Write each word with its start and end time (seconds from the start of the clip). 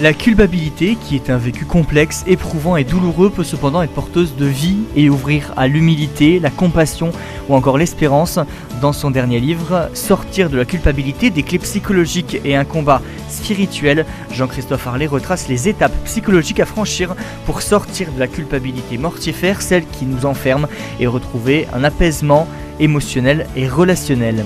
La 0.00 0.12
culpabilité, 0.12 0.96
qui 0.96 1.14
est 1.14 1.30
un 1.30 1.36
vécu 1.36 1.64
complexe, 1.66 2.24
éprouvant 2.26 2.76
et 2.76 2.82
douloureux, 2.82 3.30
peut 3.30 3.44
cependant 3.44 3.80
être 3.80 3.94
porteuse 3.94 4.34
de 4.34 4.44
vie 4.44 4.78
et 4.96 5.08
ouvrir 5.08 5.52
à 5.56 5.68
l'humilité, 5.68 6.40
la 6.40 6.50
compassion 6.50 7.12
ou 7.48 7.54
encore 7.54 7.78
l'espérance. 7.78 8.40
Dans 8.80 8.92
son 8.92 9.12
dernier 9.12 9.38
livre, 9.38 9.88
Sortir 9.94 10.50
de 10.50 10.56
la 10.56 10.64
culpabilité, 10.64 11.30
des 11.30 11.44
clés 11.44 11.60
psychologiques 11.60 12.40
et 12.44 12.56
un 12.56 12.64
combat 12.64 13.02
spirituel, 13.28 14.04
Jean-Christophe 14.32 14.84
Harlet 14.84 15.06
retrace 15.06 15.46
les 15.46 15.68
étapes 15.68 15.94
psychologiques 16.04 16.58
à 16.58 16.66
franchir 16.66 17.14
pour 17.46 17.62
sortir 17.62 18.10
de 18.10 18.18
la 18.18 18.26
culpabilité 18.26 18.98
mortifère, 18.98 19.62
celle 19.62 19.86
qui 19.86 20.06
nous 20.06 20.26
enferme, 20.26 20.66
et 20.98 21.06
retrouver 21.06 21.68
un 21.72 21.84
apaisement 21.84 22.48
émotionnel 22.80 23.46
et 23.54 23.68
relationnel. 23.68 24.44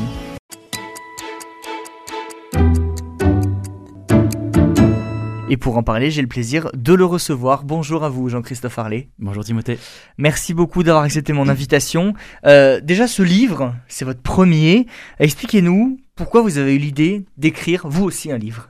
Et 5.51 5.57
pour 5.57 5.79
en 5.79 5.83
parler, 5.83 6.11
j'ai 6.11 6.21
le 6.21 6.29
plaisir 6.29 6.69
de 6.75 6.93
le 6.93 7.07
recevoir. 7.07 7.65
Bonjour 7.65 8.05
à 8.05 8.11
vous, 8.11 8.29
Jean-Christophe 8.29 8.79
Harlet. 8.79 9.09
Bonjour 9.19 9.43
Timothée. 9.43 9.79
Merci 10.19 10.53
beaucoup 10.53 10.83
d'avoir 10.83 11.05
accepté 11.05 11.33
mon 11.33 11.49
invitation. 11.49 12.13
Euh, 12.45 12.83
déjà, 12.83 13.09
ce 13.09 13.23
livre, 13.23 13.75
c'est 13.89 14.05
votre 14.05 14.21
premier. 14.21 14.85
Expliquez-nous 15.19 16.01
pourquoi 16.17 16.43
vous 16.43 16.59
avez 16.59 16.75
eu 16.75 16.79
l'idée 16.79 17.25
d'écrire, 17.39 17.89
vous 17.89 18.05
aussi, 18.05 18.31
un 18.31 18.37
livre. 18.37 18.69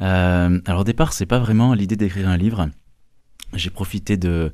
Euh, 0.00 0.60
alors 0.64 0.82
au 0.82 0.84
départ, 0.84 1.12
c'est 1.12 1.26
pas 1.26 1.40
vraiment 1.40 1.74
l'idée 1.74 1.96
d'écrire 1.96 2.28
un 2.28 2.36
livre. 2.36 2.68
J'ai 3.52 3.70
profité 3.70 4.16
de, 4.16 4.52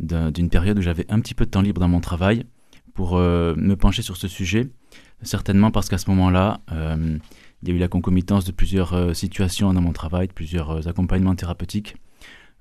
d'une 0.00 0.50
période 0.50 0.76
où 0.76 0.82
j'avais 0.82 1.06
un 1.08 1.20
petit 1.20 1.34
peu 1.34 1.44
de 1.44 1.50
temps 1.50 1.62
libre 1.62 1.80
dans 1.80 1.86
mon 1.86 2.00
travail 2.00 2.46
pour 2.94 3.16
euh, 3.16 3.54
me 3.56 3.76
pencher 3.76 4.02
sur 4.02 4.16
ce 4.16 4.26
sujet. 4.26 4.70
Certainement 5.22 5.70
parce 5.70 5.88
qu'à 5.88 5.98
ce 5.98 6.10
moment-là, 6.10 6.58
il 7.62 7.68
y 7.68 7.72
a 7.72 7.74
eu 7.74 7.78
la 7.78 7.88
concomitance 7.88 8.44
de 8.44 8.52
plusieurs 8.52 8.92
euh, 8.94 9.12
situations 9.14 9.72
dans 9.72 9.80
mon 9.80 9.92
travail, 9.92 10.28
de 10.28 10.32
plusieurs 10.32 10.70
euh, 10.70 10.88
accompagnements 10.88 11.34
thérapeutiques 11.36 11.96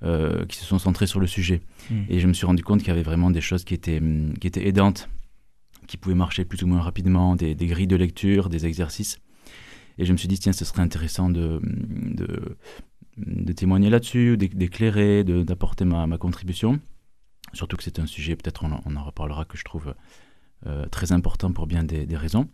euh, 0.04 0.46
qui 0.46 0.58
se 0.58 0.66
sont 0.66 0.80
centrés 0.80 1.08
sur 1.08 1.20
le 1.20 1.28
sujet. 1.28 1.62
Mm. 1.90 2.02
Et 2.10 2.20
je 2.20 2.28
me 2.28 2.34
suis 2.34 2.46
rendu 2.46 2.64
compte 2.64 2.80
qu'il 2.80 2.90
y 2.90 2.92
avait 2.92 3.04
vraiment 3.04 3.32
des 3.32 3.42
choses 3.42 3.64
qui 3.64 3.74
étaient, 3.74 3.98
hum, 4.00 4.34
qui 4.40 4.48
étaient 4.48 4.68
aidantes, 4.68 5.10
qui 5.88 5.98
pouvaient 5.98 6.16
marcher 6.16 6.46
plus 6.46 6.62
ou 6.64 6.68
moins 6.68 6.82
rapidement, 6.82 7.36
des, 7.36 7.56
des 7.56 7.68
grilles 7.68 7.88
de 7.88 7.96
lecture, 7.96 8.50
des 8.50 8.66
exercices. 8.66 9.20
Et 9.98 10.06
je 10.06 10.12
me 10.14 10.18
suis 10.18 10.28
dit, 10.28 10.40
tiens, 10.40 10.54
ce 10.54 10.64
serait 10.66 10.82
intéressant 10.82 11.30
de, 11.30 11.60
de, 11.64 12.58
de 13.18 13.54
témoigner 13.54 13.90
là-dessus, 13.90 14.38
d'é- 14.38 14.48
d'éclairer, 14.48 15.24
d'apporter 15.24 15.84
ma, 15.86 16.08
ma 16.08 16.18
contribution. 16.18 16.80
Surtout 17.54 17.76
que 17.76 17.84
c'est 17.84 18.00
un 18.00 18.06
sujet, 18.06 18.36
peut-être 18.36 18.64
on, 18.64 18.72
en- 18.72 18.82
on 18.86 18.96
en 18.96 19.04
reparlera, 19.04 19.46
que 19.46 19.58
je 19.58 19.64
trouve 19.66 19.94
euh, 20.68 20.86
très 20.88 21.12
important 21.12 21.52
pour 21.52 21.68
bien 21.68 21.84
des, 21.84 22.06
des 22.06 22.18
raisons. 22.18 22.48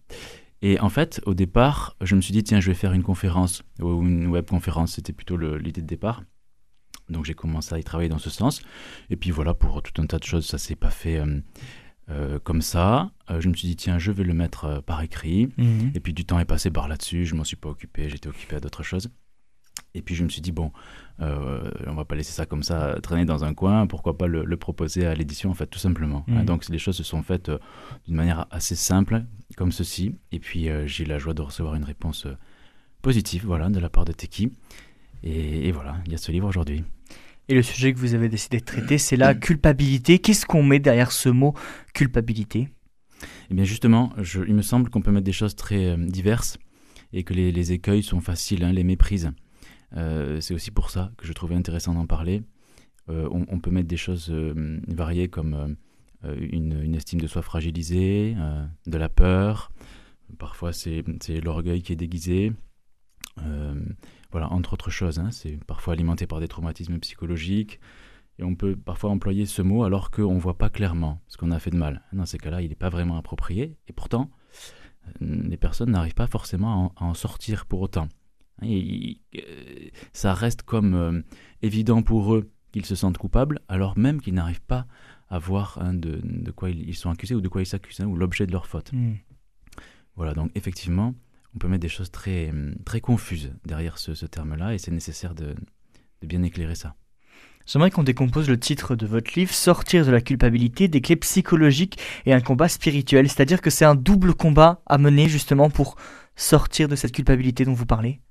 Et 0.62 0.80
en 0.80 0.90
fait, 0.90 1.22
au 1.26 1.34
départ, 1.34 1.96
je 2.02 2.16
me 2.16 2.22
suis 2.22 2.32
dit, 2.32 2.44
tiens, 2.44 2.60
je 2.60 2.68
vais 2.68 2.74
faire 2.74 2.94
une 2.94 3.04
conférence 3.04 3.64
ou 3.80 4.02
une 4.02 4.28
webconférence. 4.28 4.94
C'était 4.94 5.14
plutôt 5.14 5.38
l'idée 5.38 5.82
de 5.82 5.88
départ. 5.88 6.24
Donc 7.10 7.26
j'ai 7.26 7.34
commencé 7.34 7.74
à 7.74 7.80
y 7.80 7.84
travailler 7.84 8.10
dans 8.10 8.18
ce 8.18 8.30
sens. 8.30 8.62
Et 9.10 9.16
puis 9.16 9.32
voilà, 9.32 9.54
pour 9.54 9.82
tout 9.82 10.02
un 10.02 10.06
tas 10.06 10.20
de 10.20 10.24
choses, 10.24 10.46
ça 10.46 10.58
s'est 10.58 10.76
pas 10.76 10.90
fait 10.90 11.20
euh, 11.20 11.40
euh, 12.10 12.40
comme 12.40 12.62
ça. 12.62 13.12
Euh, 13.30 13.40
je 13.40 13.50
me 13.50 13.54
suis 13.54 13.68
dit, 13.68 13.76
tiens, 13.76 14.00
je 14.00 14.12
vais 14.12 14.24
le 14.24 14.34
mettre 14.34 14.82
par 14.86 15.02
écrit. 15.02 15.50
Et 15.96 16.00
puis 16.00 16.14
du 16.14 16.26
temps 16.26 16.40
est 16.40 16.46
passé 16.46 16.70
par 16.70 16.88
là-dessus, 16.88 17.26
je 17.26 17.36
m'en 17.36 17.44
suis 17.44 17.56
pas 17.56 17.70
occupé, 17.70 18.10
j'étais 18.10 18.28
occupé 18.28 18.56
à 18.56 18.60
d'autres 18.60 18.84
choses. 18.84 19.10
Et 19.98 20.02
puis 20.02 20.16
je 20.16 20.23
me 20.23 20.30
suis 20.30 20.42
dit, 20.42 20.52
bon, 20.52 20.72
euh, 21.20 21.72
on 21.88 21.95
va 21.95 22.06
pas 22.06 22.16
laisser 22.16 22.31
ça 22.31 22.45
comme 22.45 22.62
ça 22.64 22.98
traîner 23.02 23.26
dans 23.26 23.44
un 23.44 23.53
coin, 23.53 23.88
pourquoi 23.88 24.17
pas 24.17 24.28
le, 24.28 24.45
le 24.45 24.58
proposer 24.58 25.06
à 25.06 25.14
l'édition, 25.16 25.50
en 25.50 25.54
fait, 25.56 25.67
tout 25.67 25.80
simplement. 25.80 26.23
Hein, 26.30 26.44
donc 26.44 26.70
les 26.70 26.78
choses 26.80 26.95
se 26.95 27.04
sont 27.04 27.23
faites 27.23 27.50
euh, 27.50 27.58
d'une 28.06 28.16
manière 28.16 28.45
assez 28.52 28.76
simple, 28.76 29.23
comme 29.58 29.72
ceci. 29.72 30.16
Et 30.32 30.39
puis 30.39 30.70
euh, 30.70 30.86
j'ai 30.88 31.04
eu 31.04 31.08
la 31.08 31.17
joie 31.17 31.33
de 31.33 31.42
recevoir 31.42 31.76
une 31.76 31.83
réponse 31.83 32.26
euh, 32.27 32.36
positive, 33.02 33.45
voilà, 33.45 33.70
de 33.70 33.80
la 33.80 33.89
part 33.89 34.05
de 34.05 34.11
Teki. 34.14 34.52
Et, 35.23 35.67
et 35.67 35.72
voilà, 35.72 35.98
il 36.05 36.11
y 36.11 36.16
a 36.16 36.17
ce 36.20 36.32
livre 36.32 36.48
aujourd'hui. 36.48 36.83
Et 37.49 37.55
le 37.55 37.64
sujet 37.64 37.93
que 37.93 37.98
vous 37.98 38.14
avez 38.14 38.30
décidé 38.30 38.60
de 38.60 38.66
traiter, 38.66 38.98
c'est 38.98 39.16
la 39.16 39.33
culpabilité. 39.33 40.20
Qu'est-ce 40.20 40.45
qu'on 40.45 40.64
met 40.64 40.80
derrière 40.80 41.11
ce 41.14 41.30
mot 41.30 41.55
culpabilité? 41.93 42.67
Eh 43.49 43.54
bien 43.55 43.64
justement, 43.64 44.11
je- 44.17 44.43
il 44.48 44.54
me 44.54 44.61
semble 44.61 44.89
qu'on 44.89 45.02
peut 45.02 45.11
mettre 45.11 45.23
des 45.26 45.32
choses 45.32 45.55
très 45.55 45.86
euh, 45.88 45.98
diverses 45.98 46.58
et 47.14 47.23
que 47.23 47.33
les, 47.33 47.52
les 47.52 47.72
écueils 47.72 48.04
sont 48.04 48.20
faciles, 48.22 48.64
hein, 48.64 48.72
les 48.73 48.83
méprises. 48.83 49.32
Euh, 49.95 50.42
c'est 50.42 50.53
aussi 50.53 50.71
pour 50.71 50.89
ça 50.89 51.11
que 51.17 51.25
je 51.25 51.33
trouvais 51.33 51.55
intéressant 51.55 51.93
d'en 51.93 52.08
parler. 52.08 52.43
Euh, 53.09 53.30
on, 53.31 53.59
peut 53.59 53.71
mettre 53.71 53.87
des 53.87 53.98
choses 53.98 54.30
euh, 54.30 54.81
variées 54.87 55.30
comme 55.30 55.77
une, 56.23 56.93
estime 56.93 57.21
de 57.21 57.27
soi 57.27 57.42
fragilisée, 57.42 58.36
de 58.86 58.98
la 58.98 59.08
peur, 59.08 59.71
parfois 60.37 60.73
c'est 60.73 61.03
l'orgueil 61.42 61.81
qui 61.81 61.93
est 61.93 61.98
déguisé. 61.98 62.53
Voilà, 64.31 64.52
entre 64.52 64.73
autres 64.73 64.89
choses, 64.89 65.20
hein. 65.20 65.31
c'est 65.31 65.58
parfois 65.65 65.93
alimenté 65.93 66.27
par 66.27 66.42
des 66.42 66.49
traumatismes 66.49 66.99
psychologiques. 66.99 67.80
Et 68.39 68.43
on 68.43 68.55
peut 68.55 68.75
parfois 68.75 69.09
employer 69.09 69.45
ce 69.45 69.61
mot 69.61 69.83
alors 69.83 70.11
qu'on 70.11 70.36
ne 70.36 70.39
voit 70.39 70.58
pas 70.58 70.69
clairement 70.69 71.21
ce 71.27 71.37
qu'on 71.37 71.49
a 71.49 71.59
fait 71.59 71.71
de 71.71 71.77
mal. 71.77 72.04
Dans 72.11 72.25
ces 72.25 72.37
cas-là, 72.37 72.61
il 72.61 72.69
n'est 72.69 72.75
pas 72.75 72.89
vraiment 72.89 73.17
approprié. 73.17 73.77
Et 73.87 73.93
pourtant, 73.93 74.30
les 75.21 75.58
personnes 75.58 75.92
n'arrivent 75.92 76.14
pas 76.14 76.27
forcément 76.27 76.71
à 76.71 76.75
en, 76.75 77.05
à 77.05 77.09
en 77.09 77.14
sortir 77.14 77.65
pour 77.65 77.81
autant. 77.81 78.09
Hein, 78.62 78.68
et- 78.68 79.20
et- 79.34 79.44
euh, 79.48 79.90
ça 80.14 80.34
reste 80.34 80.64
comme 80.64 80.94
euh, 80.94 81.22
évident 81.62 82.02
pour 82.02 82.34
eux 82.36 82.50
qu'ils 82.72 82.86
se 82.86 82.95
sentent 82.95 83.18
coupables, 83.18 83.60
alors 83.68 83.98
même 83.98 84.22
qu'ils 84.22 84.34
n'arrivent 84.34 84.62
pas 84.62 84.88
à 85.30 85.40
voir 85.40 85.78
hein, 85.82 85.94
de, 85.94 86.20
de 86.23 86.52
quoi 86.52 86.70
ils, 86.70 86.88
ils 86.88 86.96
sont 86.96 87.10
accusés 87.10 87.36
ou 87.36 87.42
de 87.42 87.48
quoi 87.50 87.62
ils 87.62 87.66
s'accusent, 87.66 88.02
hein, 88.02 88.08
ou 88.08 88.16
l'objet 88.16 88.46
de 88.48 88.52
leur 88.52 88.66
faute. 88.66 88.92
Voilà, 90.16 90.34
donc 90.34 90.52
effectivement, 90.56 91.16
on 91.56 91.60
peut 91.60 91.67
mettre 91.67 91.82
des 91.82 91.90
choses 91.90 92.12
très, 92.12 92.52
très 92.86 93.02
confuses 93.02 93.52
derrière 93.66 93.98
ce, 93.98 94.14
ce 94.14 94.26
terme-là, 94.26 94.73
et 94.73 94.78
c'est 94.78 94.92
nécessaire 94.92 95.36
de, 95.36 95.56
de 96.22 96.28
bien 96.28 96.44
éclairer 96.44 96.76
ça. 96.76 96.96
J'aimerais 97.66 97.92
qu'on 97.92 98.04
décompose 98.04 98.48
le 98.48 98.58
titre 98.58 98.96
de 98.96 99.06
votre 99.06 99.38
livre, 99.38 99.54
Sortir 99.54 100.06
de 100.06 100.12
la 100.12 100.22
culpabilité, 100.22 100.88
des 100.88 101.02
clés 101.02 101.17
psychologiques 101.17 102.00
et 102.26 102.34
un 102.34 102.40
combat 102.40 102.70
spirituel. 102.70 103.28
C'est-à-dire 103.28 103.60
que 103.60 103.70
c'est 103.70 103.84
un 103.84 103.96
double 103.96 104.34
combat 104.34 104.82
à 104.86 104.98
mener 104.98 105.28
justement 105.28 105.70
pour 105.70 105.98
sortir 106.38 106.88
de 106.88 106.96
cette 106.96 107.12
culpabilité 107.12 107.66
dont 107.66 107.73
vous 107.73 107.86
parlez? 107.86 108.22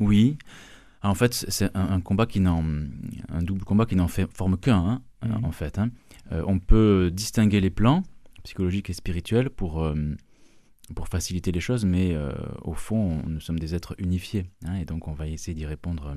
Oui. 0.00 0.38
En 1.02 1.14
fait, 1.14 1.34
c'est 1.34 1.74
un, 1.76 1.90
un 1.90 2.00
combat 2.00 2.26
qui 2.26 2.38
n'en, 2.40 2.62
un 3.28 3.42
double 3.42 3.64
combat 3.64 3.86
qui 3.86 3.96
n'en 3.96 4.08
forme 4.08 4.56
qu'un, 4.56 4.76
hein, 4.78 5.02
Mhm. 5.24 5.44
en 5.44 5.52
fait. 5.52 5.78
hein. 5.78 5.90
Euh, 6.32 6.42
on 6.46 6.58
peut 6.58 7.10
distinguer 7.12 7.60
les 7.60 7.70
plans 7.70 8.02
psychologiques 8.44 8.90
et 8.90 8.92
spirituels 8.92 9.50
pour, 9.50 9.82
euh, 9.84 9.94
pour 10.94 11.08
faciliter 11.08 11.52
les 11.52 11.60
choses, 11.60 11.84
mais 11.84 12.12
euh, 12.14 12.32
au 12.62 12.74
fond, 12.74 13.22
nous 13.26 13.40
sommes 13.40 13.58
des 13.58 13.74
êtres 13.74 13.94
unifiés, 13.98 14.46
hein, 14.64 14.74
et 14.76 14.84
donc 14.84 15.06
on 15.08 15.12
va 15.12 15.26
essayer 15.28 15.54
d'y 15.54 15.66
répondre 15.66 16.16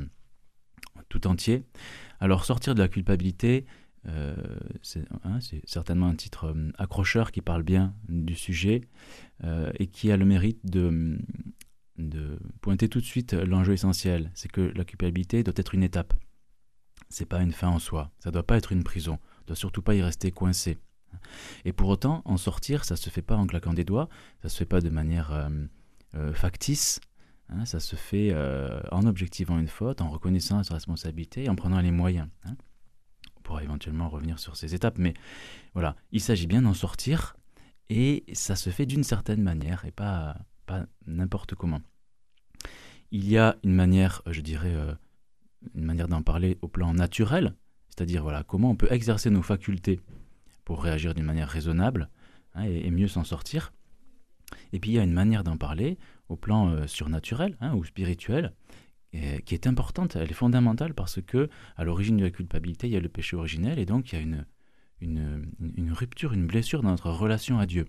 tout 1.10 1.28
entier. 1.28 1.64
Alors, 2.20 2.46
sortir 2.46 2.74
de 2.76 2.82
la 2.82 2.88
culpabilité, 2.88 3.66
euh, 4.08 4.36
c'est 4.82 5.04
hein, 5.24 5.40
certainement 5.66 6.08
un 6.08 6.16
titre 6.16 6.46
euh, 6.56 6.72
accrocheur 6.78 7.32
qui 7.32 7.42
parle 7.42 7.64
bien 7.64 7.94
du 8.08 8.36
sujet 8.36 8.82
euh, 9.44 9.72
et 9.80 9.88
qui 9.88 10.12
a 10.12 10.18
le 10.18 10.26
mérite 10.26 10.60
de, 10.66 11.18
de 11.98 12.40
pointer 12.62 12.90
tout 12.90 13.00
de 13.00 13.06
suite 13.06 13.34
l'enjeu 13.34 13.74
essentiel, 13.74 14.32
c'est 14.34 14.52
que 14.52 14.62
la 14.62 14.84
culpabilité 14.84 15.44
doit 15.44 15.54
être 15.58 15.76
une 15.76 15.84
étape. 15.84 16.14
C'est 17.10 17.26
pas 17.26 17.42
une 17.42 17.54
fin 17.54 17.70
en 17.70 17.80
soi, 17.80 18.12
ça 18.20 18.32
doit 18.32 18.46
pas 18.46 18.58
être 18.58 18.72
une 18.72 18.84
prison, 18.84 19.20
on 19.42 19.46
doit 19.48 19.56
surtout 19.56 19.82
pas 19.82 19.96
y 19.96 20.02
rester 20.02 20.32
coincé. 20.32 20.78
Et 21.64 21.72
pour 21.72 21.90
autant, 21.90 22.22
en 22.26 22.38
sortir, 22.38 22.84
ça 22.84 22.96
se 22.96 23.10
fait 23.10 23.22
pas 23.22 23.36
en 23.36 23.48
claquant 23.48 23.74
des 23.74 23.86
doigts, 23.86 24.10
ça 24.42 24.50
se 24.50 24.58
fait 24.58 24.66
pas 24.66 24.82
de 24.82 24.90
manière 24.90 25.32
euh, 25.32 25.50
euh, 26.16 26.34
factice, 26.34 27.00
hein, 27.50 27.66
ça 27.66 27.80
se 27.80 27.96
fait 27.96 28.32
euh, 28.34 28.82
en 28.92 29.06
objectivant 29.06 29.58
une 29.60 29.68
faute, 29.68 30.02
en 30.02 30.10
reconnaissant 30.10 30.64
sa 30.64 30.74
responsabilité 30.74 31.46
et 31.46 31.50
en 31.50 31.56
prenant 31.56 31.80
les 31.80 31.92
moyens. 31.92 32.28
hein. 32.46 32.56
On 33.38 33.42
pourra 33.42 33.64
éventuellement 33.64 34.10
revenir 34.10 34.40
sur 34.40 34.58
ces 34.58 34.74
étapes, 34.74 34.98
mais 34.98 35.14
voilà, 35.74 35.96
il 36.12 36.20
s'agit 36.20 36.48
bien 36.48 36.64
d'en 36.64 36.74
sortir 36.74 37.38
et 37.90 38.24
ça 38.34 38.56
se 38.56 38.72
fait 38.72 38.88
d'une 38.88 39.04
certaine 39.04 39.44
manière 39.44 39.86
et 39.86 39.92
pas, 39.92 40.36
pas 40.66 40.86
n'importe 41.06 41.56
comment. 41.56 41.82
Il 43.12 43.28
y 43.30 43.38
a 43.38 43.56
une 43.64 43.74
manière, 43.74 44.22
euh, 44.28 44.34
je 44.34 44.42
dirais, 44.42 44.74
euh, 44.74 44.94
une 45.76 45.86
manière 45.86 46.08
d'en 46.08 46.22
parler 46.22 46.58
au 46.62 46.68
plan 46.68 46.94
naturel, 46.94 47.56
c'est-à-dire 47.90 48.24
voilà 48.24 48.44
comment 48.44 48.72
on 48.72 48.76
peut 48.76 48.92
exercer 48.92 49.30
nos 49.30 49.42
facultés 49.42 50.00
pour 50.64 50.84
réagir 50.84 51.14
d'une 51.14 51.26
manière 51.26 51.48
raisonnable 51.48 52.10
hein, 52.54 52.64
et, 52.64 52.92
mieux 52.92 53.08
s'en 53.08 53.24
sortir. 53.24 53.74
Et 54.74 54.80
puis 54.80 54.92
il 54.92 54.94
y 54.96 55.00
a 55.00 55.04
une 55.04 55.14
manière 55.14 55.44
d'en 55.44 55.58
parler 55.58 55.98
au 56.30 56.36
plan 56.36 56.70
euh, 56.70 56.88
surnaturel 56.88 57.58
hein, 57.62 57.74
ou 57.76 57.84
spirituel 57.84 58.54
qui 59.46 59.54
est 59.54 59.66
importante, 59.66 60.18
elle 60.18 60.30
est 60.30 60.34
fondamentale 60.34 60.94
parce 60.94 61.22
que 61.22 61.50
à 61.78 61.86
l'origine 61.86 62.18
de 62.18 62.24
la 62.24 62.32
culpabilité, 62.32 62.88
il 62.88 62.94
y 62.94 62.98
a 62.98 63.00
le 63.00 63.08
péché 63.08 63.38
originel 63.38 63.80
et 63.80 63.86
donc 63.86 64.12
il 64.12 64.16
y 64.16 64.20
a 64.20 64.22
une 65.02 65.92
rupture, 65.94 66.34
une 66.34 66.48
blessure 66.48 66.82
dans 66.82 66.90
notre 66.90 67.12
relation 67.12 67.58
à 67.58 67.66
Dieu. 67.66 67.86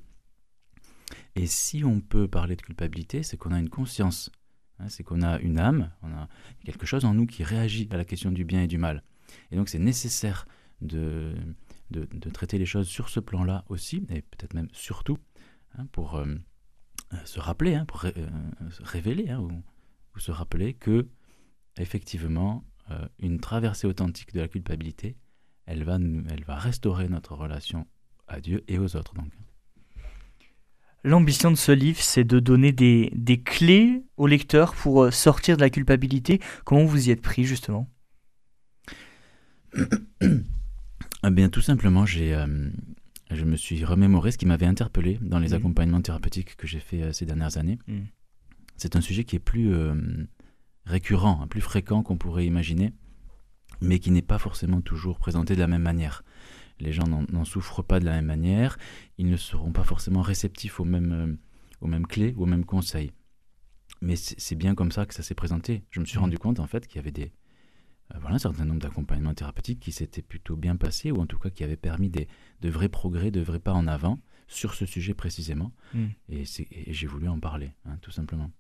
Et 1.35 1.47
si 1.47 1.85
on 1.85 2.01
peut 2.01 2.29
parler 2.29 2.57
de 2.57 2.63
culpabilité, 2.63 3.23
c'est 3.23 3.37
qu'on 3.37 3.53
a 3.53 3.59
une 3.59 3.69
conscience, 3.69 4.31
hein, 4.79 4.89
c'est 4.89 5.03
qu'on 5.03 5.23
a 5.23 5.39
une 5.41 5.59
âme, 5.59 5.91
on 6.03 6.13
a 6.13 6.29
quelque 6.65 6.87
chose 6.87 7.05
en 7.05 7.15
nous 7.15 7.27
qui 7.27 7.45
réagit 7.45 7.89
à 7.91 7.97
la 7.97 8.05
question 8.05 8.31
du 8.31 8.45
bien 8.45 8.63
et 8.63 8.67
du 8.67 8.79
mal. 8.79 9.03
Et 9.51 9.57
donc 9.57 9.69
c'est 9.69 9.79
nécessaire 9.79 10.47
de, 10.81 11.35
de, 11.91 12.31
traiter 12.31 12.59
les 12.59 12.67
choses 12.67 12.89
sur 12.89 13.09
ce 13.09 13.21
plan-là 13.21 13.65
aussi, 13.69 14.07
et 14.11 14.23
peut-être 14.23 14.55
même 14.55 14.69
surtout, 14.73 15.19
hein, 15.79 15.87
pour 15.93 16.17
euh, 16.17 16.35
se 17.25 17.41
rappeler, 17.41 17.75
hein, 17.75 17.85
pour 17.87 18.05
révéler 18.81 19.31
hein, 19.31 19.41
ou, 19.41 19.63
se 20.19 20.31
rappeler 20.31 20.73
que, 20.73 21.09
effectivement, 21.77 22.65
une 23.19 23.39
traversée 23.39 23.87
authentique 23.87 24.33
de 24.33 24.41
la 24.41 24.49
culpabilité, 24.49 25.15
elle 25.67 25.85
va, 25.85 25.97
elle 25.97 26.45
va 26.45 26.57
restaurer 26.57 27.07
notre 27.11 27.35
relation 27.35 27.87
à 28.27 28.41
Dieu 28.41 28.65
et 28.67 28.79
aux 28.79 28.97
autres. 28.97 29.15
Donc. 29.15 29.31
L'ambition 31.07 31.53
de 31.53 31.57
ce 31.57 31.71
livre, 31.71 32.01
c'est 32.01 32.25
de 32.25 32.41
donner 32.41 32.73
des, 32.73 33.13
des, 33.15 33.41
clés 33.41 34.03
au 34.17 34.27
lecteur 34.27 34.75
pour 34.75 35.05
euh, 35.05 35.13
sortir 35.13 35.57
de 35.57 35.61
la 35.63 35.71
culpabilité. 35.71 36.41
Comment 36.65 36.85
vous 36.85 37.09
y 37.09 37.13
êtes 37.13 37.23
pris 37.23 37.45
justement? 37.45 37.89
Eh 39.77 41.31
bien, 41.31 41.49
tout 41.49 41.61
simplement, 41.61 42.07
j'ai, 42.07 42.35
euh, 42.35 42.69
je 43.31 43.45
me 43.45 43.55
suis 43.55 43.85
remémoré 43.85 44.33
ce 44.33 44.39
qui 44.39 44.47
m'avait 44.47 44.67
interpellé 44.67 45.21
dans 45.23 45.39
les 45.39 45.51
mmh. 45.51 45.55
accompagnements 45.55 46.03
thérapeutiques 46.03 46.57
que 46.57 46.67
j'ai 46.67 46.81
fait 46.81 47.03
euh, 47.03 47.13
ces 47.13 47.25
dernières 47.25 47.57
années. 47.57 47.79
Mmh. 47.87 48.01
C'est 48.77 48.97
un 48.97 49.01
sujet 49.01 49.23
qui 49.23 49.37
est 49.37 49.39
plus 49.39 49.73
récurrent, 50.85 51.41
hein, 51.41 51.47
plus 51.47 51.63
fréquent 51.63 52.03
qu'on 52.03 52.19
pourrait 52.19 52.47
imaginer, 52.47 52.93
mais 53.81 54.01
qui 54.01 54.11
n'est 54.11 54.23
pas 54.23 54.39
forcément 54.39 54.81
toujours 54.81 55.21
présenté 55.21 55.55
de 55.55 55.61
la 55.61 55.69
même 55.69 55.83
manière 55.83 56.25
les 56.81 56.93
gens 56.93 57.07
n'en 57.07 57.45
souffrent 57.45 57.83
pas 57.83 58.01
de 58.01 58.05
la 58.05 58.13
même 58.13 58.27
manière, 58.27 58.79
ils 59.19 59.29
ne 59.29 59.37
seront 59.37 59.73
pas 59.73 59.85
forcément 59.85 60.23
réceptifs 60.23 60.81
aux 60.81 60.85
mêmes, 60.85 61.13
euh, 61.13 61.37
aux 61.81 61.87
mêmes 61.87 62.07
clés, 62.07 62.35
aux 62.37 62.47
mêmes 62.47 62.65
conseils. 62.65 63.13
Mais 64.03 64.17
c'est 64.17 64.57
bien 64.57 64.75
comme 64.75 64.93
ça 64.93 65.07
que 65.07 65.15
ça 65.15 65.23
s'est 65.23 65.35
présenté. 65.35 65.85
Je 65.91 66.01
me 66.01 66.05
suis 66.05 66.19
mmh. 66.19 66.23
rendu 66.23 66.39
compte 66.39 66.61
en 66.61 66.67
fait 66.67 66.87
qu'il 66.87 66.97
y 66.97 66.99
avait 66.99 67.13
des, 67.13 67.33
euh, 68.15 68.19
voilà, 68.21 68.37
un 68.37 68.39
certain 68.39 68.65
nombre 68.65 68.81
d'accompagnements 68.81 69.35
thérapeutiques 69.35 69.81
qui 69.81 69.93
s'étaient 69.93 70.23
plutôt 70.23 70.57
bien 70.57 70.77
passés, 70.77 71.11
ou 71.11 71.21
en 71.21 71.27
tout 71.27 71.39
cas 71.39 71.51
qui 71.51 71.65
avaient 71.65 71.77
permis 71.77 72.11
des, 72.11 72.29
de 72.61 72.69
vrais 72.69 72.89
progrès, 72.89 73.31
de 73.31 73.41
vrais 73.41 73.59
pas 73.59 73.73
en 73.73 73.87
avant 73.87 74.21
sur 74.49 74.75
ce 74.75 74.87
sujet 74.87 75.15
précisément. 75.15 75.73
Mmh. 75.95 76.07
Et, 76.29 76.45
j'ai 76.45 77.07
voulu 77.07 77.29
en 77.29 77.41
parler, 77.41 77.73
hein, 77.85 77.99
tout 78.03 78.11
simplement. 78.11 78.51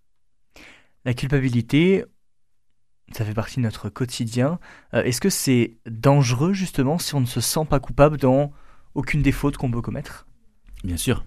La 1.04 1.14
culpabilité, 1.14 2.04
ça 3.12 3.24
fait 3.24 3.34
partie 3.34 3.56
de 3.56 3.62
notre 3.62 3.88
quotidien. 3.88 4.58
Euh, 4.94 5.02
est-ce 5.02 5.20
que 5.20 5.30
c'est 5.30 5.76
dangereux 5.86 6.52
justement 6.52 6.98
si 6.98 7.14
on 7.14 7.20
ne 7.20 7.26
se 7.26 7.40
sent 7.40 7.64
pas 7.68 7.80
coupable 7.80 8.16
dans 8.16 8.52
aucune 8.94 9.22
des 9.22 9.32
fautes 9.32 9.56
qu'on 9.56 9.70
peut 9.70 9.82
commettre? 9.82 10.26
Bien 10.84 10.96
sûr, 10.96 11.24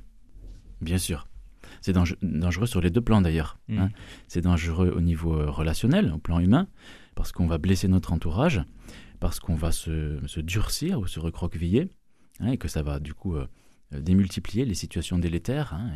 bien 0.82 0.98
sûr. 0.98 1.28
C'est 1.82 1.94
dangereux 1.94 2.66
sur 2.66 2.82
les 2.82 2.90
deux 2.90 3.02
plans 3.02 3.22
d'ailleurs. 3.22 3.58
Hein. 3.70 3.88
Mm. 3.88 3.92
C'est 4.28 4.42
dangereux 4.42 4.92
au 4.96 5.02
niveau 5.02 5.34
euh, 5.34 5.50
relationnel, 5.50 6.12
au 6.12 6.18
plan 6.18 6.40
humain, 6.40 6.68
parce 7.16 7.32
qu'on 7.32 7.48
va 7.48 7.58
blesser 7.58 7.88
notre 7.88 8.12
entourage, 8.12 8.62
parce 9.22 9.40
qu'on 9.40 9.56
va 9.56 9.72
se, 9.72 10.40
durcir 10.42 11.00
ou 11.00 11.08
se 11.08 11.20
recroqueviller, 11.20 11.90
hein, 12.42 12.52
et 12.52 12.58
que 12.58 12.68
ça 12.68 12.84
va 12.84 13.00
du 13.00 13.14
coup 13.14 13.36
euh, 13.36 13.48
démultiplier 13.92 14.66
les 14.66 14.74
situations 14.74 15.20
délétères 15.20 15.74
hein, 15.74 15.92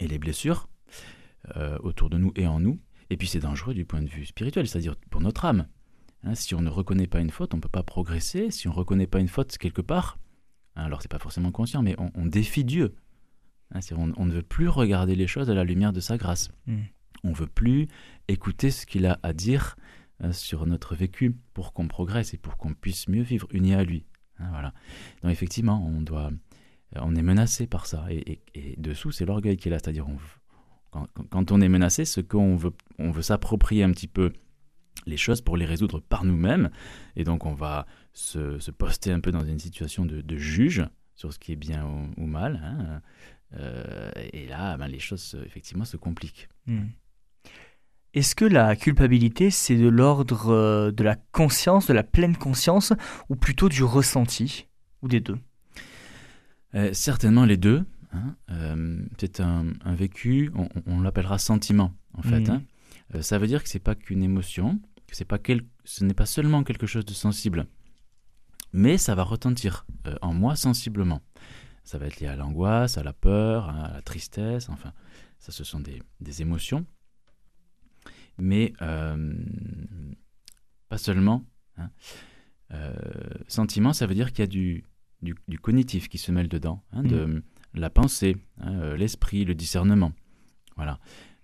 et, 0.00 0.08
les 0.08 0.18
blessures 0.18 0.68
autour 1.82 2.10
de 2.10 2.18
nous 2.18 2.32
et 2.36 2.46
en 2.46 2.60
nous. 2.60 2.78
Et 3.10 3.16
puis 3.16 3.26
c'est 3.26 3.40
dangereux 3.40 3.74
du 3.74 3.84
point 3.84 4.00
de 4.00 4.08
vue 4.08 4.24
spirituel, 4.24 4.66
c'est-à-dire 4.68 4.96
pour 5.10 5.20
notre 5.20 5.44
âme. 5.44 5.66
Hein, 6.22 6.34
si 6.34 6.54
on 6.54 6.60
ne 6.60 6.70
reconnaît 6.70 7.06
pas 7.06 7.20
une 7.20 7.30
faute, 7.30 7.54
on 7.54 7.56
ne 7.56 7.62
peut 7.62 7.68
pas 7.68 7.82
progresser. 7.82 8.50
Si 8.50 8.68
on 8.68 8.70
ne 8.70 8.76
reconnaît 8.76 9.06
pas 9.06 9.20
une 9.20 9.28
faute 9.28 9.56
quelque 9.58 9.82
part, 9.82 10.18
hein, 10.76 10.84
alors 10.84 11.02
c'est 11.02 11.10
pas 11.10 11.18
forcément 11.18 11.50
conscient, 11.50 11.82
mais 11.82 11.96
on, 11.98 12.26
défie 12.26 12.64
Dieu. 12.64 12.94
Hein, 13.74 13.80
on, 13.96 14.26
ne 14.26 14.32
veut 14.32 14.42
plus 14.42 14.68
regarder 14.68 15.14
les 15.14 15.26
choses 15.26 15.50
à 15.50 15.54
la 15.54 15.64
lumière 15.64 15.92
de 15.92 16.00
sa 16.00 16.16
grâce. 16.16 16.50
On 16.66 16.72
hmm. 16.72 16.84
On 17.22 17.32
veut 17.32 17.46
plus 17.46 17.86
écouter 18.28 18.70
ce 18.70 18.86
qu'il 18.86 19.04
a 19.04 19.20
à 19.22 19.34
dire 19.34 19.76
euh, 20.24 20.32
sur 20.32 20.64
notre 20.64 20.94
vécu 20.94 21.36
pour 21.52 21.74
qu'on 21.74 21.86
progresse 21.86 22.32
et 22.32 22.38
pour 22.38 22.56
qu'on 22.56 22.72
puisse 22.72 23.08
mieux 23.08 23.22
vivre 23.22 23.46
unis 23.50 23.74
à 23.74 23.84
lui. 23.84 24.06
voilà. 24.38 24.72
Donc 25.20 25.30
effectivement, 25.30 25.84
on 25.84 26.00
doit, 26.00 26.30
on 26.96 27.14
est 27.14 27.22
menacé 27.22 27.66
par 27.66 27.84
ça. 27.84 28.06
Et, 28.08 28.40
et 28.54 28.74
dessous, 28.78 29.12
c'est 29.12 29.26
l'orgueil 29.26 29.58
qui 29.58 29.68
est 29.68 29.70
là, 29.70 29.78
c'est-à-dire 29.78 30.08
on, 30.08 30.16
quand, 30.90 31.52
on 31.52 31.60
est 31.60 31.68
menacé, 31.68 32.04
ce 32.04 32.20
qu'on 32.20 32.56
veut, 32.56 32.72
on 32.98 33.10
veut 33.10 33.22
s'approprier 33.22 33.82
un 33.82 33.92
petit 33.92 34.08
peu 34.08 34.32
les 35.06 35.16
choses 35.16 35.40
pour 35.40 35.56
les 35.56 35.64
résoudre 35.64 36.00
par 36.00 36.24
nous-mêmes. 36.24 36.70
Et 37.16 37.24
donc, 37.24 37.46
on 37.46 37.54
va 37.54 37.86
se, 38.12 38.70
poster 38.70 39.12
un 39.12 39.20
peu 39.20 39.30
dans 39.30 39.44
une 39.44 39.58
situation 39.58 40.04
de, 40.04 40.36
juge 40.36 40.84
sur 41.14 41.32
ce 41.32 41.38
qui 41.38 41.52
est 41.52 41.56
bien 41.56 41.86
ou, 42.16 42.26
mal. 42.26 42.60
Hein. 42.62 43.00
Euh, 43.56 44.10
et 44.32 44.46
là, 44.46 44.76
ben, 44.76 44.88
les 44.88 44.98
choses, 44.98 45.36
effectivement, 45.46 45.84
se 45.84 45.96
compliquent. 45.96 46.48
Hmm. 46.66 46.86
Est-ce 48.12 48.34
que 48.34 48.44
la 48.44 48.74
culpabilité, 48.74 49.50
c'est 49.50 49.76
de 49.76 49.88
l'ordre 49.88 50.50
euh, 50.50 50.90
de 50.90 51.04
la 51.04 51.14
conscience, 51.14 51.86
de 51.86 51.92
la 51.92 52.02
pleine 52.02 52.36
conscience, 52.36 52.92
ou 53.28 53.36
plutôt 53.36 53.68
du 53.68 53.84
ressenti, 53.84 54.66
ou 55.02 55.08
des 55.08 55.20
deux? 55.20 55.38
Euh, 56.74 56.92
Certainement 56.92 57.44
les 57.44 57.56
deux. 57.56 57.84
Hein, 58.12 58.36
euh, 58.50 59.04
c'est 59.18 59.40
un, 59.40 59.72
vécu, 59.86 60.50
on, 60.86 61.00
l'appellera 61.00 61.38
sentiment 61.38 61.94
en 62.14 62.22
fait. 62.22 62.40
Mhm. 62.40 62.50
Hein. 62.50 62.62
Euh, 63.14 63.22
ça 63.22 63.38
veut 63.38 63.46
dire 63.46 63.62
que 63.62 63.68
c'est 63.68 63.78
pas 63.78 63.94
qu'une 63.94 64.22
émotion, 64.22 64.80
que 65.06 65.14
c'est 65.14 65.24
pas 65.24 65.38
ce 65.84 66.04
n'est 66.04 66.14
pas 66.14 66.26
seulement 66.26 66.64
quelque 66.64 66.86
chose 66.86 67.04
de 67.04 67.12
sensible, 67.12 67.66
mais 68.72 68.98
ça 68.98 69.14
va 69.14 69.22
retentir 69.22 69.86
euh, 70.06 70.16
en 70.22 70.34
moi 70.34 70.56
sensiblement. 70.56 71.22
Ça 71.84 71.98
va 71.98 72.06
être 72.06 72.20
lié 72.20 72.26
à 72.26 72.36
l'angoisse, 72.36 72.98
à 72.98 73.04
la 73.04 73.12
peur, 73.12 73.68
à 73.68 73.92
la 73.94 74.02
tristesse, 74.02 74.68
enfin, 74.68 74.92
ça 75.38 75.52
ce 75.52 75.64
sont 75.64 75.80
des, 75.80 76.42
émotions, 76.42 76.86
mais 78.38 78.72
pas 80.88 80.98
seulement. 80.98 81.44
Hein. 81.78 81.90
sentiment, 83.48 83.92
ça 83.92 84.06
veut 84.06 84.14
dire 84.14 84.32
qu'il 84.32 84.40
y 84.40 84.42
a 84.42 84.46
du, 84.46 84.84
du, 85.22 85.58
cognitif 85.58 86.08
qui 86.08 86.18
se 86.18 86.30
mêle 86.30 86.48
dedans, 86.48 86.84
de, 86.92 87.24
mhm 87.24 87.42
la 87.74 87.90
pensée, 87.90 88.36
hein, 88.58 88.80
euh, 88.80 88.96
l'esprit, 88.96 89.44
le 89.44 89.54
discernement. 89.54 90.12
Voilà. 90.76 90.98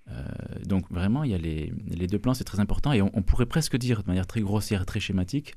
Euh, 0.08 0.24
donc 0.64 0.90
vraiment, 0.90 1.24
il 1.24 1.30
y 1.30 1.34
a 1.34 1.38
les, 1.38 2.06
deux 2.06 2.18
plans, 2.18 2.34
c'est 2.34 2.44
très 2.44 2.60
important. 2.60 2.92
Et 2.92 3.02
on, 3.02 3.22
pourrait 3.22 3.46
presque 3.46 3.76
dire, 3.76 4.02
de 4.02 4.08
manière 4.08 4.26
très 4.26 4.40
grossière, 4.40 4.86
très 4.86 5.00
schématique, 5.00 5.54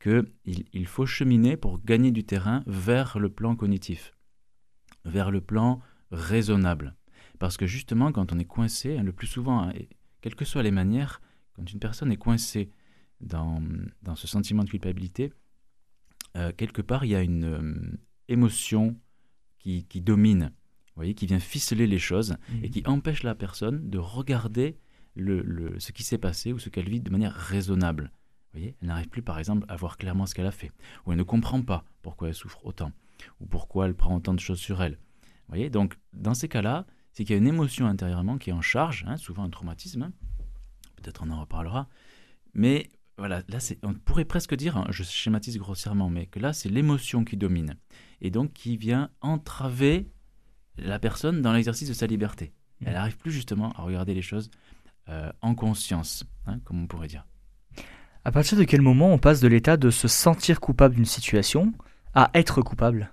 qu'il 0.00 0.24
il 0.44 0.86
faut 0.86 1.06
cheminer 1.06 1.56
pour 1.56 1.82
gagner 1.82 2.10
du 2.10 2.24
terrain 2.24 2.62
vers 2.66 3.18
le 3.18 3.28
plan 3.28 3.56
cognitif, 3.56 4.14
vers 5.04 5.30
le 5.30 5.40
plan 5.40 5.80
raisonnable. 6.10 6.94
Parce 7.38 7.56
que 7.56 7.66
justement, 7.66 8.12
quand 8.12 8.32
on 8.32 8.38
est 8.38 8.44
coincé, 8.44 8.96
hein, 8.96 9.02
le 9.02 9.12
plus 9.12 9.26
souvent, 9.26 9.62
hein, 9.62 9.72
quelles 10.20 10.34
que 10.34 10.44
soient 10.44 10.62
les 10.62 10.70
manières, 10.70 11.20
quand 11.54 11.70
une 11.70 11.80
personne 11.80 12.12
est 12.12 12.16
coincée 12.16 12.70
dans, 13.20 13.62
ce 14.16 14.26
sentiment 14.26 14.64
de 14.64 14.70
culpabilité, 14.70 15.32
euh, 16.36 16.52
quelque 16.56 16.82
part, 16.82 17.04
il 17.04 17.10
y 17.10 17.14
a 17.14 17.22
une 17.22 17.96
émotion 18.28 18.96
qui, 19.64 20.00
domine, 20.00 20.52
vous 20.88 21.00
voyez, 21.00 21.14
qui 21.14 21.26
vient 21.26 21.40
ficeler 21.40 21.86
les 21.86 21.98
choses 21.98 22.36
et 22.62 22.68
mhm. 22.68 22.70
qui 22.70 22.82
empêche 22.86 23.22
la 23.22 23.34
personne 23.34 23.88
de 23.88 23.98
regarder 23.98 24.76
le, 25.16 25.74
ce 25.78 25.92
qui 25.92 26.02
s'est 26.02 26.18
passé 26.18 26.52
ou 26.52 26.58
ce 26.58 26.68
qu'elle 26.68 26.88
vit 26.88 27.00
de 27.00 27.10
manière 27.10 27.34
raisonnable. 27.34 28.10
Vous 28.52 28.60
voyez, 28.60 28.76
elle 28.80 28.88
n'arrive 28.88 29.08
plus, 29.08 29.22
par 29.22 29.38
exemple, 29.38 29.64
à 29.68 29.76
voir 29.76 29.96
clairement 29.96 30.26
ce 30.26 30.34
qu'elle 30.34 30.46
a 30.46 30.52
fait, 30.52 30.70
ou 31.06 31.12
elle 31.12 31.18
ne 31.18 31.24
comprend 31.24 31.62
pas 31.62 31.84
pourquoi 32.02 32.28
elle 32.28 32.34
souffre 32.34 32.64
autant, 32.64 32.92
ou 33.40 33.46
pourquoi 33.46 33.86
elle 33.86 33.94
prend 33.94 34.14
autant 34.14 34.34
de 34.34 34.40
choses 34.40 34.60
sur 34.60 34.82
elle. 34.82 34.98
Vous 35.22 35.54
voyez, 35.54 35.70
donc 35.70 35.98
dans 36.12 36.34
ces 36.34 36.48
cas-là, 36.48 36.86
c'est 37.12 37.24
qu'il 37.24 37.34
y 37.34 37.38
a 37.38 37.38
une 37.38 37.46
émotion 37.46 37.86
intérieurement 37.86 38.38
qui 38.38 38.50
est 38.50 38.54
en 38.54 38.62
charge, 38.62 39.04
hein, 39.08 39.16
souvent 39.16 39.44
un 39.44 39.50
traumatisme, 39.50 40.02
hein. 40.02 40.12
peut-être 40.96 41.22
on 41.24 41.30
en 41.30 41.40
reparlera, 41.40 41.88
mais 42.54 42.88
voilà, 43.16 43.42
là, 43.48 43.58
on 43.82 43.94
pourrait 43.94 44.24
presque 44.24 44.54
dire, 44.54 44.76
hein, 44.76 44.86
je 44.90 45.04
schématise 45.04 45.58
grossièrement, 45.58 46.10
mais 46.10 46.26
que 46.26 46.40
là, 46.40 46.52
c'est 46.52 46.68
l'émotion 46.68 47.24
qui 47.24 47.36
domine 47.36 47.76
et 48.24 48.30
donc 48.30 48.54
qui 48.54 48.76
vient 48.76 49.10
entraver 49.20 50.08
la 50.78 50.98
personne 50.98 51.42
dans 51.42 51.52
l'exercice 51.52 51.88
de 51.88 51.94
sa 51.94 52.06
liberté. 52.06 52.52
Mmh. 52.80 52.84
Elle 52.86 52.94
n'arrive 52.94 53.18
plus 53.18 53.30
justement 53.30 53.70
à 53.72 53.82
regarder 53.82 54.14
les 54.14 54.22
choses 54.22 54.50
euh, 55.10 55.30
en 55.42 55.54
conscience, 55.54 56.24
hein, 56.46 56.58
comme 56.64 56.82
on 56.82 56.86
pourrait 56.86 57.06
dire. 57.06 57.26
À 58.24 58.32
partir 58.32 58.56
de 58.56 58.64
quel 58.64 58.80
moment 58.80 59.12
on 59.12 59.18
passe 59.18 59.40
de 59.40 59.48
l'état 59.48 59.76
de 59.76 59.90
se 59.90 60.08
sentir 60.08 60.58
coupable 60.58 60.94
d'une 60.94 61.04
situation 61.04 61.74
à 62.14 62.30
être 62.32 62.62
coupable? 62.62 63.12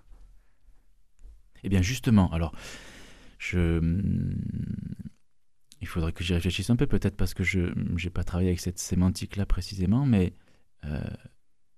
Eh 1.63 1.69
bien 1.69 1.81
justement, 1.81 2.31
alors, 2.31 2.55
je... 3.37 3.81
il 5.81 5.87
faudrait 5.87 6.13
que 6.13 6.23
j'y 6.23 6.33
réfléchisse 6.33 6.69
un 6.69 6.77
peu, 6.77 6.87
peut-être 6.87 7.17
parce 7.17 7.33
que 7.33 7.43
je 7.43 7.59
n'ai 7.75 8.09
pas 8.09 8.23
travaillé 8.23 8.49
avec 8.49 8.61
cette 8.61 8.79
sémantique-là 8.79 9.45
précisément, 9.45 10.05
mais 10.05 10.33
euh, 10.85 11.01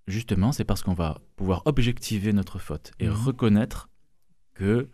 justement, 0.08 0.52
c'est 0.52 0.66
parce 0.66 0.84
qu'on 0.84 0.94
va 0.94 1.22
pouvoir 1.36 1.62
objectiver 1.66 2.34
notre 2.34 2.60
faute 2.60 2.92
et 3.00 3.08
mhm. 3.08 3.14
reconnaître 3.14 3.90
que, 4.54 4.90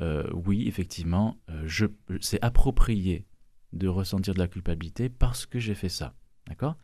euh, 0.00 0.28
oui, 0.32 0.66
effectivement, 0.66 1.36
euh, 1.50 1.62
je, 1.66 1.86
c'est 2.20 2.42
approprié 2.42 3.26
de 3.72 3.88
ressentir 3.88 4.34
de 4.34 4.38
la 4.38 4.48
culpabilité 4.48 5.08
parce 5.08 5.46
que 5.46 5.58
j'ai 5.58 5.74
fait 5.74 5.88
ça. 5.88 6.14
D'accord? 6.46 6.76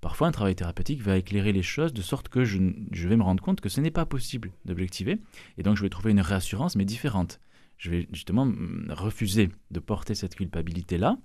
Parfois, 0.00 0.28
un 0.28 0.32
travail 0.32 0.54
thérapeutique 0.54 1.02
va 1.02 1.16
éclairer 1.16 1.52
les 1.52 1.62
choses 1.62 1.92
de 1.92 2.02
sorte 2.02 2.28
que 2.28 2.44
je, 2.44 2.58
vais 2.58 3.16
me 3.16 3.22
rendre 3.22 3.42
compte 3.42 3.60
que 3.60 3.68
ce 3.68 3.80
n'est 3.80 3.90
pas 3.90 4.06
possible 4.06 4.52
d'objectiver. 4.64 5.20
Et 5.56 5.62
donc, 5.62 5.76
je 5.76 5.82
vais 5.82 5.88
trouver 5.88 6.12
une 6.12 6.20
réassurance, 6.20 6.76
mais 6.76 6.84
différente. 6.84 7.40
Je 7.78 7.90
vais 7.90 8.08
justement 8.12 8.52
refuser 8.90 9.50
de 9.70 9.80
porter 9.80 10.14
cette 10.14 10.34
culpabilité-là 10.34 11.16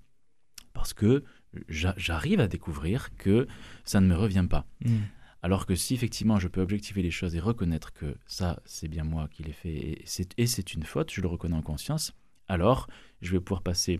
parce 0.73 0.93
que 0.93 1.23
j'arrive 1.67 2.39
à 2.39 2.47
découvrir 2.47 3.15
que 3.15 3.47
ça 3.85 4.01
ne 4.01 4.07
me 4.07 4.15
revient 4.15 4.45
pas. 4.49 4.65
Mhm. 4.85 5.01
Alors 5.43 5.65
que 5.65 5.75
si 5.75 5.93
effectivement 5.93 6.39
je 6.39 6.47
peux 6.47 6.61
objectiver 6.61 7.01
les 7.01 7.11
choses 7.11 7.35
et 7.35 7.39
reconnaître 7.41 7.91
que 7.91 8.15
ça, 8.25 8.61
c'est 8.65 8.87
bien 8.87 9.03
moi 9.03 9.27
qui 9.27 9.43
l'ai 9.43 9.51
fait 9.51 9.75
et 9.75 10.45
c'est, 10.47 10.73
une 10.73 10.83
faute, 10.83 11.11
je 11.11 11.19
le 11.19 11.27
reconnais 11.27 11.57
en 11.57 11.61
conscience, 11.61 12.13
alors 12.47 12.87
je 13.21 13.33
vais 13.33 13.41
pouvoir 13.41 13.61
passer, 13.61 13.99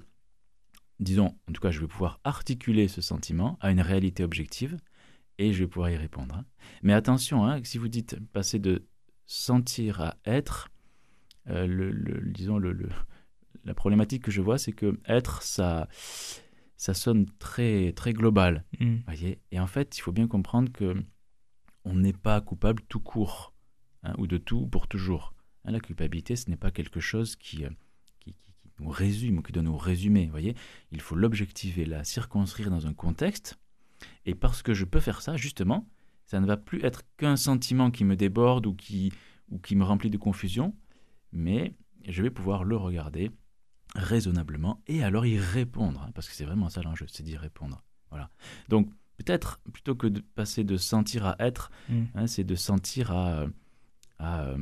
disons, 1.01 1.37
en 1.49 1.51
tout 1.51 1.61
cas, 1.61 1.69
je 1.69 1.81
vais 1.81 1.87
pouvoir 1.87 2.21
articuler 2.23 2.87
ce 2.87 3.01
sentiment 3.01 3.57
à 3.59 3.71
une 3.71 3.81
réalité 3.81 4.23
objective 4.23 4.77
et 5.37 5.51
je 5.51 5.59
vais 5.63 5.67
pouvoir 5.67 5.89
y 5.89 5.97
répondre. 5.97 6.33
hein. 6.35 6.45
Mais 6.81 6.93
attention, 6.93 7.45
hein, 7.45 7.59
si 7.65 7.77
vous 7.77 7.89
dites 7.89 8.17
passer 8.31 8.57
de 8.57 8.87
sentir 9.25 9.99
à 9.99 10.15
être, 10.25 10.69
euh, 11.49 11.67
le, 11.67 11.91
le- 11.91 12.21
disons, 12.31 12.57
le, 12.57 12.71
le- 12.71 12.89
la 13.65 13.73
problématique 13.73 14.23
que 14.23 14.31
je 14.31 14.39
vois, 14.41 14.57
c'est 14.57 14.71
que 14.71 14.97
être, 15.07 15.41
ça, 15.41 15.89
ça 16.77 16.93
sonne 16.93 17.25
très, 17.37 17.91
très 17.93 18.13
global. 18.13 18.63
Mm. 18.79 18.97
Voyez 19.05 19.39
et 19.51 19.59
en 19.59 19.67
fait, 19.67 19.97
il 19.97 20.01
faut 20.01 20.11
bien 20.13 20.27
comprendre 20.27 20.71
que 20.71 20.95
on 21.85 21.95
n'est 21.95 22.13
pas 22.13 22.39
coupable 22.41 22.83
tout 22.87 22.99
court, 22.99 23.53
hein, 24.03 24.13
ou 24.17 24.27
de 24.27 24.37
tout 24.37 24.67
pour 24.67 24.87
toujours. 24.87 25.33
Hein, 25.65 25.71
la 25.71 25.79
culpabilité, 25.79 26.35
ce 26.35 26.49
n'est 26.49 26.57
pas 26.57 26.71
quelque 26.71 26.99
chose 26.99 27.35
qui, 27.35 27.65
euh, 27.65 27.69
nous 28.79 28.89
résume 28.89 29.37
ou 29.37 29.41
qui 29.41 29.51
doit 29.51 29.63
nous 29.63 29.77
résumer. 29.77 30.27
Voyez 30.29 30.55
Il 30.91 31.01
faut 31.01 31.15
l'objectiver, 31.15 31.85
la 31.85 32.03
circonscrire 32.03 32.69
dans 32.69 32.87
un 32.87 32.93
contexte. 32.93 33.59
Et 34.25 34.35
parce 34.35 34.61
que 34.61 34.73
je 34.73 34.85
peux 34.85 34.99
faire 34.99 35.21
ça, 35.21 35.37
justement, 35.37 35.87
ça 36.25 36.39
ne 36.39 36.45
va 36.45 36.57
plus 36.57 36.83
être 36.83 37.03
qu'un 37.17 37.35
sentiment 37.35 37.91
qui 37.91 38.03
me 38.03 38.15
déborde 38.15 38.65
ou 38.65 38.73
qui, 38.73 39.13
ou 39.49 39.59
qui 39.59 39.75
me 39.75 39.83
remplit 39.83 40.09
de 40.09 40.17
confusion, 40.17 40.75
mais 41.31 41.75
je 42.07 42.21
vais 42.23 42.31
pouvoir 42.31 42.63
le 42.63 42.75
regarder 42.75 43.31
raisonnablement 43.95 44.81
et 44.87 45.03
alors 45.03 45.25
y 45.25 45.37
répondre, 45.37 46.01
hein, 46.01 46.11
parce 46.15 46.27
que 46.27 46.33
c'est 46.33 46.45
vraiment 46.45 46.69
ça 46.69 46.81
l'enjeu, 46.81 47.05
c'est 47.07 47.23
d'y 47.23 47.37
répondre. 47.37 47.83
Voilà. 48.09 48.29
Donc 48.69 48.89
peut-être 49.17 49.59
plutôt 49.71 49.95
que 49.95 50.07
de 50.07 50.21
passer 50.35 50.63
de 50.63 50.77
sentir 50.77 51.25
à 51.25 51.35
être, 51.39 51.71
Mm. 51.89 52.03
hein, 52.15 52.27
c'est 52.27 52.43
de 52.43 52.55
sentir 52.55 53.11
à, 53.11 53.45
à, 54.19 54.41
euh, 54.43 54.57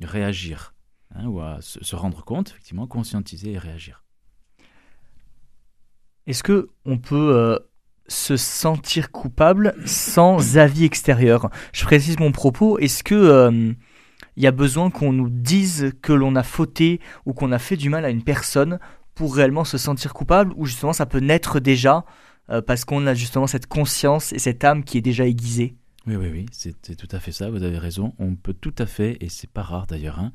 réagir 0.00 0.74
hein, 1.14 1.26
ou 1.26 1.40
à 1.40 1.60
se, 1.60 1.82
se 1.84 1.96
rendre 1.96 2.24
compte, 2.24 2.50
effectivement, 2.50 2.86
conscientiser 2.86 3.52
et 3.52 3.58
réagir. 3.58 4.02
Est-ce 6.26 6.42
que 6.42 6.68
on 6.84 6.98
peut 6.98 7.34
euh, 7.34 7.58
se 8.08 8.36
sentir 8.36 9.10
coupable 9.10 9.74
sans 9.86 10.56
avis 10.56 10.84
extérieur? 10.84 11.50
Je 11.72 11.84
précise 11.84 12.18
mon 12.18 12.32
propos. 12.32 12.78
Est-ce 12.78 13.02
que 13.02 13.14
euh, 13.14 13.72
il 14.36 14.42
y 14.42 14.46
a 14.46 14.52
besoin 14.52 14.90
qu'on 14.90 15.12
nous 15.12 15.28
dise 15.30 15.92
que 16.00 16.12
l'on 16.12 16.36
a 16.36 16.42
fauté 16.42 17.00
ou 17.26 17.32
qu'on 17.32 17.52
a 17.52 17.58
fait 17.58 17.76
du 17.76 17.90
mal 17.90 18.04
à 18.04 18.10
une 18.10 18.22
personne 18.22 18.78
pour 19.14 19.34
réellement 19.34 19.64
se 19.64 19.78
sentir 19.78 20.14
coupable? 20.14 20.52
Ou 20.56 20.66
justement 20.66 20.92
ça 20.92 21.06
peut 21.06 21.20
naître 21.20 21.60
déjà 21.60 22.04
parce 22.60 22.84
qu'on 22.84 23.06
a 23.06 23.14
justement 23.14 23.46
cette 23.46 23.66
conscience 23.66 24.32
et 24.32 24.38
cette 24.38 24.62
âme 24.64 24.84
qui 24.84 24.98
est 24.98 25.02
déjà 25.02 25.26
aiguisée 25.26 25.76
Oui, 26.06 26.16
oui, 26.16 26.28
oui, 26.30 26.46
c'est 26.52 26.96
tout 26.96 27.08
à 27.10 27.20
fait 27.20 27.32
ça, 27.32 27.50
vous 27.50 27.62
avez 27.62 27.78
raison. 27.78 28.14
On 28.18 28.34
peut 28.36 28.54
tout 28.54 28.74
à 28.78 28.86
fait, 28.86 29.16
et 29.20 29.28
c'est 29.28 29.50
pas 29.50 29.62
rare 29.62 29.86
d'ailleurs, 29.86 30.18
hein, 30.18 30.32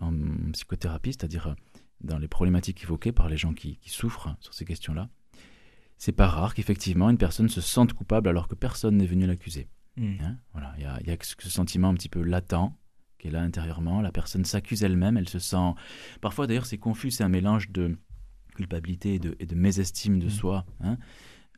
en 0.00 0.12
psychothérapie, 0.52 1.12
c'est-à-dire 1.12 1.48
euh, 1.48 1.54
dans 2.00 2.18
les 2.18 2.28
problématiques 2.28 2.82
évoquées 2.82 3.12
par 3.12 3.28
les 3.28 3.36
gens 3.36 3.52
qui, 3.52 3.76
qui 3.78 3.90
souffrent 3.90 4.34
sur 4.40 4.54
ces 4.54 4.64
questions-là, 4.64 5.08
c'est 5.98 6.12
pas 6.12 6.28
rare 6.28 6.54
qu'effectivement 6.54 7.10
une 7.10 7.18
personne 7.18 7.50
se 7.50 7.60
sente 7.60 7.92
coupable 7.92 8.28
alors 8.30 8.48
que 8.48 8.54
personne 8.54 8.96
n'est 8.96 9.06
venu 9.06 9.26
l'accuser. 9.26 9.68
Mm. 9.96 10.14
Hein, 10.22 10.36
voilà, 10.52 10.72
il 10.78 10.82
y 10.84 10.86
a, 10.86 10.98
il 11.02 11.08
y 11.08 11.10
a 11.10 11.16
ce 11.20 11.50
sentiment 11.50 11.88
un 11.90 11.94
petit 11.94 12.08
peu 12.08 12.22
latent 12.22 12.72
qui 13.18 13.28
est 13.28 13.30
là 13.30 13.42
intérieurement. 13.42 14.00
La 14.00 14.12
personne 14.12 14.46
s'accuse 14.46 14.82
elle-même, 14.82 15.18
elle 15.18 15.28
se 15.28 15.38
sent. 15.38 15.74
Parfois 16.22 16.46
d'ailleurs, 16.46 16.64
c'est 16.64 16.78
confus, 16.78 17.10
c'est 17.10 17.22
un 17.24 17.28
mélange 17.28 17.68
de 17.70 17.98
culpabilité 18.54 19.14
et 19.14 19.18
de, 19.18 19.36
et 19.40 19.44
de 19.44 19.54
mésestime 19.54 20.18
de 20.20 20.26
Mm. 20.26 20.30
soi. 20.30 20.64
hein. 20.80 20.96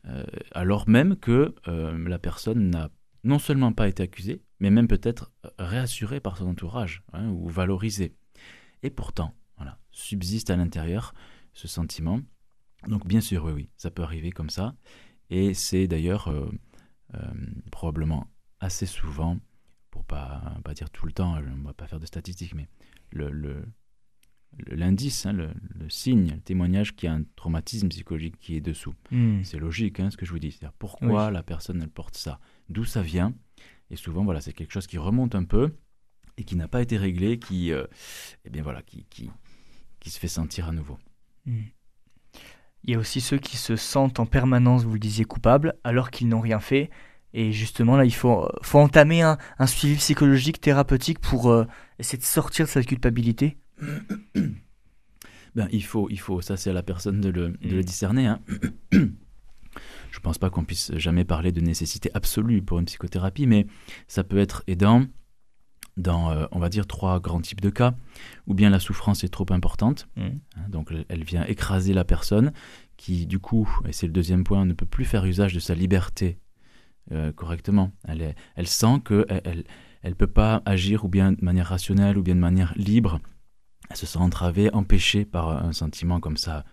Euh, 0.05 0.25
alors 0.51 0.89
même 0.89 1.15
que 1.15 1.55
euh, 1.67 2.09
la 2.09 2.19
personne 2.19 2.69
n'a 2.69 2.89
non 3.23 3.39
seulement 3.39 3.71
pas 3.71 3.87
été 3.87 4.03
accusée, 4.03 4.41
mais 4.59 4.69
même 4.69 4.87
peut-être 4.87 5.31
réassurée 5.57 6.19
par 6.19 6.37
son 6.37 6.47
entourage 6.47 7.03
hein, 7.13 7.29
ou 7.29 7.47
valorisée. 7.47 8.15
Et 8.81 8.89
pourtant, 8.89 9.33
voilà, 9.57 9.79
subsiste 9.91 10.49
à 10.49 10.57
l'intérieur 10.57 11.13
ce 11.53 11.67
sentiment. 11.67 12.19
Donc 12.87 13.07
bien 13.07 13.21
sûr, 13.21 13.45
oui, 13.45 13.53
oui, 13.53 13.69
ça 13.77 13.91
peut 13.91 14.03
arriver 14.03 14.31
comme 14.31 14.49
ça. 14.49 14.75
Et 15.29 15.53
c'est 15.53 15.87
d'ailleurs 15.87 16.27
euh, 16.27 16.51
euh, 17.15 17.33
probablement 17.71 18.27
assez 18.59 18.85
souvent, 18.85 19.39
pour 19.89 20.03
pas, 20.03 20.57
pas 20.65 20.73
dire 20.73 20.89
tout 20.89 21.05
le 21.05 21.13
temps, 21.13 21.35
on 21.37 21.57
ne 21.57 21.63
va 21.63 21.73
pas 21.73 21.87
faire 21.87 21.99
de 21.99 22.05
statistiques, 22.05 22.55
mais 22.55 22.67
le- 23.11 23.65
l'indice, 24.67 25.25
hein, 25.25 25.33
le, 25.33 25.49
le 25.79 25.89
signe, 25.89 26.31
le 26.31 26.41
témoignage 26.41 26.95
qu'il 26.95 27.07
y 27.07 27.11
a 27.11 27.15
un 27.15 27.23
traumatisme 27.35 27.89
psychologique 27.89 28.37
qui 28.39 28.55
est 28.55 28.61
dessous. 28.61 28.93
Mm. 29.11 29.43
C'est 29.43 29.57
logique 29.59 29.99
hein, 29.99 30.09
ce 30.09 30.17
que 30.17 30.25
je 30.25 30.31
vous 30.31 30.39
dis. 30.39 30.51
C'est-à-dire 30.51 30.73
pourquoi 30.77 31.27
Oui. 31.27 31.33
la 31.33 31.43
personne 31.43 31.81
elle 31.81 31.89
porte 31.89 32.15
ça, 32.15 32.39
d'où 32.69 32.85
ça 32.85 33.01
vient? 33.01 33.33
Et 33.89 33.95
souvent 33.95 34.23
voilà, 34.23 34.41
c'est 34.41 34.53
quelque 34.53 34.71
chose 34.71 34.87
qui 34.87 34.97
remonte 34.97 35.35
un 35.35 35.43
peu 35.43 35.75
et 36.37 36.43
qui 36.43 36.55
n'a 36.55 36.67
pas 36.67 36.81
été 36.81 36.97
réglé, 36.97 37.37
qui, 37.39 37.71
euh, 37.71 37.85
eh 38.45 38.49
bien 38.49 38.63
voilà, 38.63 38.81
qui, 38.81 39.05
qui, 39.09 39.29
qui 39.99 40.09
se 40.09 40.19
fait 40.19 40.27
sentir 40.27 40.67
à 40.67 40.71
nouveau. 40.71 40.97
Mm. 41.45 41.61
Il 42.85 42.91
y 42.91 42.95
a 42.95 42.99
aussi 42.99 43.21
ceux 43.21 43.37
qui 43.37 43.55
se 43.55 43.75
sentent 43.77 44.19
en 44.19 44.25
permanence, 44.25 44.83
vous 44.83 44.93
le 44.93 44.99
disiez, 44.99 45.23
coupables, 45.23 45.75
alors 45.83 46.11
qu'ils 46.11 46.27
n'ont 46.27 46.41
rien 46.41 46.59
fait. 46.59 46.89
Et 47.33 47.51
justement, 47.51 47.95
là, 47.95 48.03
il 48.05 48.13
faut, 48.13 48.47
faut 48.61 48.77
entamer 48.79 49.21
un, 49.21 49.37
un 49.57 49.67
suivi 49.67 49.95
psychologique, 49.95 50.59
thérapeutique 50.59 51.19
pour 51.19 51.49
euh, 51.49 51.65
essayer 51.97 52.17
de 52.17 52.23
sortir 52.23 52.65
de 52.65 52.71
cette 52.71 52.85
culpabilité. 52.85 53.57
Ben, 55.55 55.67
il 55.71 55.83
faut, 55.83 56.07
il 56.09 56.19
faut, 56.19 56.41
ça 56.41 56.57
c'est 56.57 56.71
à 56.71 56.73
la 56.73 56.81
personne 56.81 57.21
de 57.21 57.29
le, 57.29 57.49
de 57.49 57.67
Mm. 57.67 57.75
le 57.75 57.83
discerner. 57.83 58.25
Hein. 58.27 58.39
Je 60.11 60.19
pense 60.19 60.37
pas 60.39 60.49
qu'on 60.49 60.63
puisse 60.65 60.91
jamais 60.95 61.25
parler 61.25 61.51
de 61.51 61.61
nécessité 61.61 62.09
absolue 62.13 62.61
pour 62.61 62.79
une 62.79 62.85
psychothérapie, 62.85 63.45
mais 63.47 63.67
ça 64.07 64.23
peut 64.23 64.37
être 64.37 64.63
aidant 64.67 65.05
dans, 65.95 66.31
euh, 66.31 66.45
on 66.51 66.57
va 66.59 66.69
dire, 66.69 66.87
trois 66.87 67.19
grands 67.19 67.41
types 67.41 67.61
de 67.61 67.69
cas, 67.69 67.93
ou 68.47 68.55
bien 68.55 68.71
la 68.71 68.79
souffrance 68.79 69.23
est 69.23 69.27
trop 69.29 69.45
importante, 69.51 70.07
Mm. 70.15 70.21
hein, 70.21 70.69
donc 70.69 70.91
elle- 71.09 71.23
vient 71.23 71.45
écraser 71.45 71.93
la 71.93 72.03
personne, 72.03 72.51
qui 72.97 73.27
du 73.27 73.37
coup, 73.37 73.69
et 73.87 73.93
c'est 73.93 74.07
le 74.07 74.13
deuxième 74.13 74.43
point, 74.43 74.65
ne 74.65 74.73
peut 74.73 74.85
plus 74.87 75.05
faire 75.05 75.23
usage 75.25 75.53
de 75.53 75.59
sa 75.59 75.75
liberté 75.75 76.39
euh, 77.11 77.31
correctement. 77.31 77.91
Elle, 78.07 78.21
est- 78.21 78.35
elle 78.55 78.67
sent 78.67 79.01
qu'elle 79.05 79.25
elle, 79.29 79.41
elle, 79.43 79.63
elle 80.03 80.15
peut 80.15 80.25
pas 80.25 80.61
agir 80.65 81.03
ou 81.05 81.09
bien 81.09 81.33
de 81.33 81.43
manière 81.43 81.67
rationnelle 81.67 82.17
ou 82.17 82.23
bien 82.23 82.33
de 82.33 82.39
manière 82.39 82.73
libre. 82.77 83.19
Elle 83.89 83.97
se 83.97 84.05
sent 84.05 84.19
entravée, 84.19 84.73
empêchée 84.73 85.25
par 85.25 85.49
un 85.49 85.73
sentiment 85.73 86.19
comme 86.19 86.37
ça 86.37 86.65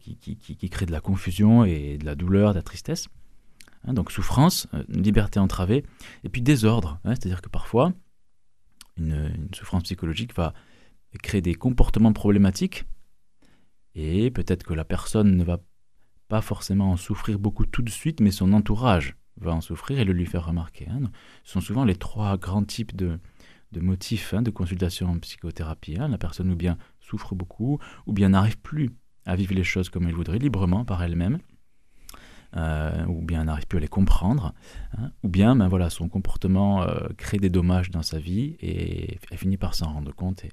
qui, 0.00 0.16
qui, 0.16 0.36
qui- 0.36 0.56
qui 0.56 0.68
crée 0.70 0.86
de 0.86 0.92
la 0.92 1.00
confusion 1.00 1.64
et 1.64 1.98
de 1.98 2.04
la 2.04 2.14
douleur, 2.14 2.50
de 2.52 2.58
la 2.58 2.62
tristesse. 2.62 3.08
Hein, 3.84 3.94
donc 3.94 4.10
souffrance, 4.12 4.66
euh, 4.74 4.84
liberté 4.88 5.40
entravée, 5.40 5.84
et 6.22 6.28
puis 6.28 6.42
désordre. 6.42 7.00
hein, 7.04 7.14
C'est-à-dire 7.14 7.40
que 7.40 7.48
parfois, 7.48 7.92
une, 8.98 9.48
souffrance 9.54 9.84
psychologique 9.84 10.34
va 10.36 10.52
créer 11.22 11.40
des 11.40 11.54
comportements 11.54 12.12
problématiques, 12.12 12.84
et 13.94 14.30
peut-être 14.30 14.62
que 14.64 14.74
la 14.74 14.84
personne 14.84 15.36
ne 15.36 15.44
va 15.44 15.58
pas 16.28 16.40
forcément 16.42 16.92
en 16.92 16.96
souffrir 16.96 17.38
beaucoup 17.38 17.66
tout 17.66 17.82
de 17.82 17.90
suite, 17.90 18.20
mais 18.20 18.30
son 18.30 18.52
entourage 18.52 19.16
va 19.38 19.52
en 19.52 19.60
souffrir 19.60 19.98
et 19.98 20.04
le 20.04 20.12
lui 20.12 20.26
faire 20.26 20.44
remarquer. 20.46 20.86
hein. 20.88 21.10
Ce 21.44 21.52
sont 21.54 21.60
souvent 21.60 21.84
les 21.84 21.96
trois 21.96 22.36
grands 22.36 22.62
types 22.64 22.94
de, 22.94 23.18
de 23.72 23.80
motifs 23.80 24.34
hein, 24.34 24.42
de 24.42 24.50
consultation 24.50 25.08
en 25.08 25.18
psychothérapie. 25.18 25.96
hein. 25.98 26.08
La 26.08 26.18
personne 26.18 26.50
ou 26.50 26.56
bien 26.56 26.76
souffre 27.00 27.34
beaucoup, 27.34 27.78
ou 28.06 28.12
bien 28.12 28.30
n'arrive 28.30 28.58
plus 28.58 28.90
à 29.26 29.36
vivre 29.36 29.54
les 29.54 29.64
choses 29.64 29.88
comme 29.88 30.06
elle 30.06 30.14
voudrait, 30.14 30.38
librement 30.38 30.84
par 30.84 31.02
elle-même, 31.02 31.38
euh, 32.56 33.04
ou 33.06 33.22
bien 33.22 33.44
n'arrive 33.44 33.66
plus 33.66 33.78
à 33.78 33.80
les 33.80 33.88
comprendre, 33.88 34.54
hein, 34.98 35.12
ou 35.22 35.28
bien 35.28 35.54
ben 35.54 35.68
voilà, 35.68 35.90
son 35.90 36.08
comportement 36.08 36.82
euh, 36.82 37.08
crée 37.16 37.38
des 37.38 37.50
dommages 37.50 37.90
dans 37.90 38.02
sa 38.02 38.18
vie 38.18 38.56
et 38.60 39.18
elle 39.30 39.38
finit 39.38 39.56
par 39.56 39.74
s'en 39.74 39.92
rendre 39.92 40.12
compte. 40.12 40.44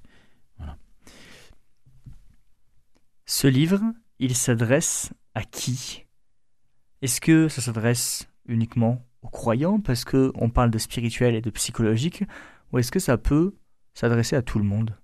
Ce 3.30 3.48
livre, 3.48 3.82
il 4.20 4.36
s'adresse 4.36 5.12
à 5.36 5.44
qui? 5.44 6.06
Est-ce 7.02 7.20
que 7.20 7.50
ça 7.50 7.62
s'adresse 7.62 8.30
uniquement 8.46 9.06
aux 9.22 9.28
croyants? 9.28 9.82
Parce 9.82 10.06
que 10.06 10.32
on 10.36 10.50
parle 10.50 10.72
de 10.72 10.78
spirituel 10.78 11.36
et 11.36 11.42
de 11.42 11.50
psychologique 11.50 12.24
ou 12.72 12.80
est-ce 12.80 12.92
que 12.92 13.00
ça 13.00 13.18
peut 13.18 13.56
s'adresser 13.94 14.36
à 14.36 14.42
tout 14.42 14.60
le 14.60 14.66
monde? 14.66 14.96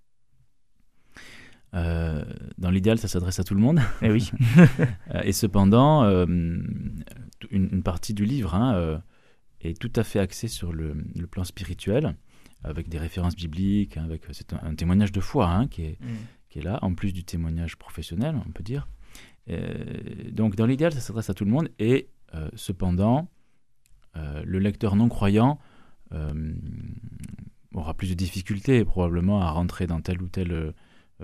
Euh, 1.73 2.23
dans 2.57 2.69
l'idéal, 2.69 2.99
ça 2.99 3.07
s'adresse 3.07 3.39
à 3.39 3.43
tout 3.43 3.55
le 3.55 3.61
monde. 3.61 3.79
Eh 4.01 4.11
oui. 4.11 4.31
Euh, 5.13 5.21
et 5.23 5.31
cependant, 5.33 6.03
euh, 6.03 6.25
une, 6.25 6.65
une 7.51 7.83
partie 7.83 8.13
du 8.13 8.25
livre 8.25 8.55
hein, 8.55 9.01
est 9.61 9.79
tout 9.79 9.91
à 9.95 10.03
fait 10.03 10.19
axée 10.19 10.47
sur 10.47 10.71
le, 10.71 10.95
le 11.15 11.27
plan 11.27 11.43
spirituel, 11.43 12.15
avec 12.63 12.89
des 12.89 12.97
références 12.97 13.35
bibliques, 13.35 13.97
hein, 13.97 14.05
avec 14.05 14.23
c'est 14.31 14.53
un, 14.53 14.59
un 14.63 14.75
témoignage 14.75 15.11
de 15.11 15.19
foi 15.19 15.49
hein, 15.49 15.67
qui, 15.67 15.83
est, 15.83 15.97
qui 16.49 16.59
est 16.59 16.61
là, 16.63 16.79
en 16.81 16.93
plus 16.93 17.13
du 17.13 17.23
témoignage 17.23 17.75
professionnel, 17.75 18.35
on 18.47 18.51
peut 18.51 18.63
dire. 18.63 18.87
Donc, 20.31 20.55
dans 20.55 20.65
l'idéal, 20.65 20.93
ça 20.93 21.01
s'adresse 21.01 21.29
à 21.29 21.33
tout 21.33 21.45
le 21.45 21.51
monde, 21.51 21.69
et 21.79 22.07
euh, 22.33 22.49
cependant, 22.55 23.29
le 24.15 24.59
lecteur 24.59 24.95
non 24.95 25.09
croyant 25.09 25.59
aura 27.73 27.93
plus 27.93 28.09
de 28.09 28.15
difficultés 28.15 28.85
probablement 28.85 29.41
à 29.41 29.49
rentrer 29.49 29.87
dans 29.87 30.01
telle 30.01 30.21
ou 30.21 30.29
telle 30.29 30.51
euh, 30.51 30.71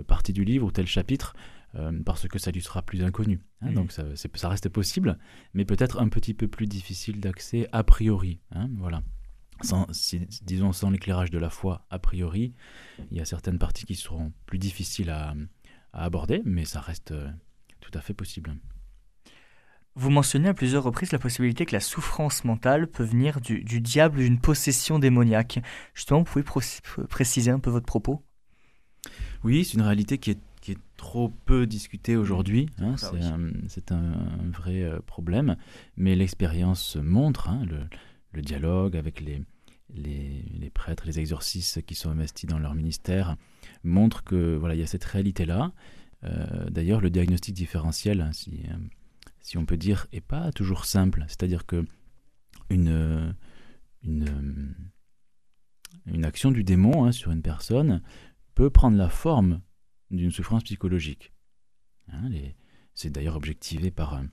partie 0.07 0.33
du 0.33 0.43
livre 0.43 0.65
ou 0.65 0.71
tel 0.71 0.87
chapitre 0.87 1.35
euh, 1.75 1.91
parce 2.03 2.27
que 2.27 2.39
ça 2.39 2.51
lui 2.51 2.61
sera 2.61 2.81
plus 2.81 3.03
inconnu. 3.03 3.41
hein. 3.61 3.69
Mhm. 3.69 3.75
Donc 3.75 3.91
ça 3.91 4.49
reste 4.49 4.69
possible, 4.69 5.17
mais 5.53 5.65
peut-être 5.65 5.99
un 5.99 6.09
petit 6.09 6.33
peu 6.33 6.47
plus 6.47 6.65
difficile 6.65 7.19
d'accès 7.19 7.67
a 7.71 7.83
priori. 7.83 8.39
hein, 8.51 8.69
voilà. 8.77 9.01
sans, 9.61 9.87
disons 10.41 10.71
sans 10.71 10.89
l'éclairage 10.89 11.29
de 11.31 11.37
la 11.37 11.49
foi 11.49 11.85
a 11.89 11.99
priori, 11.99 12.53
il 13.11 13.17
y 13.17 13.21
a 13.21 13.25
certaines 13.25 13.59
parties 13.59 13.85
qui 13.85 13.95
seront 13.95 14.31
plus 14.45 14.57
difficiles 14.57 15.09
à, 15.09 15.35
aborder, 15.91 16.41
mais 16.45 16.65
ça 16.65 16.81
reste 16.81 17.11
euh, 17.11 17.29
tout 17.81 17.91
à 17.95 18.01
fait 18.01 18.13
possible. 18.13 18.55
Vous 19.99 20.11
mentionnez 20.11 20.47
à 20.47 20.53
plusieurs 20.53 20.83
reprises 20.83 21.11
la 21.11 21.19
possibilité 21.19 21.65
que 21.65 21.75
la 21.75 21.81
souffrance 21.81 22.45
mentale 22.45 22.87
peut 22.87 23.03
venir 23.03 23.41
du, 23.41 23.81
diable 23.81 24.19
d'une 24.19 24.39
possession 24.39 24.97
démoniaque. 24.97 25.59
Justement, 25.93 26.19
vous 26.19 26.41
pouvez 26.41 26.45
préciser 27.09 27.51
un 27.51 27.59
peu 27.59 27.69
votre 27.69 27.85
propos? 27.85 28.23
Oui, 29.43 29.65
c'est 29.65 29.73
une 29.73 29.81
réalité 29.81 30.17
qui 30.17 30.31
est, 30.31 30.39
qui 30.61 30.71
est, 30.71 30.77
trop 30.95 31.27
peu 31.27 31.67
discutée 31.67 32.15
aujourd'hui. 32.15 32.69
Hein, 32.79 32.95
c'est 33.67 33.91
un, 33.91 34.07
vrai 34.53 34.83
euh, 34.83 34.99
problème. 35.05 35.57
Mais 35.97 36.15
l'expérience 36.15 36.95
montre, 36.95 37.49
hein, 37.49 37.65
le, 37.69 37.79
le 38.31 38.41
dialogue 38.41 38.95
avec 38.95 39.19
les, 39.19 39.43
les, 39.93 40.69
prêtres, 40.73 41.03
les 41.07 41.19
exorcistes 41.19 41.85
qui 41.85 41.95
sont 41.95 42.09
investis 42.09 42.49
dans 42.49 42.59
leur 42.59 42.73
ministère, 42.73 43.35
montre 43.83 44.23
que 44.23 44.55
voilà, 44.55 44.75
il 44.75 44.79
y 44.79 44.83
a 44.83 44.87
cette 44.87 45.03
réalité-là. 45.03 45.73
Euh, 46.23 46.69
d'ailleurs, 46.69 47.01
le 47.01 47.09
diagnostic 47.09 47.53
différentiel, 47.53 48.21
hein, 48.21 48.31
si, 48.31 48.61
euh, 48.69 48.77
si, 49.49 49.57
on 49.57 49.65
peut 49.65 49.77
dire, 49.77 50.05
est 50.11 50.21
pas 50.21 50.51
toujours 50.51 50.85
simple. 50.85 51.25
C'est-à-dire 51.27 51.65
que 51.65 51.83
une, 52.69 53.35
une, 54.03 54.75
une, 56.05 56.23
action 56.23 56.51
du 56.51 56.63
démon 56.63 57.05
hein, 57.05 57.11
sur 57.11 57.31
une 57.31 57.41
personne 57.41 58.03
peut 58.53 58.69
prendre 58.69 58.95
la 58.95 59.09
forme 59.09 59.61
d'une 60.11 60.29
souffrance 60.29 60.61
psychologique. 60.61 61.33
Hein, 62.09 62.29
c'est 62.93 63.09
d'ailleurs 63.09 63.37
objectivé 63.37 63.89
par 63.89 64.13
euh, 64.13 64.23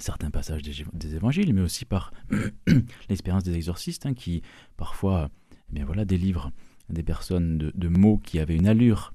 certains 0.00 0.32
passages 0.32 0.62
des, 0.62 1.14
évangiles, 1.14 1.54
mais 1.54 1.60
aussi 1.60 1.84
par 1.84 2.12
l'expérience 3.08 3.44
des 3.44 3.54
exorcistes 3.54 4.04
hein, 4.04 4.14
qui 4.14 4.42
parfois 4.76 5.30
eh 5.68 5.74
bien 5.74 5.84
voilà, 5.84 6.04
délivrent 6.04 6.50
des 6.88 7.04
personnes 7.04 7.56
de, 7.56 7.88
mots 7.88 8.18
qui 8.18 8.40
avaient 8.40 8.56
une 8.56 8.66
allure 8.66 9.14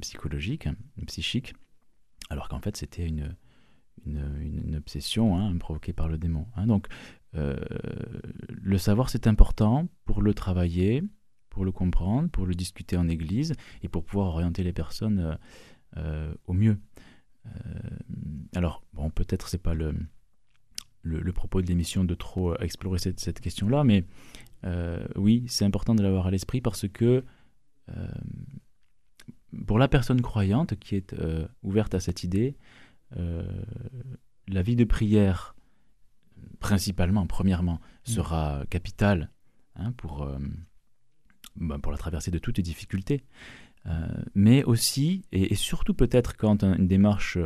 psychologique, 0.00 0.68
psychique, 1.06 1.54
alors 2.30 2.48
qu'en 2.48 2.58
fait 2.58 2.76
c'était 2.76 3.06
une, 3.06 3.36
une, 4.04 4.74
obsession 4.76 5.38
hein, 5.38 5.56
provoquée 5.56 5.92
par 5.92 6.08
le 6.08 6.18
démon. 6.18 6.46
donc 6.66 6.88
euh, 7.36 7.56
le 8.48 8.78
savoir 8.78 9.10
c'est 9.10 9.26
important 9.26 9.88
pour 10.04 10.22
le 10.22 10.32
travailler, 10.32 11.02
pour 11.50 11.64
le 11.64 11.72
comprendre, 11.72 12.30
pour 12.30 12.46
le 12.46 12.54
discuter 12.54 12.96
en 12.96 13.08
église 13.08 13.54
et 13.82 13.88
pour 13.88 14.04
pouvoir 14.04 14.28
orienter 14.28 14.62
les 14.62 14.72
personnes 14.72 15.18
euh, 15.18 15.34
euh, 15.98 16.34
au 16.46 16.52
mieux. 16.52 16.78
Alors, 18.56 18.82
bon, 18.92 19.08
peut-être 19.08 19.48
c'est 19.48 19.62
pas 19.62 19.72
le, 19.74 19.94
le, 21.04 21.32
propos 21.32 21.62
de 21.62 21.66
l'émission 21.68 22.02
de 22.02 22.14
trop 22.16 22.56
explorer 22.56 22.98
cette, 22.98 23.20
cette 23.20 23.40
question-là, 23.40 23.84
mais 23.84 24.04
oui, 25.14 25.44
c'est 25.46 25.64
important 25.64 25.94
de 25.94 26.02
l'avoir 26.02 26.26
à 26.26 26.32
l'esprit 26.32 26.60
parce 26.60 26.88
que 26.88 27.22
pour 29.64 29.78
la 29.78 29.86
personne 29.86 30.20
croyante 30.22 30.74
qui 30.74 30.96
est 30.96 31.14
ouverte 31.62 31.94
à 31.94 32.00
cette 32.00 32.24
idée, 32.24 32.56
la 33.16 34.62
vie 34.62 34.76
de 34.76 34.84
prière, 34.84 35.54
principalement, 36.60 37.26
premièrement, 37.26 37.80
mm. 38.06 38.10
sera 38.10 38.64
capitale 38.70 39.30
hein, 39.76 39.92
pour, 39.92 40.28
bah, 41.56 41.78
pour 41.78 41.92
la 41.92 41.98
traversée 41.98 42.30
de 42.30 42.38
toutes 42.38 42.58
les 42.58 42.62
difficultés. 42.62 43.24
Euh, 43.86 44.08
mais 44.34 44.64
aussi, 44.64 45.24
et, 45.32 45.54
surtout 45.54 45.94
peut-être 45.94 46.36
quand 46.36 46.64
une 46.64 46.88
démarche 46.88 47.38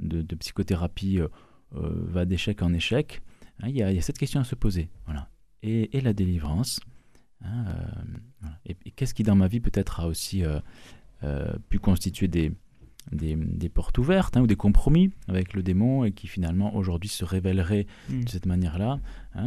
de, 0.00 0.22
psychothérapie 0.36 1.18
euh, 1.18 1.28
euh, 1.74 2.04
va 2.06 2.24
d'échec 2.24 2.62
en 2.62 2.72
échec, 2.72 3.22
hein, 3.60 3.68
il 3.68 3.76
y, 3.76 3.82
a 3.82 4.02
cette 4.02 4.18
question 4.18 4.40
à 4.40 4.44
se 4.44 4.54
poser. 4.54 4.90
Voilà. 5.06 5.28
Et, 5.62 6.00
la 6.00 6.12
délivrance. 6.12 6.80
Hein, 7.42 7.64
et, 8.66 8.74
qu'est-ce 8.92 9.14
qui 9.14 9.22
dans 9.22 9.36
ma 9.36 9.48
vie 9.48 9.60
peut-être 9.60 10.00
a 10.00 10.06
aussi 10.06 10.44
pu 11.68 11.78
constituer 11.78 12.28
des, 12.28 12.52
des, 13.12 13.68
portes 13.68 13.98
ouvertes 13.98 14.36
hein, 14.36 14.42
ou 14.42 14.46
des 14.46 14.56
compromis 14.56 15.10
avec 15.28 15.54
le 15.54 15.62
démon 15.62 16.04
et 16.04 16.12
qui 16.12 16.26
finalement 16.26 16.74
aujourd'hui 16.74 17.08
se 17.08 17.24
révéleraient 17.24 17.86
mm. 18.08 18.24
de 18.24 18.28
cette 18.28 18.46
manière-là, 18.46 19.00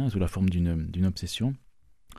sous 0.08 0.18
la 0.18 0.28
forme 0.28 0.48
d'une 0.50 1.06
obsession. 1.06 1.54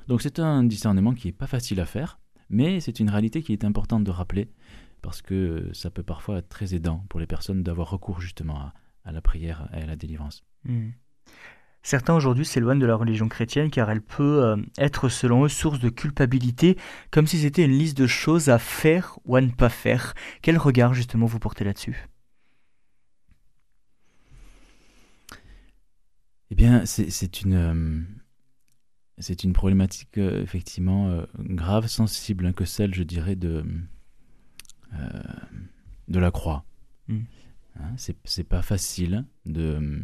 Donc 0.07 0.21
c'est 0.21 0.39
un 0.39 0.63
discernement 0.63 1.13
qui 1.13 1.27
n'est 1.27 1.33
pas 1.33 1.47
facile 1.47 1.79
à 1.79 1.85
faire, 1.85 2.19
mais 2.49 2.79
c'est 2.79 2.99
une 2.99 3.09
réalité 3.09 3.41
qui 3.41 3.53
est 3.53 3.63
importante 3.63 4.03
de 4.03 4.11
rappeler 4.11 4.49
parce 5.01 5.21
que 5.21 5.69
ça 5.73 5.89
peut 5.91 6.03
parfois 6.03 6.37
être 6.37 6.49
très 6.49 6.73
aidant 6.73 7.05
pour 7.09 7.19
les 7.19 7.27
personnes 7.27 7.61
d'avoir 7.61 7.89
recours 7.89 8.21
justement 8.21 8.71
à, 9.03 9.11
la 9.11 9.21
prière 9.21 9.69
et 9.73 9.81
à 9.81 9.85
la 9.85 9.95
délivrance. 9.95 10.43
Hmm. 10.63 10.89
Certains 11.83 12.15
aujourd'hui 12.15 12.45
s'éloignent 12.45 12.79
de 12.79 12.85
la 12.85 12.95
religion 12.95 13.27
chrétienne 13.27 13.69
car 13.69 13.91
elle 13.91 14.01
peut 14.01 14.43
euh, 14.43 14.57
être 14.77 15.09
selon 15.09 15.45
eux 15.45 15.49
source 15.49 15.79
de 15.79 15.89
culpabilité, 15.89 16.77
comme 17.11 17.27
si 17.27 17.39
c'était 17.39 17.65
une 17.65 17.77
liste 17.77 17.97
de 17.97 18.07
choses 18.07 18.49
à 18.49 18.57
faire 18.57 19.19
ou 19.25 19.35
à 19.35 19.41
ne 19.41 19.51
pas 19.51 19.69
faire. 19.69 20.13
Quel 20.41 20.57
regard 20.57 20.93
justement 20.93 21.25
vous 21.25 21.39
portez 21.39 21.63
là-dessus? 21.63 22.07
Eh 26.53 26.55
bien, 26.55 26.85
c'est 26.85 27.41
une, 27.41 27.55
euh, 27.55 28.01
c'est 29.17 29.43
une 29.43 29.53
problématique 29.53 30.19
euh, 30.19 30.43
effectivement 30.43 31.09
euh, 31.09 31.25
grave, 31.39 31.87
sensible, 31.87 32.45
hein, 32.45 32.53
que 32.53 32.63
celle, 32.63 32.93
je 32.93 33.01
dirais, 33.01 33.35
de, 33.35 33.65
de 36.07 36.19
la 36.19 36.29
croix. 36.29 36.63
Mm. 37.07 37.21
Hein, 37.79 37.95
c'est 38.23 38.43
pas 38.43 38.61
facile 38.61 39.25
de 39.47 39.99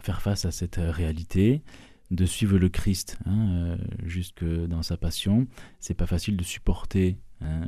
faire 0.00 0.22
face 0.22 0.44
à 0.44 0.50
cette 0.50 0.76
réalité, 0.78 1.62
de 2.10 2.26
suivre 2.26 2.58
le 2.58 2.68
Christ 2.68 3.18
hein, 3.26 3.76
jusque 4.04 4.44
dans 4.44 4.82
sa 4.82 4.96
passion. 4.96 5.46
C'est 5.80 5.94
pas 5.94 6.06
facile 6.06 6.36
de 6.36 6.44
supporter 6.44 7.18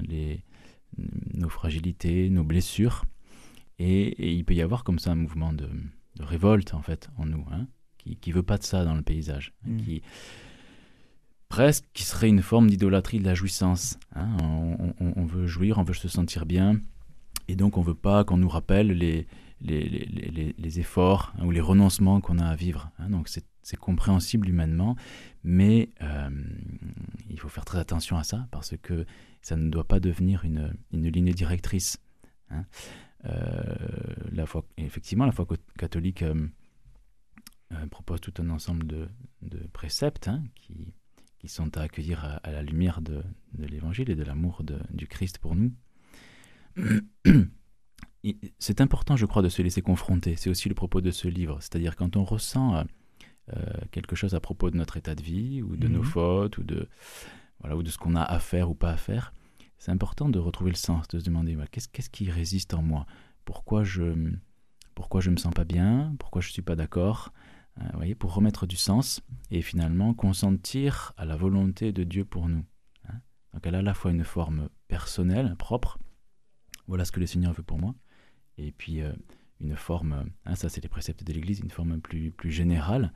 les, 0.03 0.43
nos 1.35 1.49
fragilités, 1.49 2.29
nos 2.31 2.45
blessures. 2.45 3.05
Et, 3.79 4.35
il 4.35 4.45
peut 4.45 4.55
y 4.55 4.62
avoir 4.62 4.85
comme 4.85 4.99
ça 4.99 5.12
un 5.12 5.17
mouvement 5.17 5.53
de, 5.53 5.69
de 6.17 6.23
révolte 6.23 6.75
en 6.75 6.83
fait 6.83 7.11
en 7.19 7.27
nous 7.27 7.45
qui, 8.21 8.33
veut 8.33 8.43
pas 8.43 8.59
de 8.59 8.62
ça 8.62 8.85
dans 8.85 8.95
le 8.95 9.03
paysage, 9.03 9.53
hein, 9.65 9.71
mm. 9.71 9.77
qui 9.79 10.03
presque 11.49 11.85
qui 11.93 12.03
serait 12.03 12.29
une 12.29 12.43
forme 12.43 12.69
d'idolâtrie 12.69 13.21
de 13.21 13.25
la 13.25 13.35
jouissance. 13.35 13.99
Hein. 14.15 14.37
On, 14.99 15.25
veut 15.25 15.47
jouir, 15.47 15.79
on 15.79 15.83
veut 15.83 15.95
se 15.95 16.09
sentir 16.09 16.47
bien, 16.47 16.81
et 17.49 17.57
donc 17.57 17.77
on 17.77 17.83
veut 17.83 17.95
pas 17.95 18.25
qu'on 18.25 18.37
nous 18.37 18.49
rappelle 18.49 18.89
les, 18.89 19.27
les, 19.61 20.81
efforts 20.81 21.33
hein, 21.38 21.47
ou 21.47 21.51
les 21.51 21.61
renoncements 21.61 22.21
qu'on 22.21 22.38
a 22.38 22.47
à 22.47 22.57
vivre. 22.57 22.90
donc 23.09 23.29
c'est 23.29 23.77
compréhensible 23.77 24.49
humainement, 24.49 24.97
mais 25.42 25.90
euh, 26.03 26.31
il 27.29 27.40
faut 27.40 27.49
faire 27.49 27.64
très 27.64 27.79
attention 27.79 28.16
à 28.16 28.23
ça 28.23 28.47
parce 28.53 28.77
que 28.77 29.07
ça 29.42 29.57
ne 29.57 29.69
doit 29.71 29.87
pas 29.87 29.99
devenir 29.99 30.45
une, 30.45 30.77
une 30.92 31.09
ligne 31.09 31.33
directrice. 31.33 31.99
Euh, 33.25 33.75
la 34.33 34.47
foi, 34.47 34.64
effectivement, 34.77 35.27
la 35.27 35.33
foi 35.33 35.47
catholique 35.79 36.23
euh, 36.23 36.47
propose 37.90 38.21
tout 38.21 38.35
un 38.38 38.51
ensemble 38.51 38.87
de, 38.87 39.09
préceptes 39.73 40.29
hein, 40.29 40.45
qui, 40.55 40.95
qui, 41.38 41.49
sont 41.49 41.77
à 41.77 41.83
accueillir 41.83 42.25
à, 42.42 42.53
la 42.53 42.62
lumière 42.62 43.01
de, 43.01 43.23
l'Évangile 43.59 44.11
et 44.11 44.14
de 44.14 44.23
l'amour 44.23 44.62
du 44.90 45.09
Christ 45.09 45.38
pour 45.38 45.57
nous. 45.57 45.73
C'est 48.59 48.81
important, 48.81 49.17
je 49.17 49.27
crois, 49.27 49.43
de 49.43 49.49
se 49.49 49.62
laisser 49.62 49.83
confronter. 49.83 50.37
C'est 50.37 50.51
aussi 50.51 50.69
le 50.69 50.75
propos 50.75 51.01
de 51.01 51.11
ce 51.11 51.29
livre. 51.29 51.59
C'est-à-dire 51.61 51.97
quand 51.97 52.17
on 52.17 52.25
ressent 52.25 52.77
euh, 52.77 52.85
euh, 53.55 53.62
quelque 53.91 54.17
chose 54.17 54.35
à 54.35 54.41
propos 54.41 54.71
de 54.71 54.77
notre 54.77 54.97
état 54.97 55.15
de 55.15 55.23
vie 55.23 55.62
ou 55.62 55.77
de 55.77 55.89
nos 55.89 56.01
mhm. 56.01 56.07
fautes 56.07 56.59
ou 56.59 56.65
de, 56.65 56.89
voilà, 57.61 57.77
ou 57.77 57.83
de 57.83 57.91
ce 57.91 57.99
qu'on 57.99 58.17
a 58.17 58.23
à 58.23 58.39
faire 58.39 58.71
ou 58.71 58.75
pas 58.75 58.91
à 58.91 58.97
faire, 58.97 59.33
c'est 59.79 59.91
important 59.91 60.29
de 60.29 60.39
retrouver 60.39 60.71
le 60.71 60.77
sens, 60.77 61.07
de 61.09 61.19
se 61.19 61.25
demander 61.25 61.57
qu'est-ce 61.71 62.11
qui 62.11 62.31
résiste 62.31 62.75
en 62.75 62.83
moi? 62.83 63.07
Pourquoi 63.45 63.85
je 63.85 64.35
pourquoi 64.95 65.21
je 65.21 65.31
me 65.31 65.37
sens 65.37 65.53
pas 65.53 65.65
bien? 65.65 66.17
Pourquoi 66.19 66.41
je 66.41 66.51
suis 66.51 66.62
pas 66.62 66.75
d'accord? 66.75 67.33
Euh, 67.79 67.85
voyez, 67.95 68.15
pour 68.15 68.33
remettre 68.35 68.67
du 68.67 68.77
sens 68.77 69.21
et 69.51 69.61
finalement 69.61 70.15
consentir 70.15 71.12
à 71.19 71.27
la 71.27 71.37
volonté 71.37 71.93
de 71.93 72.03
Dieu 72.03 72.25
pour 72.25 72.49
nous. 72.49 72.65
Hein. 73.09 73.21
Donc 73.53 73.67
elle 73.67 73.75
a 73.75 73.79
à 73.79 73.83
la 73.83 73.93
fois 73.93 74.11
une 74.11 74.25
forme 74.25 74.71
personnelle, 74.89 75.55
propre, 75.57 75.99
voilà 76.87 77.05
ce 77.05 77.12
que 77.12 77.21
le 77.21 77.27
Seigneur 77.27 77.53
veut 77.53 77.62
pour 77.62 77.79
moi, 77.79 77.95
et 78.59 78.73
puis 78.73 79.01
euh, 79.01 79.12
une 79.61 79.77
forme, 79.77 80.27
hein, 80.45 80.55
ça 80.55 80.69
c'est 80.69 80.83
les 80.83 80.88
préceptes 80.88 81.25
de 81.25 81.33
l'Église, 81.33 81.61
une 81.61 81.71
forme 81.71 82.01
plus, 82.01 82.31
plus 82.31 82.51
générale, 82.51 83.12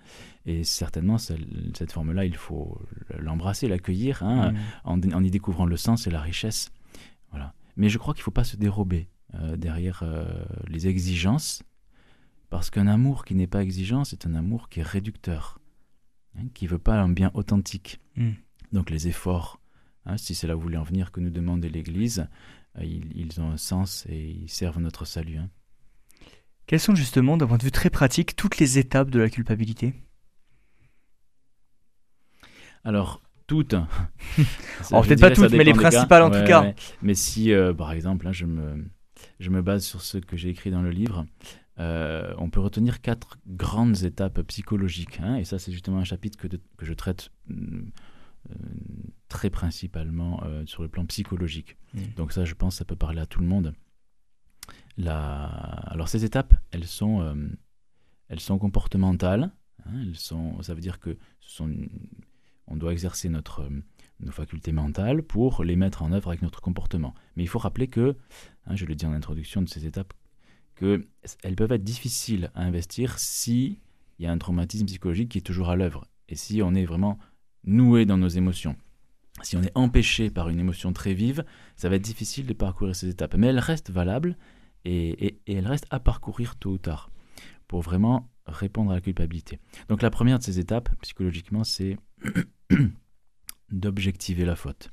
et 0.46 0.64
certainement 0.64 1.18
cette 1.18 1.92
forme-là, 1.92 2.24
il 2.24 2.36
faut 2.36 2.80
l'embrasser, 3.18 3.68
l'accueillir, 3.68 4.22
hein, 4.22 4.54
en, 4.84 5.00
y 5.00 5.30
découvrant 5.30 5.66
le 5.66 5.76
sens 5.76 6.06
et 6.06 6.10
la 6.10 6.20
richesse. 6.20 6.70
Voilà. 7.30 7.54
Mais 7.76 7.88
je 7.88 7.98
crois 7.98 8.14
qu'il 8.14 8.22
ne 8.22 8.24
faut 8.24 8.30
pas 8.30 8.44
se 8.44 8.56
dérober 8.56 9.08
euh, 9.34 9.56
derrière 9.56 10.02
les 10.66 10.88
exigences 10.88 11.62
parce 12.48 12.70
qu'un 12.70 12.88
amour 12.88 13.24
qui 13.24 13.34
n'est 13.34 13.46
pas 13.46 13.62
exigeant, 13.62 14.04
c'est 14.04 14.26
un 14.26 14.34
amour 14.34 14.68
qui 14.68 14.80
est 14.80 14.84
réducteur, 14.84 15.60
hein, 16.36 16.44
qui 16.54 16.64
ne 16.64 16.70
veut 16.70 16.78
pas 16.78 17.00
un 17.00 17.08
bien 17.08 17.30
authentique. 17.34 18.00
Hmm. 18.16 18.32
Donc 18.72 18.90
les 18.90 19.08
efforts, 19.08 19.60
si 20.16 20.34
c'est 20.34 20.46
là 20.46 20.56
où 20.56 20.58
vous 20.58 20.64
voulez 20.64 20.76
en 20.76 20.82
venir, 20.82 21.12
que 21.12 21.20
nous 21.20 21.30
demande 21.30 21.64
l'Église, 21.64 22.28
euh, 22.78 22.84
ils, 22.84 23.40
ont 23.40 23.50
un 23.50 23.56
sens 23.56 24.06
et 24.08 24.30
ils 24.30 24.48
servent 24.48 24.80
notre 24.80 25.04
salut. 25.04 25.38
Hein. 25.38 25.50
Quelles 26.66 26.80
sont 26.80 26.94
justement, 26.94 27.36
d'un 27.36 27.46
point 27.46 27.58
de 27.58 27.64
vue 27.64 27.72
très 27.72 27.90
pratique, 27.90 28.36
toutes 28.36 28.58
les 28.58 28.78
étapes 28.78 29.10
de 29.10 29.18
la 29.18 29.28
culpabilité? 29.28 29.94
Alors, 32.84 33.20
toutes. 33.46 33.74
oh, 34.92 35.02
peut-être 35.02 35.20
pas 35.20 35.30
toutes, 35.32 35.52
mais 35.52 35.64
les 35.64 35.72
principales 35.72 36.22
en 36.22 36.30
tout 36.30 36.44
cas. 36.44 36.72
Mais 37.02 37.14
si, 37.14 37.52
euh, 37.52 37.74
par 37.74 37.92
exemple, 37.92 38.28
hein, 38.28 38.32
je, 38.32 38.46
me, 38.46 38.88
je 39.40 39.50
me 39.50 39.62
base 39.62 39.84
sur 39.84 40.00
ce 40.00 40.18
que 40.18 40.36
j'ai 40.36 40.50
écrit 40.50 40.70
dans 40.70 40.82
le 40.82 40.90
livre, 40.90 41.26
euh, 41.80 42.32
on 42.38 42.50
peut 42.50 42.60
retenir 42.60 43.00
quatre 43.00 43.38
grandes 43.46 44.02
étapes 44.02 44.42
psychologiques. 44.42 45.18
Hein, 45.20 45.36
et 45.36 45.44
ça, 45.44 45.58
c'est 45.58 45.72
justement 45.72 45.98
un 45.98 46.04
chapitre 46.04 46.38
que, 46.38 46.46
que 46.46 46.86
je 46.86 46.92
traite 46.92 47.30
euh, 47.50 47.82
très 49.28 49.50
principalement 49.50 50.42
sur 50.66 50.82
le 50.82 50.88
plan 50.88 51.06
psychologique. 51.06 51.76
Mmh. 51.94 52.00
Donc 52.16 52.32
ça, 52.32 52.44
je 52.44 52.54
pense, 52.54 52.76
ça 52.76 52.84
peut 52.84 52.96
parler 52.96 53.20
à 53.20 53.26
tout 53.26 53.40
le 53.40 53.46
monde. 53.46 53.74
La... 54.96 55.44
Alors 55.46 56.08
ces 56.08 56.24
étapes, 56.24 56.54
elles 56.70 56.86
sont, 56.86 57.36
elles 58.28 58.40
sont 58.40 58.58
comportementales. 58.58 59.52
Hein, 59.86 60.02
elles 60.02 60.16
sont, 60.16 60.60
ça 60.62 60.74
veut 60.74 60.80
dire 60.80 60.98
que 60.98 61.16
ce 61.40 61.56
sont 61.56 61.70
on 62.70 62.76
doit 62.76 62.92
exercer 62.92 63.28
notre, 63.28 63.62
euh, 63.62 63.82
nos 64.20 64.32
facultés 64.32 64.72
mentales 64.72 65.22
pour 65.22 65.64
les 65.64 65.76
mettre 65.76 66.02
en 66.02 66.12
œuvre 66.12 66.28
avec 66.28 66.40
notre 66.40 66.62
comportement. 66.62 67.14
Mais 67.36 67.42
il 67.42 67.48
faut 67.48 67.58
rappeler 67.58 67.88
que, 67.88 68.16
hein, 68.66 68.76
je 68.76 68.86
le 68.86 68.94
dis 68.94 69.04
en 69.04 69.12
introduction 69.12 69.60
de 69.60 69.68
ces 69.68 69.84
étapes, 69.86 70.14
qu'elles 70.76 71.56
peuvent 71.56 71.72
être 71.72 71.84
difficiles 71.84 72.50
à 72.54 72.62
investir 72.62 73.18
si 73.18 73.80
il 74.18 74.24
y 74.24 74.26
a 74.26 74.32
un 74.32 74.38
traumatisme 74.38 74.86
psychologique 74.86 75.30
qui 75.30 75.38
est 75.38 75.42
toujours 75.42 75.68
à 75.68 75.76
l'œuvre 75.76 76.06
et 76.28 76.36
si 76.36 76.62
on 76.62 76.74
est 76.74 76.84
vraiment 76.84 77.18
noué 77.64 78.06
dans 78.06 78.18
nos 78.18 78.28
émotions. 78.28 78.76
Si 79.42 79.56
on 79.56 79.62
est 79.62 79.72
empêché 79.74 80.30
par 80.30 80.48
une 80.48 80.60
émotion 80.60 80.92
très 80.92 81.14
vive, 81.14 81.44
ça 81.76 81.88
va 81.88 81.96
être 81.96 82.02
difficile 82.02 82.46
de 82.46 82.52
parcourir 82.52 82.94
ces 82.94 83.08
étapes. 83.08 83.34
Mais 83.36 83.48
elles 83.48 83.58
restent 83.58 83.90
valables 83.90 84.36
et, 84.84 85.40
elles 85.46 85.66
restent 85.66 85.86
à 85.90 86.00
parcourir 86.00 86.56
tôt 86.56 86.72
ou 86.72 86.78
tard 86.78 87.10
pour 87.68 87.82
vraiment 87.82 88.30
répondre 88.46 88.90
à 88.90 88.94
la 88.94 89.00
culpabilité. 89.00 89.58
Donc 89.88 90.02
la 90.02 90.10
première 90.10 90.38
de 90.38 90.44
ces 90.44 90.58
étapes, 90.58 90.90
psychologiquement, 91.02 91.64
c'est 91.64 91.96
d'objectiver 93.70 94.44
la 94.44 94.56
faute, 94.56 94.90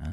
hein, 0.00 0.12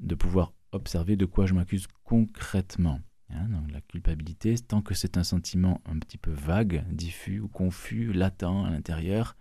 de 0.00 0.14
pouvoir 0.14 0.52
observer 0.72 1.16
de 1.16 1.24
quoi 1.24 1.46
je 1.46 1.54
m'accuse 1.54 1.86
concrètement. 2.02 3.00
Hein, 3.30 3.48
la 3.72 3.80
culpabilité, 3.80 4.56
tant 4.58 4.82
que 4.82 4.94
c'est 4.94 5.16
un 5.16 5.24
sentiment 5.24 5.80
un 5.86 5.98
petit 5.98 6.18
peu 6.18 6.30
vague, 6.30 6.84
diffus 6.90 7.40
ou 7.40 7.48
confus, 7.48 8.12
latent 8.12 8.42
à 8.42 8.70
l'intérieur, 8.70 9.36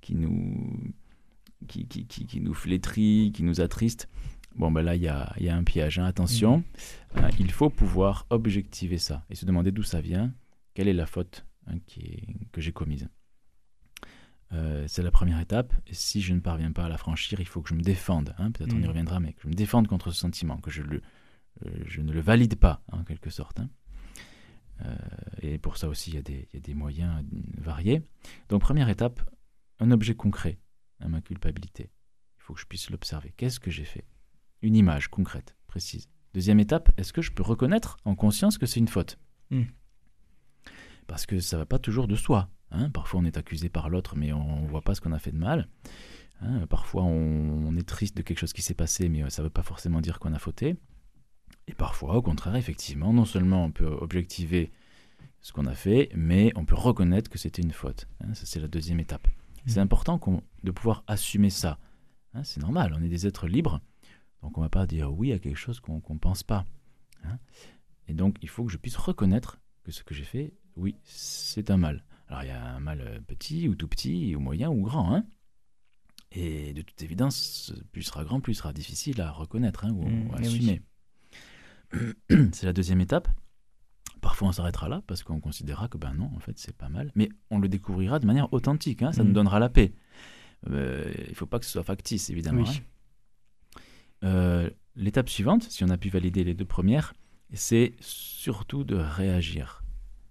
qui 0.00 0.14
nous, 0.14 0.92
qui, 1.66 1.86
qui, 1.86 2.06
qui, 2.06 2.40
nous 2.40 2.54
flétrit, 2.54 3.32
qui 3.34 3.42
nous 3.42 3.60
attriste, 3.60 4.08
bon 4.56 4.70
ben 4.70 4.82
là 4.82 4.96
il 4.96 5.02
y 5.02 5.08
a, 5.08 5.32
y 5.38 5.48
a, 5.48 5.56
un 5.56 5.64
piège. 5.64 5.98
Hein, 5.98 6.04
attention, 6.04 6.58
mmh. 7.14 7.20
il 7.38 7.50
faut 7.50 7.70
pouvoir 7.70 8.26
objectiver 8.30 8.98
ça 8.98 9.24
et 9.30 9.34
se 9.34 9.44
demander 9.44 9.72
d'où 9.72 9.82
ça 9.82 10.00
vient, 10.00 10.32
quelle 10.74 10.88
est 10.88 10.92
la 10.92 11.06
faute 11.06 11.46
qui 11.86 12.36
que 12.52 12.60
j'ai 12.60 12.72
commise? 12.72 13.08
Euh, 14.54 14.84
c'est 14.86 15.02
la 15.02 15.10
première 15.10 15.40
étape. 15.40 15.72
Et 15.86 15.94
si 15.94 16.20
je 16.20 16.34
ne 16.34 16.40
parviens 16.40 16.72
pas 16.72 16.84
à 16.84 16.88
la 16.88 16.98
franchir, 16.98 17.40
il 17.40 17.46
faut 17.46 17.62
que 17.62 17.68
je 17.68 17.74
me 17.74 17.82
défende. 17.82 18.34
Hein, 18.38 18.50
peut-être 18.50 18.74
on 18.74 18.78
y 18.78 18.84
mm. 18.84 18.88
reviendra, 18.88 19.20
mais 19.20 19.32
que 19.32 19.42
je 19.42 19.48
me 19.48 19.54
défende 19.54 19.88
contre 19.88 20.10
ce 20.10 20.18
sentiment, 20.18 20.58
que 20.58 20.70
je, 20.70 20.82
le, 20.82 21.00
euh, 21.64 21.70
je 21.86 22.00
ne 22.00 22.12
le 22.12 22.20
valide 22.20 22.56
pas, 22.56 22.82
en 22.92 23.04
quelque 23.04 23.30
sorte. 23.30 23.60
Hein. 23.60 23.70
Euh, 24.84 24.94
et 25.40 25.58
pour 25.58 25.76
ça 25.76 25.88
aussi, 25.88 26.10
y, 26.10 26.14
il 26.16 26.46
y, 26.52 26.56
a 26.56 26.60
des 26.60 26.74
moyens 26.74 27.24
variés. 27.58 28.02
Donc, 28.48 28.60
première 28.60 28.88
étape, 28.88 29.22
un 29.80 29.90
objet 29.90 30.14
concret 30.14 30.58
à 31.02 31.08
ma 31.08 31.20
culpabilité. 31.20 31.90
Il 32.38 32.42
faut 32.42 32.54
que 32.54 32.60
je 32.60 32.66
puisse 32.66 32.90
l'observer. 32.90 33.32
Qu'est-ce 33.36 33.60
que 33.60 33.70
j'ai 33.70 33.84
fait? 33.84 34.04
Une 34.62 34.76
image 34.76 35.08
concrète, 35.08 35.56
précise. 35.66 36.08
Deuxième 36.34 36.60
étape, 36.60 36.90
est-ce 36.96 37.12
que 37.12 37.22
je 37.22 37.32
peux 37.32 37.42
reconnaître 37.42 37.98
en 38.04 38.14
conscience 38.14 38.58
que 38.58 38.66
c'est 38.66 38.80
une 38.80 38.88
faute? 38.88 39.18
Mm. 39.50 39.64
Parce 41.06 41.26
que 41.26 41.40
ça 41.40 41.56
ne 41.56 41.62
va 41.62 41.66
pas 41.66 41.78
toujours 41.78 42.08
de 42.08 42.16
soi. 42.16 42.48
Hein. 42.74 42.88
parfois 42.88 43.20
on 43.20 43.24
est 43.24 43.36
accusé 43.36 43.68
par 43.68 43.90
l'autre, 43.90 44.16
mais 44.16 44.32
on 44.32 44.62
ne 44.62 44.66
voit 44.66 44.80
pas 44.80 44.94
ce 44.94 45.02
qu'on 45.02 45.12
a 45.12 45.18
fait 45.18 45.32
de 45.32 45.36
mal. 45.36 45.68
Hein. 46.40 46.66
parfois 46.68 47.02
on, 47.02 47.76
est 47.76 47.86
triste 47.86 48.16
de 48.16 48.22
quelque 48.22 48.38
chose 48.38 48.54
qui 48.54 48.62
s'est 48.62 48.74
passé, 48.74 49.08
mais 49.10 49.28
ça 49.28 49.42
ne 49.42 49.46
veut 49.46 49.52
pas 49.52 49.62
forcément 49.62 50.00
dire 50.00 50.18
qu'on 50.18 50.32
a 50.32 50.38
fauté. 50.38 50.76
Et 51.68 51.74
parfois, 51.74 52.16
au 52.16 52.22
contraire, 52.22 52.56
effectivement, 52.56 53.12
non 53.12 53.24
seulement 53.24 53.64
on 53.64 53.70
peut 53.70 53.86
objectiver 53.86 54.72
ce 55.42 55.52
qu'on 55.52 55.66
a 55.66 55.74
fait, 55.74 56.08
mais 56.14 56.50
on 56.56 56.64
peut 56.64 56.74
reconnaître 56.74 57.30
que 57.30 57.38
c'était 57.38 57.62
une 57.62 57.72
faute. 57.72 58.08
Hein. 58.20 58.32
ça, 58.34 58.46
c'est 58.46 58.60
la 58.60 58.68
deuxième 58.68 59.00
étape. 59.00 59.28
C'est 59.66 59.80
important 59.80 60.20
de 60.64 60.70
pouvoir 60.70 61.04
assumer 61.06 61.50
ça. 61.50 61.78
c'est 62.42 62.60
normal, 62.60 62.94
on 62.98 63.02
est 63.02 63.08
des 63.08 63.26
êtres 63.26 63.46
libres, 63.46 63.80
donc 64.42 64.58
on 64.58 64.60
ne 64.60 64.66
va 64.66 64.70
pas 64.70 64.86
dire 64.86 65.12
oui 65.12 65.32
à 65.32 65.38
quelque 65.38 65.56
chose 65.56 65.80
qu'on 65.80 66.02
ne 66.08 66.18
pense 66.18 66.42
pas. 66.42 66.64
Et 68.08 68.14
donc, 68.14 68.36
il 68.42 68.48
faut 68.48 68.64
que 68.64 68.72
je 68.72 68.76
puisse 68.76 68.96
reconnaître 68.96 69.60
que 69.84 69.92
ce 69.92 70.02
que 70.02 70.14
j'ai 70.14 70.24
fait, 70.24 70.54
oui, 70.76 70.96
c'est 71.04 71.70
un 71.70 71.76
mal. 71.76 72.04
Alors 72.28 72.42
il 72.44 72.48
y 72.48 72.50
a 72.52 72.74
un 72.74 72.80
mal 72.80 73.00
euh, 73.00 73.20
petit 73.20 73.68
ou 73.68 73.74
tout 73.74 73.88
petit, 73.88 74.34
ou 74.34 74.40
moyen 74.40 74.70
ou 74.70 74.82
grand. 74.82 75.14
Hein 75.14 75.24
et 76.34 76.72
de 76.72 76.82
toute 76.82 77.02
évidence, 77.02 77.74
plus 77.92 78.02
sera 78.02 78.24
grand, 78.24 78.40
plus 78.40 78.54
sera 78.54 78.72
difficile 78.72 79.20
à 79.20 79.30
reconnaître 79.30 79.84
hein, 79.84 79.90
ou 79.92 80.08
mmh, 80.08 80.30
à 80.32 80.38
assumer. 80.38 80.82
c'est 82.52 82.64
la 82.64 82.72
deuxième 82.72 83.00
étape. 83.00 83.28
Parfois 84.22 84.48
on 84.48 84.52
s'arrêtera 84.52 84.88
là 84.88 85.02
parce 85.06 85.22
qu'on 85.22 85.40
considérera 85.40 85.88
que 85.88 85.98
ben 85.98 86.14
non, 86.14 86.30
en 86.34 86.38
fait 86.38 86.58
c'est 86.58 86.74
pas 86.74 86.88
mal. 86.88 87.12
Mais 87.14 87.28
on 87.50 87.58
le 87.58 87.68
découvrira 87.68 88.18
de 88.18 88.26
manière 88.26 88.50
authentique, 88.54 89.02
hein, 89.02 89.12
ça 89.12 89.22
nous 89.22 89.30
mmh. 89.30 89.34
donnera 89.34 89.58
la 89.58 89.68
paix. 89.68 89.92
Euh, 90.70 91.12
il 91.26 91.30
ne 91.30 91.34
faut 91.34 91.46
pas 91.46 91.58
que 91.58 91.66
ce 91.66 91.72
soit 91.72 91.82
factice, 91.82 92.30
évidemment. 92.30 92.64
Hein. 92.66 93.80
Euh, 94.24 94.70
l'étape 94.96 95.28
suivante, 95.28 95.64
si 95.64 95.84
on 95.84 95.90
a 95.90 95.98
pu 95.98 96.08
valider 96.08 96.44
les 96.44 96.54
deux 96.54 96.64
premières, 96.64 97.12
c'est 97.52 97.94
surtout 98.00 98.84
de 98.84 98.94
réagir, 98.94 99.84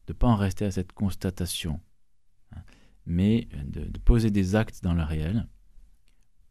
de 0.08 0.14
ne 0.14 0.18
pas 0.18 0.28
en 0.28 0.36
rester 0.36 0.66
à 0.66 0.72
cette 0.72 0.94
constatation 0.94 1.80
mais 3.06 3.48
de, 3.66 4.00
poser 4.00 4.32
des 4.32 4.56
actes 4.56 4.84
dans 4.84 4.94
le 4.94 5.04
réel 5.04 5.48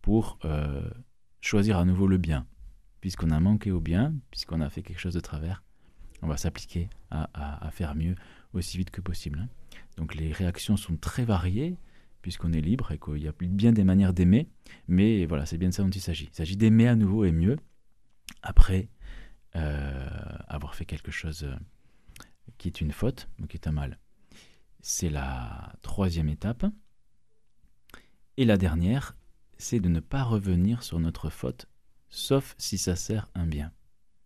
pour 0.02 0.38
euh, 0.44 0.88
choisir 1.40 1.78
à 1.78 1.84
nouveau 1.84 2.06
le 2.06 2.18
bien. 2.18 2.46
Puisqu'on 3.00 3.30
a 3.30 3.40
manqué 3.40 3.70
au 3.70 3.80
bien, 3.80 4.14
puisqu'on 4.30 4.60
a 4.60 4.68
fait 4.68 4.82
quelque 4.82 4.98
chose 4.98 5.14
de 5.14 5.20
travers, 5.20 5.62
on 6.22 6.28
va 6.28 6.36
s'appliquer 6.36 6.88
à, 7.10 7.70
faire 7.72 7.94
mieux 7.94 8.14
aussi 8.52 8.78
vite 8.78 8.90
que 8.90 9.00
possible. 9.00 9.40
Hein. 9.40 9.48
Donc 9.96 10.14
les 10.14 10.32
réactions 10.32 10.76
sont 10.76 10.96
très 10.96 11.24
variées, 11.24 11.76
puisqu'on 12.22 12.52
est 12.52 12.60
libre 12.60 12.92
et 12.92 12.98
qu'il 12.98 13.18
y 13.18 13.28
a 13.28 13.32
bien 13.40 13.72
des 13.72 13.84
manières 13.84 14.12
d'aimer, 14.12 14.48
mais 14.88 15.24
voilà, 15.26 15.46
c'est 15.46 15.58
bien 15.58 15.70
de 15.70 15.74
ça 15.74 15.82
dont 15.82 15.90
il 15.90 16.00
s'agit. 16.00 16.28
Il 16.32 16.36
s'agit 16.36 16.56
d'aimer 16.56 16.88
à 16.88 16.96
nouveau 16.96 17.24
et 17.24 17.32
mieux 17.32 17.56
après 18.42 18.88
euh, 19.56 20.08
avoir 20.48 20.74
fait 20.74 20.84
quelque 20.84 21.10
chose 21.10 21.48
qui 22.58 22.68
est 22.68 22.80
une 22.80 22.92
faute 22.92 23.28
ou 23.40 23.46
qui 23.46 23.56
est 23.56 23.66
un 23.66 23.72
mal. 23.72 23.98
C'est 24.80 25.10
la 25.10 25.74
troisième 25.82 26.28
étape. 26.28 26.64
Et 28.36 28.44
la 28.44 28.56
dernière, 28.56 29.16
c'est 29.58 29.80
de 29.80 29.88
ne 29.88 30.00
pas 30.00 30.22
revenir 30.22 30.82
sur 30.82 30.98
notre 31.00 31.28
faute, 31.28 31.66
sauf 32.08 32.54
si 32.58 32.78
ça 32.78 32.96
sert 32.96 33.28
un 33.34 33.46
bien. 33.46 33.72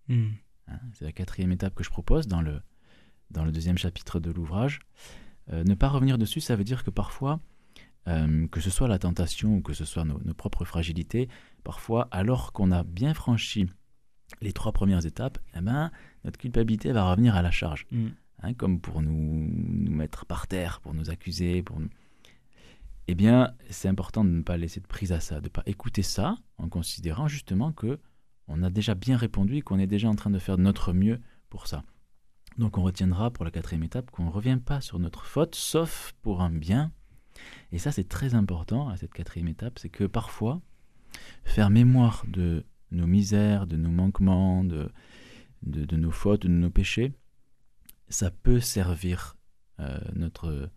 Hmm. 0.09 0.31
Hein, 0.69 0.79
c'est 0.93 1.05
la 1.05 1.13
quatrième 1.13 1.53
étape 1.53 1.75
que 1.75 1.85
je 1.85 1.91
propose 1.91 2.27
dans 2.27 2.41
le, 2.41 2.61
dans 3.31 3.45
le 3.45 3.53
deuxième 3.53 3.79
chapitre 3.79 4.21
de 4.21 4.31
l'ouvrage. 4.31 4.81
Euh, 5.53 5.65
ne 5.65 5.75
pas 5.75 5.89
revenir 5.89 6.19
dessus, 6.19 6.41
ça 6.41 6.57
veut 6.57 6.65
dire 6.65 6.85
que 6.85 6.91
parfois, 6.91 7.41
euh, 8.09 8.47
que 8.49 8.61
ce 8.61 8.71
soit 8.71 8.89
la 8.89 8.99
tentation 8.99 9.57
ou 9.57 9.61
que 9.61 9.75
ce 9.75 9.85
soit 9.85 10.05
nos, 10.05 10.19
propres 10.35 10.65
fragilités, 10.65 11.29
parfois, 11.65 12.09
alors 12.11 12.53
qu'on 12.53 12.71
a 12.71 12.83
bien 12.83 13.15
franchi 13.15 13.67
les 14.41 14.53
trois 14.53 14.73
premières 14.73 15.05
étapes, 15.05 15.39
eh 15.57 15.61
ben, 15.61 15.91
notre 16.25 16.39
culpabilité 16.39 16.93
va 16.93 17.11
revenir 17.11 17.35
à 17.37 17.43
la 17.43 17.51
charge. 17.51 17.87
Hmm. 17.91 18.09
Hein, 18.43 18.55
comme 18.55 18.81
pour 18.81 19.01
nous, 19.01 19.49
nous, 19.51 19.91
mettre 19.91 20.27
par 20.27 20.47
terre, 20.47 20.81
pour 20.81 20.95
nous 20.95 21.11
accuser, 21.11 21.63
pour 21.63 21.79
Eh 23.07 23.15
bien, 23.15 23.55
c'est 23.71 23.89
important 23.89 24.25
de 24.25 24.31
ne 24.31 24.43
pas 24.43 24.57
laisser 24.57 24.81
de 24.81 24.87
prise 24.87 25.13
à 25.13 25.21
ça, 25.21 25.41
de 25.41 25.47
ne 25.47 25.51
pas 25.51 25.63
écouter 25.67 26.03
ça 26.03 26.37
en 26.59 26.69
considérant 26.69 27.29
justement 27.29 27.73
que 27.73 27.99
on 28.49 28.63
a 28.63 28.71
déjà 28.71 28.95
bien 28.95 29.17
répondu 29.17 29.57
et 29.57 29.63
qu'on 29.63 29.79
est 29.79 29.87
déjà 29.87 30.09
en 30.09 30.15
train 30.15 30.31
de 30.31 30.39
faire 30.39 30.59
notre 30.59 30.93
mieux 30.93 31.21
pour 31.49 31.67
ça. 31.67 31.85
Donc 32.59 32.79
on 32.79 32.83
retiendra 32.83 33.31
pour 33.31 33.45
la 33.45 33.51
quatrième 33.51 33.83
étape 33.83 34.11
qu'on 34.11 34.27
ne 34.27 34.31
revient 34.31 34.59
pas 34.65 34.81
sur 34.81 34.99
notre 34.99 35.25
faute, 35.25 35.55
sauf 35.55 36.15
pour 36.23 36.43
un 36.43 36.51
bien. 36.51 36.93
Et 37.73 37.79
ça 37.79 37.91
c'est 37.91 38.09
très 38.09 38.35
important 38.35 38.89
à 38.89 38.97
cette 38.97 39.13
quatrième 39.13 39.49
étape, 39.49 39.79
c'est 39.79 39.89
que 39.89 40.05
parfois, 40.05 40.61
faire 41.45 41.71
mémoire 41.71 42.25
de 42.29 42.65
nos 42.91 43.07
misères, 43.07 43.67
de 43.67 43.77
nos 43.77 43.91
manquements, 43.91 44.63
de, 44.63 44.91
de 45.63 45.97
nos 45.97 46.13
fautes, 46.13 46.43
de 46.43 46.49
nos 46.49 46.71
péchés, 46.71 47.13
ça 48.09 48.31
peut 48.31 48.61
servir 48.61 49.37
euh, 49.81 49.99
notre, 50.15 50.71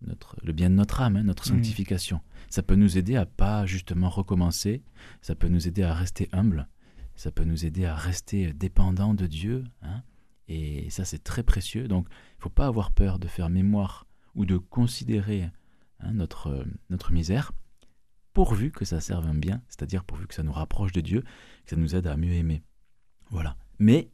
notre, 0.00 0.36
le 0.42 0.52
bien 0.52 0.70
de 0.70 0.74
notre 0.74 1.00
âme, 1.00 1.16
hein, 1.16 1.22
notre 1.22 1.44
sanctification. 1.44 2.20
Ça 2.48 2.62
peut 2.62 2.74
nous 2.74 2.98
aider 2.98 3.16
à 3.16 3.26
pas 3.26 3.66
justement 3.66 4.08
recommencer, 4.08 4.82
ça 5.20 5.34
peut 5.34 5.48
nous 5.48 5.68
aider 5.68 5.82
à 5.82 5.94
rester 5.94 6.28
humble, 6.32 6.68
ça 7.22 7.30
peut 7.30 7.44
nous 7.44 7.64
aider 7.64 7.84
à 7.84 7.94
rester 7.94 8.52
dépendant 8.52 9.14
de 9.14 9.26
Dieu. 9.26 9.62
Hein. 9.82 10.02
et 10.48 10.90
ça, 10.90 11.04
c'est 11.04 11.22
très 11.22 11.44
précieux. 11.44 11.86
Donc, 11.86 12.06
il 12.10 12.38
ne 12.38 12.42
faut 12.42 12.48
pas 12.50 12.66
avoir 12.66 12.90
peur 12.90 13.18
de 13.20 13.28
faire 13.28 13.48
mémoire 13.48 14.06
ou 14.34 14.44
de 14.44 14.56
considérer 14.58 15.48
hein, 16.00 16.12
notre, 16.12 16.66
notre 16.90 17.12
misère, 17.12 17.52
pourvu 18.32 18.72
que 18.72 18.84
ça 18.84 19.00
serve 19.00 19.26
un 19.26 19.34
bien, 19.36 19.62
c'est-à-dire 19.68 20.02
pourvu 20.04 20.26
que 20.26 20.34
ça 20.34 20.42
nous 20.42 20.52
rapproche 20.52 20.90
de 20.92 21.00
Dieu, 21.00 21.20
que 21.64 21.70
ça 21.70 21.76
nous 21.76 21.94
aide 21.94 22.06
à 22.08 22.16
mieux 22.16 22.32
aimer. 22.32 22.62
Voilà. 23.30 23.56
Mais 23.78 24.10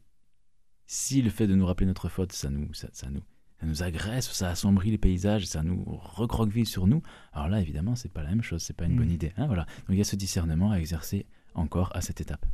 si 0.85 1.21
le 1.23 1.29
fait 1.31 1.47
de 1.47 1.55
nous 1.55 1.65
rappeler 1.65 1.87
notre 1.87 2.09
faute, 2.09 2.31
ça 2.33 2.49
nous, 2.51 2.71
ça, 2.73 2.89
nous, 3.09 3.23
ça 3.59 3.65
nous 3.65 3.81
agresse, 3.83 4.31
ça 4.31 4.49
assombrit 4.49 4.91
les 4.91 4.97
paysages, 4.99 5.45
ça 5.47 5.63
nous 5.63 5.83
recroqueville 5.83 6.67
sur 6.67 6.85
nous. 6.85 7.01
Alors 7.33 7.47
là, 7.49 7.59
évidemment, 7.59 7.95
c'est 7.95 8.13
pas 8.13 8.21
la 8.23 8.29
même 8.29 8.43
chose, 8.43 8.61
c'est 8.61 8.75
pas 8.75 8.85
une 8.85 8.97
bonne 8.97 9.07
Mm. 9.09 9.19
idée. 9.19 9.33
hein, 9.37 9.47
voilà. 9.47 9.63
Donc 9.87 9.91
il 9.91 9.97
y 9.97 10.01
a 10.01 10.05
ce 10.05 10.15
discernement 10.15 10.71
à 10.71 10.77
exercer 10.79 11.25
encore 11.55 11.89
à 11.95 12.01
cette 12.01 12.21
étape. 12.21 12.45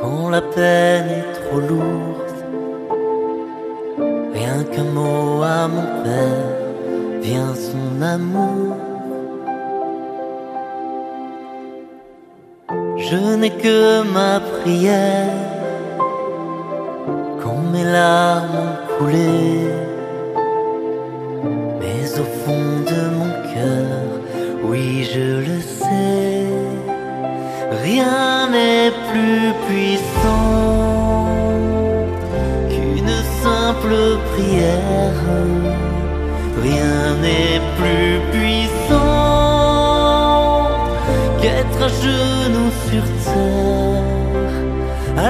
Quand 0.00 0.30
la 0.30 0.40
peine 0.40 1.08
est 1.08 1.32
trop 1.32 1.60
lourde. 1.60 2.32
Rien 4.32 4.64
qu'un 4.72 4.84
mot 4.84 5.42
à 5.42 5.68
mon 5.68 6.02
père 6.02 6.50
vient 7.22 7.54
son 7.54 8.02
amour. 8.02 8.76
Je 12.96 13.36
n'ai 13.36 13.50
que 13.50 14.02
ma 14.02 14.40
prière 14.40 15.30
quand 17.42 17.62
mes 17.72 17.84
larmes 17.84 18.56
ont 18.64 18.98
coulé. 18.98 19.68
Mais 21.80 22.02
au 22.18 22.26
fond 22.42 22.68
de 22.90 23.00
mon 23.18 23.32
cœur, 23.54 24.04
oui, 24.64 25.04
je 25.12 25.40
le 25.48 25.60
sais, 25.60 26.43
rien 27.84 28.48
n'est 28.50 28.92
plus 29.10 29.52
puissant 29.66 31.26
qu'une 32.70 33.16
simple 33.42 33.96
prière. 34.32 35.22
Rien 36.66 37.02
n'est 37.24 37.60
plus 37.78 38.12
puissant 38.32 39.04
qu'être 41.40 41.80
à 41.88 41.90
genoux 42.04 42.72
sur 42.88 43.04
terre. 43.24 44.56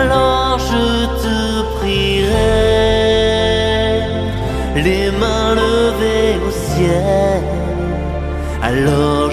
Alors 0.00 0.56
je 0.70 0.86
te 1.22 1.38
prierai, 1.76 3.02
les 4.86 5.06
mains 5.20 5.52
levées 5.62 6.36
au 6.46 6.50
ciel. 6.68 7.42
Alors 8.62 9.23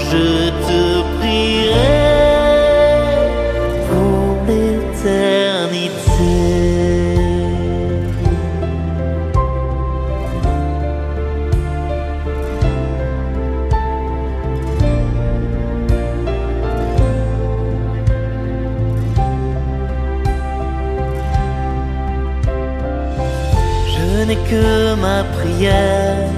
Je 24.21 24.27
n'ai 24.27 24.36
que 24.36 24.93
ma 25.01 25.23
prière, 25.23 26.29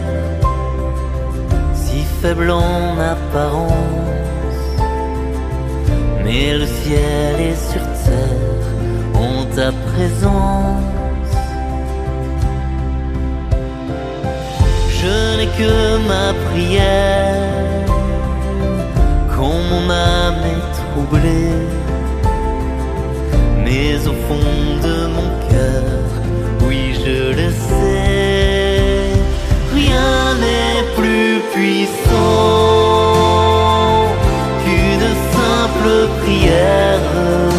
si 1.75 1.99
faible 2.21 2.49
en 2.49 2.97
apparence, 2.97 4.61
mais 6.23 6.53
le 6.53 6.65
ciel 6.65 7.35
et 7.49 7.57
sur 7.71 7.85
terre 8.05 8.67
ont 9.25 9.43
ta 9.57 9.69
présence. 9.89 11.35
Je 14.99 15.15
n'ai 15.37 15.49
que 15.59 15.73
ma 16.11 16.27
prière, 16.51 17.85
quand 19.35 19.59
mon 19.71 19.89
âme 19.89 20.43
est 20.53 20.67
troublée, 20.79 21.59
mais 23.65 23.95
au 24.07 24.15
fond 24.25 24.51
de 24.87 24.95
mon 25.15 25.29
cœur, 25.49 26.03
oui 26.65 26.93
je 27.43 27.49
sais, 27.49 29.11
rien 29.73 30.35
n'est 30.43 30.83
plus 30.95 31.41
puissant 31.53 32.13
qu'une 34.63 35.09
simple 35.35 35.91
prière. 36.21 37.52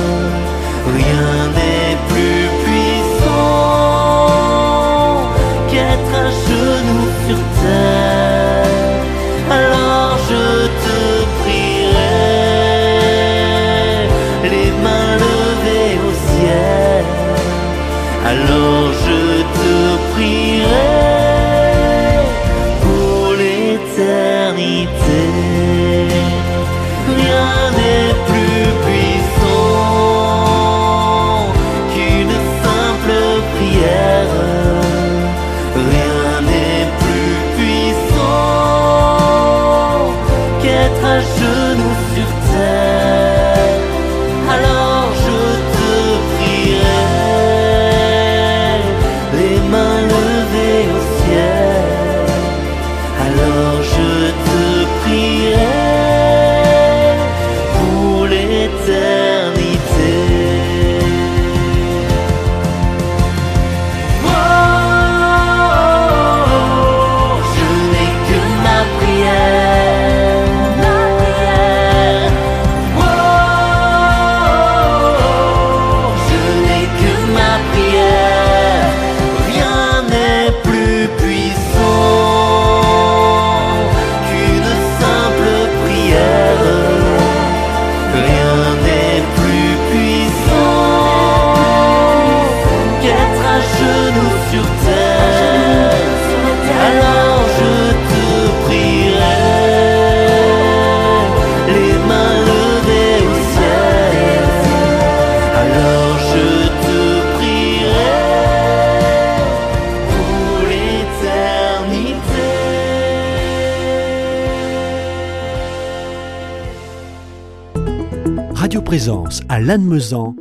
Radio 118.64 118.81
Présence 118.81 119.42
à 119.50 119.61
Lannemezan 119.61 120.35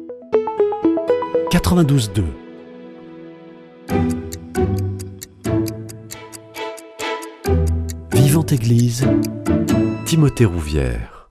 92.2. 1.52 2.24
Vivante 8.14 8.54
Église, 8.54 9.06
Timothée 10.06 10.46
Rouvière. 10.46 11.23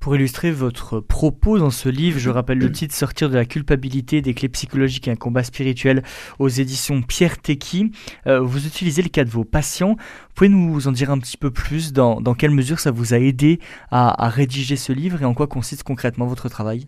Pour 0.00 0.14
illustrer 0.14 0.52
votre 0.52 1.00
propos 1.00 1.58
dans 1.58 1.70
ce 1.70 1.88
livre, 1.88 2.20
je 2.20 2.30
rappelle 2.30 2.58
le 2.58 2.70
titre 2.70 2.94
Sortir 2.94 3.28
de 3.28 3.34
la 3.34 3.44
culpabilité, 3.44 4.22
des 4.22 4.32
clés 4.32 4.48
psychologiques 4.48 5.08
et 5.08 5.10
un 5.10 5.16
combat 5.16 5.42
spirituel 5.42 6.04
aux 6.38 6.48
éditions 6.48 7.02
Pierre 7.02 7.38
Tecky. 7.38 7.90
Euh, 8.28 8.40
vous 8.40 8.66
utilisez 8.66 9.02
le 9.02 9.08
cas 9.08 9.24
de 9.24 9.30
vos 9.30 9.44
patients. 9.44 9.96
Vous 9.96 10.34
pouvez 10.36 10.48
nous 10.48 10.86
en 10.86 10.92
dire 10.92 11.10
un 11.10 11.18
petit 11.18 11.36
peu 11.36 11.50
plus 11.50 11.92
dans, 11.92 12.20
dans 12.20 12.34
quelle 12.34 12.52
mesure 12.52 12.78
ça 12.78 12.92
vous 12.92 13.12
a 13.12 13.18
aidé 13.18 13.58
à, 13.90 14.24
à, 14.24 14.28
rédiger 14.28 14.76
ce 14.76 14.92
livre 14.92 15.20
et 15.20 15.24
en 15.24 15.34
quoi 15.34 15.48
consiste 15.48 15.82
concrètement 15.82 16.26
votre 16.26 16.48
travail? 16.48 16.86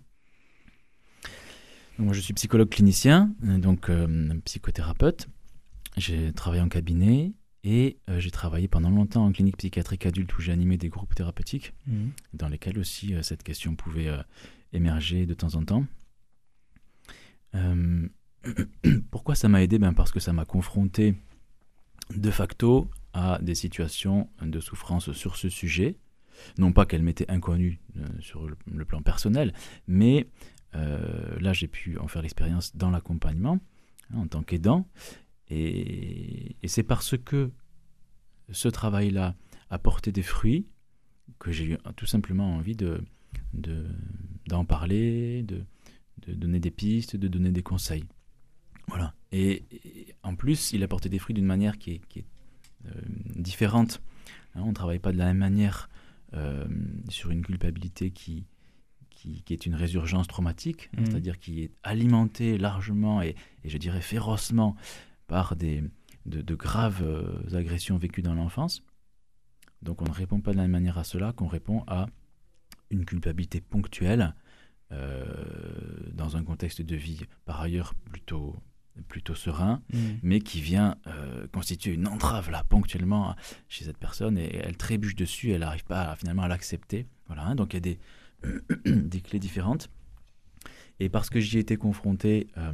Moi, 1.99 2.15
je 2.15 2.21
suis 2.21 2.33
psychologue 2.33 2.71
clinicien, 2.71 3.31
donc 3.43 3.91
euh, 3.91 4.07
psychothérapeute. 4.45 5.29
J'ai 5.97 6.33
travaillé 6.33 6.63
en 6.63 6.69
cabinet 6.69 7.33
et 7.63 7.99
euh, 8.09 8.19
j'ai 8.21 8.31
travaillé 8.31 8.69
pendant 8.69 8.91
longtemps 8.91 9.27
en 9.27 9.33
clinique 9.33 9.59
psychiatrique 9.59 10.07
adulte 10.07 10.37
où 10.37 10.41
j'ai 10.41 10.53
animé 10.53 10.79
des 10.79 10.89
groupes 10.89 11.15
thérapeutiques 11.15 11.75
mmh. 11.87 12.09
dans 12.35 12.49
lesquels 12.49 12.79
aussi 12.79 13.15
euh, 13.15 13.23
cette 13.23 13.43
question 13.43 13.75
pouvait 13.75 14.09
euh, 14.09 14.23
émerger 14.73 15.27
de 15.27 15.35
temps 15.35 15.55
en 15.55 15.65
temps. 15.65 15.85
pourquoi 19.11 19.35
ça 19.35 19.49
m'a 19.49 19.63
aidé? 19.63 19.79
Ben 19.79 19.93
Parce 19.93 20.13
que 20.13 20.21
ça 20.21 20.33
m'a 20.33 20.45
confronté 20.45 21.15
de 22.15 22.31
facto 22.31 22.89
à 23.13 23.39
des 23.43 23.55
situations 23.55 24.31
de 24.41 24.61
souffrance 24.61 25.13
sur 25.13 25.37
ce 25.37 25.49
sujet. 25.49 25.97
Non 26.57 26.73
pas 26.73 26.87
qu'elles 26.87 27.03
m'étaient 27.03 27.31
inconnues 27.31 27.81
sur 28.21 28.47
le, 28.47 28.85
plan 28.85 29.03
personnel, 29.03 29.53
mais 29.89 30.29
là 30.73 31.53
j'ai 31.53 31.67
pu 31.67 31.99
en 31.99 32.07
faire 32.07 32.23
l'expérience 32.23 32.77
dans 32.77 32.91
l'accompagnement 32.91 33.59
hein, 34.15 34.19
en 34.19 34.29
tant 34.29 34.43
qu'aidant. 34.45 34.87
Et, 35.51 36.57
c'est 36.67 36.83
parce 36.83 37.17
que 37.19 37.51
ce 38.51 38.69
travail-là 38.69 39.35
a 39.71 39.79
porté 39.79 40.13
des 40.13 40.23
fruits 40.23 40.67
que 41.39 41.53
j'ai 41.53 41.65
eu 41.65 41.79
tout 41.97 42.07
simplement 42.07 42.57
envie 42.57 42.77
de, 42.77 43.03
d'en 43.53 44.65
parler, 44.65 45.43
de, 45.43 45.65
de, 46.27 46.35
donner 46.35 46.61
des 46.61 46.71
pistes, 46.71 47.17
de 47.17 47.29
donner 47.29 47.51
des 47.51 47.63
conseils. 47.63 48.05
Voilà. 48.89 49.15
Et, 49.33 49.65
en 50.23 50.35
plus, 50.35 50.73
il 50.73 50.83
a 50.83 50.89
porté 50.89 51.09
des 51.09 51.19
fruits 51.19 51.35
d'une 51.35 51.47
manière 51.47 51.79
qui 51.79 51.93
est, 51.93 52.07
qui 52.09 52.21
est 52.21 52.27
euh, 52.87 53.01
différente. 53.37 54.03
Hein, 54.55 54.63
on 54.65 54.69
ne 54.69 54.75
travaille 54.75 54.99
pas 54.99 55.13
de 55.13 55.19
la 55.19 55.27
même 55.27 55.39
manière 55.39 55.89
euh, 56.35 56.67
sur 57.09 57.31
une 57.31 57.43
culpabilité 57.43 58.11
qui, 58.11 58.47
qui, 59.11 59.43
qui, 59.43 59.53
est 59.53 59.67
une 59.67 59.75
résurgence 59.75 60.27
traumatique, 60.27 60.91
mmh. 60.93 61.05
c'est-à-dire 61.07 61.39
qui 61.39 61.63
est 61.63 61.73
alimentée 61.83 62.59
largement 62.59 63.23
et, 63.23 63.35
et, 63.65 63.69
je 63.69 63.79
dirais 63.79 64.01
férocement 64.01 64.77
par 65.31 65.55
des, 65.55 65.85
de, 66.27 66.55
graves 66.57 67.05
euh, 67.05 67.57
agressions 67.57 67.97
vécues 67.97 68.21
dans 68.21 68.35
l'enfance. 68.35 68.83
Donc 69.81 70.03
on 70.03 70.07
ne 70.07 70.13
répond 70.13 70.41
pas 70.41 70.51
de 70.51 70.57
la 70.57 70.65
même 70.65 70.73
manière 70.73 70.99
à 70.99 71.05
cela 71.05 71.33
qu'on 71.33 71.47
répond 71.47 71.85
à 71.87 72.07
une 72.91 73.05
culpabilité 73.05 73.61
ponctuelle 73.61 74.35
euh, 74.91 75.25
dans 76.13 76.37
un 76.37 76.43
contexte 76.43 76.83
de 76.83 76.97
vie 76.97 77.21
par 77.45 77.61
ailleurs 77.61 77.95
plutôt 77.95 78.57
plutôt 79.07 79.37
serein, 79.37 79.81
mmh. 79.93 79.99
mais 80.23 80.41
qui 80.41 80.61
vient 80.61 80.97
euh, 81.07 81.47
constituer 81.53 81.95
une 81.95 82.09
entrave 82.09 82.51
là 82.51 82.65
ponctuellement 82.65 83.37
chez 83.69 83.85
cette 83.85 83.97
personne 83.97 84.37
et 84.37 84.57
elle 84.57 84.77
trébuche 84.77 85.15
dessus, 85.15 85.53
elle 85.53 85.61
n'arrive 85.61 85.85
pas 85.85 86.17
finalement 86.17 86.43
à 86.43 86.49
l'accepter. 86.49 87.07
Voilà, 87.29 87.47
hein. 87.47 87.55
donc 87.55 87.73
il 87.73 87.77
y 87.77 87.79
a 87.79 87.81
des, 87.81 87.99
des 88.85 89.21
clés 89.21 89.39
différentes. 89.39 89.89
Et 90.99 91.09
parce 91.09 91.31
que 91.31 91.39
j'y 91.39 91.57
ai 91.57 91.61
été 91.61 91.77
confronté 91.77 92.49
euh, 92.59 92.73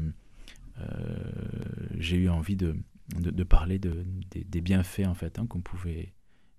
j'ai 1.99 2.17
eu 2.17 2.29
envie 2.29 2.57
de, 2.57 2.77
de, 3.15 3.45
parler 3.45 3.79
de, 3.79 4.05
des, 4.31 4.61
bienfaits 4.61 5.07
en 5.07 5.15
fait 5.15 5.39
hein, 5.39 5.47
qu'on 5.47 5.61
pouvait 5.61 6.12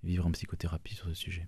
vivre 0.04 0.26
en 0.26 0.32
psychothérapie 0.32 0.96
sur 0.96 1.08
ce 1.08 1.14
sujet. 1.14 1.48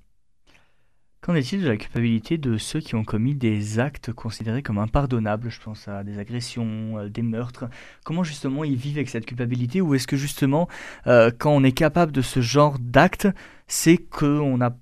Qu'en 1.21 1.35
est-il 1.35 1.61
de 1.61 1.67
la 1.67 1.75
culpabilité 1.75 2.37
de 2.37 2.57
ceux 2.57 2.79
qui 2.79 2.95
ont 2.95 3.03
commis 3.03 3.35
des 3.35 3.77
actes 3.77 4.13
considérés 4.13 4.63
comme 4.63 4.77
impardonnables? 4.77 5.49
Je 5.49 5.59
pense 5.59 5.87
à 5.89 6.05
des 6.05 6.17
agressions, 6.17 6.97
euh, 6.97 7.09
des 7.09 7.23
meurtres. 7.23 7.69
Comment 8.05 8.23
justement 8.23 8.63
ils 8.63 8.77
vivent 8.77 8.97
avec 8.97 9.09
cette 9.09 9.25
culpabilité? 9.25 9.81
Ou 9.81 9.95
est-ce 9.95 10.07
que 10.07 10.15
justement, 10.15 10.69
euh, 11.07 11.29
quand 11.37 11.51
on 11.51 11.63
est 11.63 11.73
capable 11.73 12.13
de 12.13 12.21
ce 12.21 12.39
genre 12.39 12.79
d'acte, 12.79 13.27
c'est 13.67 13.97
qu'on 13.97 14.57
n'a 14.57 14.77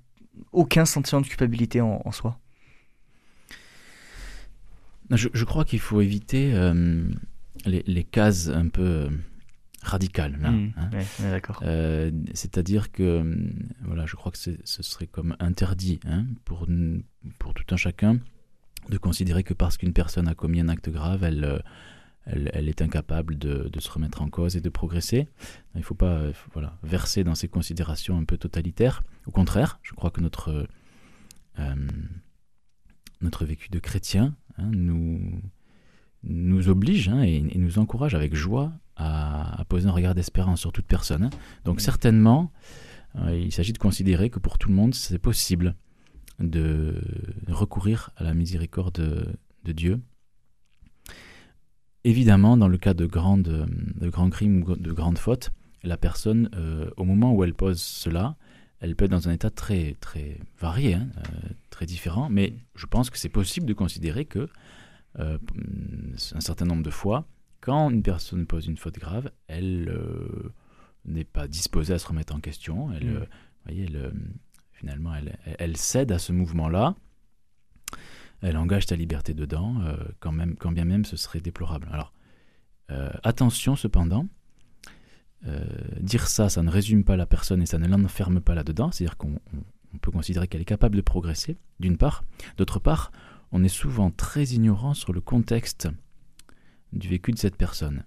aucun 0.52 0.84
sentiment 0.84 1.20
de 1.20 1.26
culpabilité 1.26 1.80
en, 1.80 2.12
soi? 2.12 2.38
Je, 5.10 5.28
je, 5.32 5.44
crois 5.44 5.64
qu'il 5.64 5.80
faut 5.80 6.00
éviter 6.00 6.52
les, 7.66 8.04
cases 8.04 8.48
un 8.48 8.68
peu 8.68 8.82
euh, 8.82 9.10
radicales. 9.82 10.36
Mmh, 10.36 10.72
hein. 10.76 10.90
d'accord. 11.20 11.60
Euh, 11.62 12.10
c'est-à-dire 12.34 12.90
que, 12.92 13.02
euh, 13.02 13.50
voilà, 13.82 14.06
je 14.06 14.16
crois 14.16 14.32
que 14.32 14.38
ce 14.38 14.82
serait 14.82 15.06
comme 15.06 15.36
interdit 15.40 16.00
hein, 16.06 16.26
pour, 16.44 16.66
pour 17.38 17.54
tout 17.54 17.74
un 17.74 17.76
chacun 17.76 18.18
de 18.88 18.98
considérer 18.98 19.42
que 19.42 19.54
parce 19.54 19.76
qu'une 19.76 19.92
personne 19.92 20.28
a 20.28 20.34
commis 20.34 20.60
un 20.60 20.68
acte 20.68 20.88
grave, 20.88 21.22
elle, 21.22 21.62
elle, 22.24 22.68
est 22.68 22.80
incapable 22.80 23.36
de, 23.36 23.68
de, 23.68 23.80
se 23.80 23.90
remettre 23.90 24.22
en 24.22 24.30
cause 24.30 24.56
et 24.56 24.60
de 24.60 24.68
progresser. 24.70 25.28
Il 25.74 25.78
ne 25.78 25.82
faut 25.82 25.94
pas 25.94 26.22
voilà, 26.52 26.78
verser 26.82 27.22
dans 27.22 27.34
ces 27.34 27.48
considérations 27.48 28.16
un 28.16 28.24
peu 28.24 28.38
totalitaires. 28.38 29.02
Au 29.26 29.30
contraire, 29.30 29.78
je 29.82 29.92
crois 29.92 30.10
que 30.10 30.22
notre, 30.22 30.66
notre 33.20 33.44
vécu 33.44 33.68
de 33.68 33.78
chrétien 33.78 34.34
hein, 34.56 34.70
nous, 34.72 35.42
nous 36.24 36.68
oblige 36.68 37.08
hein, 37.08 37.22
et, 37.22 37.40
nous 37.40 37.78
encourage 37.78 38.14
avec 38.14 38.34
joie 38.34 38.72
à, 38.96 39.64
poser 39.68 39.88
un 39.88 39.92
regard 39.92 40.14
d'espérance 40.14 40.60
sur 40.60 40.72
toute 40.72 40.86
personne. 40.86 41.30
Donc 41.64 41.80
certainement, 41.80 42.52
euh, 43.16 43.38
il 43.38 43.52
s'agit 43.52 43.72
de 43.72 43.78
considérer 43.78 44.30
que 44.30 44.38
pour 44.38 44.58
tout 44.58 44.68
le 44.68 44.74
monde, 44.74 44.94
c'est 44.94 45.18
possible 45.18 45.74
de 46.40 47.00
recourir 47.48 48.10
à 48.16 48.24
la 48.24 48.34
miséricorde 48.34 48.92
de, 49.64 49.72
Dieu. 49.72 50.00
Évidemment, 52.04 52.56
dans 52.56 52.68
le 52.68 52.78
cas 52.78 52.94
de, 52.94 53.04
de 53.04 54.08
grands 54.08 54.30
crimes 54.30 54.62
ou 54.62 54.76
de 54.76 54.92
grandes 54.92 55.18
fautes, 55.18 55.50
la 55.82 55.96
personne, 55.96 56.48
euh, 56.54 56.90
au 56.96 57.04
moment 57.04 57.32
où 57.32 57.44
elle 57.44 57.54
pose 57.54 57.80
cela, 57.80 58.36
elle 58.80 58.94
peut 58.94 59.06
être 59.06 59.10
dans 59.10 59.28
un 59.28 59.32
état 59.32 59.50
très, 59.50 59.96
très 60.00 60.38
varié, 60.60 60.94
hein, 60.94 61.08
euh, 61.18 61.48
très 61.70 61.86
différent, 61.86 62.28
mais 62.30 62.54
je 62.74 62.86
pense 62.86 63.10
que 63.10 63.18
c'est 63.18 63.28
possible 63.28 63.66
de 63.66 63.74
considérer 63.74 64.24
que 64.24 64.48
euh, 65.18 65.38
un 66.34 66.40
certain 66.40 66.64
nombre 66.64 66.82
de 66.82 66.90
fois, 66.90 67.26
quand 67.60 67.90
une 67.90 68.02
personne 68.02 68.46
pose 68.46 68.66
une 68.66 68.76
faute 68.76 68.98
grave, 68.98 69.30
elle 69.48 69.88
euh, 69.88 70.52
n'est 71.04 71.24
pas 71.24 71.48
disposée 71.48 71.94
à 71.94 71.98
se 71.98 72.06
remettre 72.06 72.34
en 72.34 72.40
question. 72.40 72.92
Elle, 72.92 73.06
mm. 73.06 73.16
euh, 73.16 73.24
voyez, 73.64 73.88
finalement, 74.72 75.14
elle, 75.14 75.38
elle, 75.58 75.76
cède 75.76 76.12
à 76.12 76.18
ce 76.18 76.32
mouvement-là. 76.32 76.94
Elle 78.40 78.56
engage 78.56 78.86
sa 78.86 78.94
liberté 78.94 79.34
dedans, 79.34 79.82
quand, 80.20 80.30
même, 80.30 80.54
quand 80.54 80.70
bien 80.70 80.84
même 80.84 81.04
ce 81.04 81.16
serait 81.16 81.40
déplorable. 81.40 81.88
Alors, 81.90 82.12
attention 83.24 83.74
cependant, 83.74 84.28
dire 85.98 86.28
ça, 86.28 86.48
ça 86.48 86.62
ne 86.62 86.70
résume 86.70 87.02
pas 87.02 87.16
la 87.16 87.26
personne 87.26 87.60
et 87.62 87.66
ça 87.66 87.78
ne 87.78 87.88
l'enferme 87.88 88.40
pas 88.40 88.54
là-dedans. 88.54 88.92
C'est-à-dire 88.92 89.16
qu'on 89.16 89.40
peut 90.00 90.12
considérer 90.12 90.46
qu'elle 90.46 90.60
est 90.60 90.66
capable 90.66 90.94
de 90.94 91.00
progresser, 91.00 91.56
d'une 91.80 91.96
part. 91.96 92.22
D'autre 92.58 92.78
part, 92.78 93.10
on 93.52 93.64
est 93.64 93.68
souvent 93.68 94.10
très 94.10 94.44
ignorant 94.46 94.94
sur 94.94 95.12
le 95.12 95.20
contexte 95.20 95.88
du 96.92 97.08
vécu 97.08 97.32
de 97.32 97.38
cette 97.38 97.56
personne. 97.56 98.04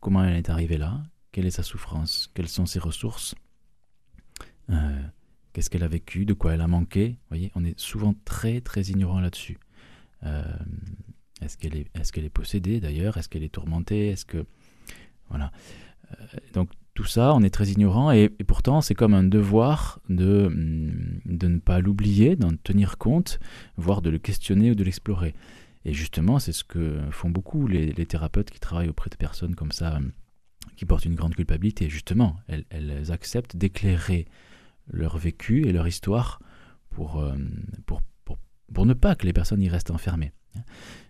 Comment 0.00 0.24
elle 0.24 0.36
est 0.36 0.50
arrivée 0.50 0.78
là? 0.78 1.02
Quelle 1.32 1.46
est 1.46 1.50
sa 1.50 1.62
souffrance? 1.62 2.30
Quelles 2.34 2.48
sont 2.48 2.66
ses 2.66 2.78
ressources? 2.78 3.34
Euh, 4.70 5.02
Qu'est-ce 5.52 5.68
qu'elle 5.68 5.82
a 5.82 5.88
vécu? 5.88 6.24
De 6.24 6.32
quoi 6.32 6.54
elle 6.54 6.60
a 6.60 6.68
manqué? 6.68 7.08
Vous 7.08 7.28
voyez, 7.28 7.50
on 7.54 7.64
est 7.64 7.78
souvent 7.78 8.14
très 8.24 8.60
très 8.60 8.82
ignorant 8.82 9.20
là-dessus. 9.20 9.58
Euh, 10.22 10.44
est-ce 11.40 11.56
qu'elle 11.56 11.76
est, 11.76 12.30
possédée 12.30 12.80
d'ailleurs? 12.80 13.16
Est-ce 13.16 13.28
qu'elle 13.28 13.42
est 13.42 13.54
tourmentée? 13.54 14.08
Est-ce 14.08 14.24
que 14.24 14.46
voilà. 15.28 15.50
Euh, 16.12 16.26
donc 16.52 16.70
ça, 17.06 17.34
on 17.34 17.42
est 17.42 17.50
très 17.50 17.68
ignorant 17.68 18.10
et, 18.10 18.28
pourtant 18.46 18.80
c'est 18.80 18.94
comme 18.94 19.14
un 19.14 19.24
devoir 19.24 20.00
de, 20.08 20.48
mm, 20.48 21.20
de 21.26 21.48
ne 21.48 21.58
pas 21.58 21.80
l'oublier, 21.80 22.36
d'en 22.36 22.50
tenir 22.62 22.98
compte, 22.98 23.38
voire 23.76 24.02
de 24.02 24.10
le 24.10 24.18
questionner 24.18 24.70
ou 24.70 24.74
de 24.74 24.84
l'explorer. 24.84 25.34
Et 25.84 25.92
justement, 25.92 26.38
c'est 26.38 26.52
ce 26.52 26.64
que 26.64 26.98
font 27.10 27.30
beaucoup 27.30 27.66
les, 27.66 27.92
thérapeutes 28.06 28.50
qui 28.50 28.60
travaillent 28.60 28.88
auprès 28.88 29.10
de 29.10 29.16
personnes 29.16 29.54
comme 29.54 29.72
ça, 29.72 29.98
mm, 30.00 30.12
qui 30.76 30.84
portent 30.84 31.04
une 31.04 31.14
grande 31.14 31.34
culpabilité. 31.34 31.88
Justement, 31.88 32.36
elles, 32.48 33.12
acceptent 33.12 33.56
d'éclairer 33.56 34.26
leur 34.90 35.18
vécu 35.18 35.66
et 35.66 35.72
leur 35.72 35.86
histoire 35.86 36.40
pour, 36.90 37.18
euh, 37.20 37.34
pour, 37.86 38.02
pour, 38.72 38.86
ne 38.86 38.94
pas 38.94 39.14
que 39.14 39.26
les 39.26 39.32
personnes 39.32 39.62
y 39.62 39.68
restent 39.68 39.90
enfermées. 39.90 40.32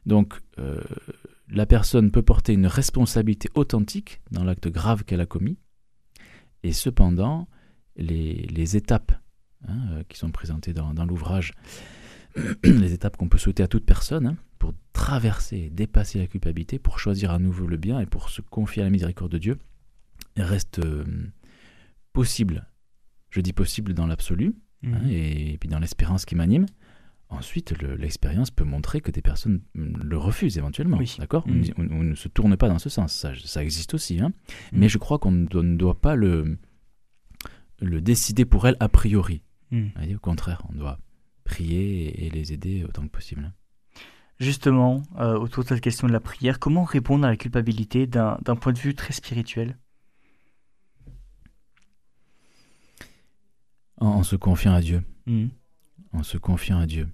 Donc, 0.06 0.34
euh, 0.58 0.82
la 1.48 1.66
personne 1.66 2.10
peut 2.10 2.22
porter 2.22 2.52
une 2.52 2.66
responsabilité 2.66 3.48
authentique 3.54 4.20
dans 4.30 4.44
l'acte 4.44 4.68
grave 4.68 5.04
qu'elle 5.04 5.20
a 5.20 5.26
commis, 5.26 5.58
et 6.62 6.72
cependant, 6.72 7.48
les, 7.96 8.76
étapes 8.76 9.12
hein, 9.66 9.78
euh, 9.92 10.02
qui 10.08 10.18
sont 10.18 10.30
présentées 10.30 10.72
dans, 10.72 11.04
l'ouvrage, 11.04 11.52
les 12.64 12.92
étapes 12.92 13.16
qu'on 13.16 13.28
peut 13.28 13.38
souhaiter 13.38 13.62
à 13.62 13.68
toute 13.68 13.84
personne 13.84 14.26
hein, 14.26 14.36
pour 14.58 14.74
traverser, 14.92 15.70
dépasser 15.70 16.18
la 16.18 16.26
culpabilité, 16.26 16.78
pour 16.78 16.98
choisir 16.98 17.30
à 17.30 17.38
nouveau 17.38 17.66
le 17.66 17.76
bien 17.76 18.00
et 18.00 18.06
pour 18.06 18.30
se 18.30 18.40
confier 18.40 18.82
à 18.82 18.84
la 18.84 18.90
miséricorde 18.90 19.32
de 19.32 19.38
Dieu, 19.38 19.58
restent 20.36 20.80
euh, 20.80 21.04
possibles. 22.12 22.66
Je 23.30 23.40
dis 23.40 23.52
possible 23.52 23.94
dans 23.94 24.06
l'absolu, 24.06 24.54
hein, 24.84 25.00
mmh. 25.04 25.10
et, 25.10 25.58
puis 25.58 25.68
dans 25.68 25.78
l'espérance 25.78 26.24
qui 26.24 26.34
m'anime, 26.34 26.66
ensuite, 27.30 27.80
le- 27.80 27.96
l'expérience 27.96 28.50
peut 28.50 28.64
montrer 28.64 29.00
que 29.00 29.10
des 29.10 29.22
personnes 29.22 29.62
mm, 29.74 30.02
le 30.02 30.18
refusent 30.18 30.58
éventuellement. 30.58 30.98
Oui. 30.98 31.16
D'accord 31.18 31.46
Mm. 31.48 31.62
on, 31.78 32.02
ne 32.02 32.14
se 32.14 32.28
tourne 32.28 32.56
pas 32.56 32.68
dans 32.68 32.78
ce 32.78 32.88
sens. 32.88 33.12
Ça, 33.14 33.32
ça 33.44 33.62
existe 33.62 33.94
aussi. 33.94 34.20
hein. 34.20 34.32
Mm. 34.72 34.78
Mais 34.78 34.88
je 34.88 34.98
crois 34.98 35.18
qu'on 35.18 35.30
ne 35.32 35.46
doit, 35.76 36.00
pas 36.00 36.16
le, 36.16 36.58
le 37.80 38.00
décider 38.00 38.44
pour 38.44 38.66
elles 38.66 38.76
a 38.80 38.88
priori. 38.88 39.42
Voyez, 39.96 40.16
Au 40.16 40.18
contraire, 40.18 40.62
on 40.68 40.74
doit 40.74 40.98
prier 41.44 42.26
et, 42.26 42.30
les 42.30 42.52
aider 42.52 42.84
autant 42.84 43.02
que 43.02 43.08
possible. 43.12 43.44
hein. 43.44 43.52
Justement, 44.40 45.02
euh, 45.18 45.38
autour 45.38 45.64
de 45.64 45.68
cette 45.68 45.80
question 45.82 46.06
de 46.08 46.12
la 46.12 46.20
prière, 46.20 46.58
comment 46.58 46.84
répondre 46.84 47.24
à 47.26 47.28
la 47.28 47.36
culpabilité 47.36 48.06
d'un 48.06 48.38
point 48.58 48.72
de 48.72 48.78
vue 48.78 48.94
très 48.94 49.12
spirituel? 49.12 49.76
En, 53.98 54.06
en 54.08 54.22
se 54.22 54.36
confiant 54.36 54.72
à 54.72 54.80
Dieu. 54.80 55.02
Hmm. 55.26 55.48
En 56.12 56.22
se 56.22 56.38
confiant 56.38 56.78
à 56.78 56.86
Dieu. 56.86 57.08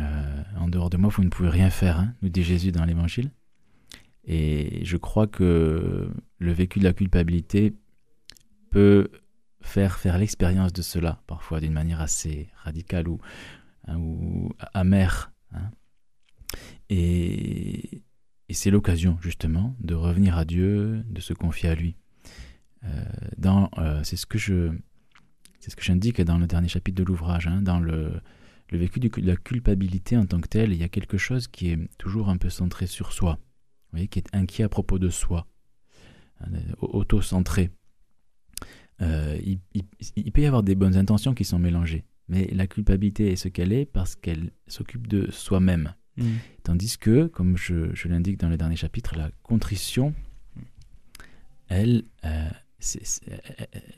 Euh, 0.00 0.42
en 0.58 0.68
dehors 0.68 0.90
de 0.90 0.96
moi, 0.96 1.10
vous 1.10 1.24
ne 1.24 1.28
pouvez 1.28 1.48
rien 1.48 1.70
faire, 1.70 1.98
hein, 1.98 2.14
nous 2.22 2.28
dit 2.28 2.42
Jésus 2.42 2.72
dans 2.72 2.84
l'Évangile. 2.84 3.30
Et 4.24 4.84
je 4.84 4.96
crois 4.96 5.26
que 5.26 6.10
le 6.38 6.52
vécu 6.52 6.78
de 6.78 6.84
la 6.84 6.92
culpabilité 6.92 7.74
peut 8.70 9.10
faire 9.60 9.98
faire 9.98 10.18
l'expérience 10.18 10.72
de 10.72 10.82
cela, 10.82 11.22
parfois 11.26 11.60
d'une 11.60 11.72
manière 11.72 12.00
assez 12.00 12.48
radicale 12.62 13.08
ou, 13.08 13.20
hein, 13.86 13.98
amère. 14.72 15.32
hein. 15.52 15.70
Et, 16.88 18.02
c'est 18.52 18.70
l'occasion, 18.70 19.16
justement, 19.20 19.76
de 19.78 19.94
revenir 19.94 20.36
à 20.36 20.44
Dieu, 20.44 21.04
de 21.08 21.20
se 21.20 21.32
confier 21.32 21.68
à 21.68 21.76
lui. 21.76 21.96
Euh, 22.82 23.04
euh, 23.78 24.00
c'est 24.02 24.16
ce 24.16 24.26
que 24.26 24.38
je, 24.38 24.72
c'est 25.60 25.70
ce 25.70 25.76
que 25.76 25.84
j'indique 25.84 26.20
dans 26.20 26.36
le 26.36 26.48
dernier 26.48 26.66
chapitre 26.66 26.96
de 26.96 27.04
l'ouvrage, 27.04 27.48
dans 27.62 27.78
le, 27.78 28.20
le 28.70 28.78
vécu 28.78 29.00
de 29.00 29.10
la 29.22 29.36
culpabilité 29.36 30.16
en 30.16 30.26
tant 30.26 30.40
que 30.40 30.48
tel, 30.48 30.72
il 30.72 30.78
y 30.78 30.84
a 30.84 30.88
quelque 30.88 31.18
chose 31.18 31.48
qui 31.48 31.70
est 31.70 31.78
toujours 31.98 32.28
un 32.28 32.36
peu 32.36 32.50
centré 32.50 32.86
sur 32.86 33.12
soi, 33.12 33.34
vous 33.40 33.92
voyez, 33.92 34.08
qui 34.08 34.18
est 34.18 34.34
inquiet 34.34 34.64
à 34.64 34.68
propos 34.68 34.98
de 34.98 35.08
soi, 35.10 35.46
hein, 36.40 36.46
auto-centré. 36.80 37.70
Euh, 39.02 39.38
il, 39.42 39.60
il- 39.74 39.84
il 40.16 40.30
peut 40.32 40.42
y 40.42 40.46
avoir 40.46 40.62
des 40.62 40.74
bonnes 40.74 40.96
intentions 40.96 41.34
qui 41.34 41.44
sont 41.44 41.58
mélangées, 41.58 42.04
mais 42.28 42.46
la 42.52 42.66
culpabilité 42.66 43.32
est 43.32 43.36
ce 43.36 43.48
qu'elle 43.48 43.72
est 43.72 43.86
parce 43.86 44.14
qu'elle 44.14 44.52
s'occupe 44.66 45.06
de 45.06 45.30
soi-même. 45.30 45.94
Hmm. 46.16 46.34
Tandis 46.64 46.98
que, 46.98 47.26
comme 47.26 47.56
je, 47.56 47.94
je 47.94 48.08
l'indique 48.08 48.38
dans 48.38 48.48
le 48.48 48.56
dernier 48.56 48.76
chapitre, 48.76 49.16
la 49.16 49.30
contrition, 49.42 50.14
elle, 51.68 52.04
euh, 52.24 52.48
euh, 53.30 53.36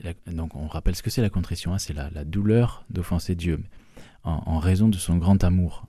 euh, 0.05 0.33
donc 0.33 0.55
on 0.55 0.67
rappelle 0.69 0.95
ce 0.95 1.03
que 1.03 1.11
c'est 1.11 1.23
la 1.23 1.31
contrition, 1.31 1.73
hein, 1.73 1.79
c'est 1.79 1.95
la, 1.95 2.11
la 2.11 2.25
douleur 2.25 2.85
d'offenser 2.91 3.35
Dieu 3.35 3.61
en, 4.25 4.59
raison 4.59 4.89
de 4.89 4.97
son 4.97 5.17
grand 5.17 5.43
amour. 5.45 5.87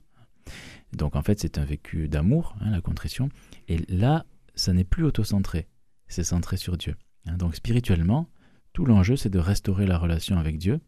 Donc 0.94 1.16
en 1.16 1.22
fait 1.22 1.40
c'est 1.40 1.58
un 1.58 1.66
vécu 1.66 2.08
d'amour, 2.08 2.56
hein, 2.62 2.72
la 2.72 2.82
contrition, 2.82 3.30
et 3.68 3.78
là 3.90 4.26
ça 4.56 4.74
n'est 4.74 4.84
plus 4.84 5.04
autocentré, 5.04 5.68
c'est 6.08 6.24
centré 6.24 6.58
sur 6.58 6.78
Dieu. 6.78 6.96
hein. 7.28 7.38
donc 7.38 7.56
spirituellement, 7.56 8.30
tout 8.74 8.86
l'enjeu 8.86 9.16
c'est 9.16 9.30
de 9.30 9.40
restaurer 9.40 9.86
la 9.86 9.98
relation 9.98 10.38
avec 10.38 10.58
Dieu 10.58 10.80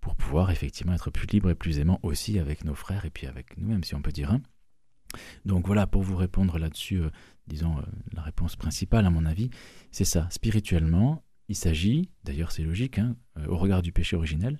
pour 0.00 0.16
pouvoir 0.16 0.50
effectivement 0.50 0.94
être 0.94 1.10
plus 1.10 1.26
libre 1.26 1.50
et 1.50 1.54
plus 1.54 1.78
aimant 1.78 2.00
aussi 2.02 2.38
avec 2.38 2.64
nos 2.64 2.74
frères 2.74 3.04
et 3.04 3.10
puis 3.10 3.26
avec 3.26 3.56
nous-mêmes 3.58 3.84
si 3.84 3.94
on 3.94 4.02
peut 4.02 4.12
dire. 4.12 4.30
hein. 4.32 4.40
Donc 5.44 5.66
voilà, 5.66 5.86
pour 5.86 6.02
vous 6.02 6.16
répondre 6.16 6.58
là-dessus, 6.58 7.00
euh, 7.00 7.10
disons, 7.46 7.78
euh, 7.78 7.82
la 8.12 8.22
réponse 8.22 8.56
principale 8.56 9.06
à 9.06 9.10
mon 9.10 9.24
avis, 9.26 9.50
c'est 9.90 10.04
ça. 10.04 10.28
Spirituellement, 10.30 11.22
il 11.48 11.56
s'agit, 11.56 12.10
d'ailleurs 12.24 12.52
c'est 12.52 12.62
logique, 12.62 12.98
euh, 12.98 13.46
au 13.48 13.56
regard 13.56 13.82
du 13.82 13.92
péché 13.92 14.16
originel, 14.16 14.58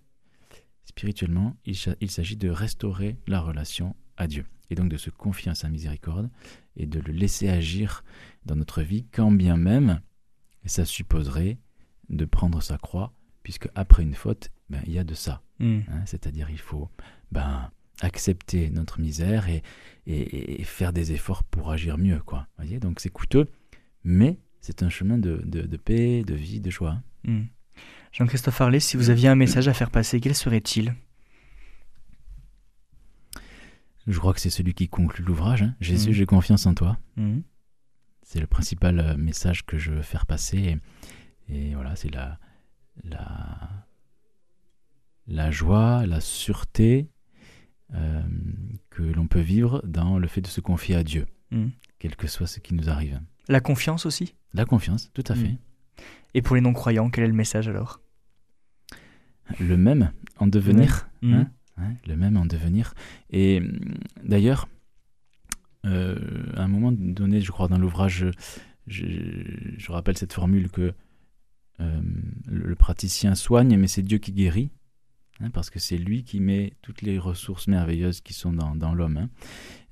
spirituellement, 0.91 1.57
il, 1.65 1.77
s'agit 2.11 2.37
de 2.37 2.51
restaurer 2.51 3.17
la 3.29 3.41
relation 3.41 3.95
à 4.17 4.27
Dieu. 4.27 4.45
Et 4.71 4.75
donc 4.75 4.89
de 4.89 4.97
se 4.97 5.11
confier 5.11 5.51
à 5.51 5.55
sa 5.55 5.69
miséricorde 5.69 6.31
et 6.77 6.87
de 6.87 7.01
le 7.01 7.13
laisser 7.13 7.49
agir 7.49 8.05
dans 8.45 8.57
notre 8.57 8.83
vie, 8.83 9.05
quand 9.13 9.31
bien 9.33 9.57
même 9.57 10.01
ça 10.65 10.85
supposerait 10.85 11.59
de 12.09 12.25
prendre 12.25 12.61
sa 12.63 12.77
croix, 12.77 13.13
puisque 13.43 13.69
après 13.75 14.03
une 14.03 14.15
faute, 14.15 14.51
ben, 14.69 14.81
il 14.87 14.93
y 14.93 14.99
a 14.99 15.05
de 15.05 15.15
ça. 15.15 15.43
Hmm. 15.61 15.81
hein. 15.89 16.03
C'est-à-dire 16.07 16.51
il 16.51 16.59
faut 16.59 16.89
ben, 17.33 17.71
accepter 18.01 18.71
notre 18.71 19.01
misère 19.01 19.49
et, 19.49 19.63
et- 20.07 20.61
et 20.61 20.65
faire 20.65 20.93
des 20.93 21.13
efforts 21.13 21.45
pour 21.45 21.71
agir 21.71 21.99
mieux. 21.99 22.21
Quoi. 22.21 22.47
Voyez 22.57 22.79
donc 22.81 23.01
c'est 23.01 23.11
coûteux, 23.11 23.47
mais 24.05 24.39
c'est 24.61 24.83
un 24.83 24.91
chemin 24.91 25.19
de, 25.19 25.41
de- 25.45 25.63
de 25.67 25.77
paix, 25.77 26.23
de 26.25 26.35
vie, 26.35 26.61
de 26.61 26.71
joie. 26.71 27.01
Hmm. 27.25 27.45
Jean-Christophe 28.13 28.61
Harley, 28.61 28.81
si 28.81 28.97
vous 28.97 29.11
aviez 29.11 29.29
un 29.29 29.35
message 29.37 29.69
à 29.69 29.75
faire 29.75 29.91
passer, 29.91 30.21
quel 30.21 30.35
serait-il? 30.35 30.95
Je 34.07 34.19
crois 34.19 34.35
que 34.35 34.41
c'est 34.41 34.51
celui 34.51 34.75
qui 34.75 34.89
conclut 34.89 35.25
l'ouvrage. 35.25 35.63
hein. 35.63 35.75
Jésus, 35.81 36.09
Mhm. 36.09 36.15
j'ai 36.15 36.27
confiance 36.27 36.67
en 36.67 36.75
toi. 36.75 36.99
Hmm. 37.17 37.41
C'est 38.23 38.41
le 38.41 38.47
principal 38.47 38.99
euh, 38.99 39.17
message 39.17 39.65
que 39.65 39.79
je 39.79 39.93
veux 39.93 40.03
faire 40.03 40.27
passer. 40.27 40.79
Et, 41.49 41.71
et 41.71 41.75
voilà, 41.75 41.95
c'est 41.97 42.11
la, 42.13 42.39
la, 43.05 43.87
la 45.27 45.51
joie, 45.51 46.07
la 46.07 46.21
sûreté 46.21 47.09
euh, 47.95 48.23
que 48.91 49.03
l'on 49.03 49.27
peut 49.27 49.41
vivre 49.41 49.83
dans 49.85 50.19
le 50.19 50.27
fait 50.29 50.41
de 50.41 50.47
se 50.47 50.61
confier 50.61 50.97
à 50.97 51.03
Dieu, 51.05 51.27
Hmm. 51.53 51.69
quel 51.99 52.15
que 52.17 52.27
soit 52.29 52.47
ce 52.47 52.61
qui 52.61 52.75
nous 52.75 52.89
arrive. 52.89 53.21
La 53.49 53.61
confiance 53.61 54.07
aussi? 54.07 54.35
La 54.55 54.65
confiance, 54.65 55.11
tout 55.13 55.25
à 55.27 55.35
fait. 55.35 55.57
Et 56.35 56.43
pour 56.43 56.55
les 56.57 56.63
non-croyants, 56.63 57.11
quel 57.11 57.25
est 57.25 57.29
le 57.29 57.33
message 57.35 57.69
alors? 57.69 58.01
Le 59.59 59.77
même 59.77 60.13
en 60.37 60.47
devenir. 60.47 61.09
Hmm. 61.23 61.35
hein, 61.35 61.51
hein, 61.77 61.95
le 62.07 62.17
même 62.17 62.37
en 62.37 62.47
devenir. 62.47 62.95
Et 63.31 63.59
hum, 63.59 63.79
d'ailleurs, 64.23 64.69
euh, 65.87 66.17
à 66.57 66.63
un 66.65 66.69
moment 66.69 66.93
donné, 66.93 67.41
je 67.41 67.51
crois, 67.51 67.67
dans 67.69 67.79
l'ouvrage, 67.79 68.27
je, 68.87 69.05
je 69.77 69.93
rappelle 69.93 70.17
cette 70.17 70.33
formule 70.33 70.71
que 70.71 70.93
euh, 71.81 72.01
le, 72.47 72.67
le 72.67 72.75
praticien 72.77 73.35
soigne, 73.35 73.77
mais 73.77 73.89
c'est 73.89 74.03
Dieu 74.03 74.19
qui 74.19 74.33
guérit. 74.33 74.71
hein, 75.41 75.51
parce 75.51 75.71
que 75.71 75.79
c'est 75.81 75.99
lui 75.99 76.23
qui 76.23 76.39
met 76.39 76.75
toutes 76.83 77.03
les 77.03 77.19
ressources 77.19 77.67
merveilleuses 77.67 78.21
qui 78.21 78.35
sont 78.35 78.53
dans, 78.53 78.77
dans 78.77 78.95
l'homme. 78.95 79.17
hein. 79.17 79.31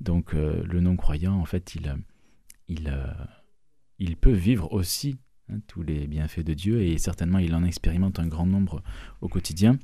Donc 0.01 0.35
euh, 0.35 0.63
le 0.67 0.81
non-croyant, 0.81 1.35
en 1.35 1.45
fait, 1.47 1.75
il, 1.75 1.97
il, 2.69 2.93
il 3.99 4.17
peut 4.17 4.33
vivre 4.33 4.73
aussi 4.73 5.19
hein, 5.51 5.61
tous 5.67 5.83
les 5.83 6.07
bienfaits 6.07 6.45
de 6.45 6.55
Dieu 6.55 6.83
et 6.83 6.99
certainement 6.99 7.39
il 7.39 7.55
en 7.55 7.65
expérimente 7.65 8.19
un 8.19 8.27
grand 8.27 8.47
nombre 8.47 8.83
au 9.21 9.29
quotidien. 9.29 9.79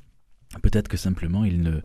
Peut-être 0.63 0.89
que 0.89 0.97
simplement 0.97 1.45
il 1.45 1.61
ne, 1.63 1.81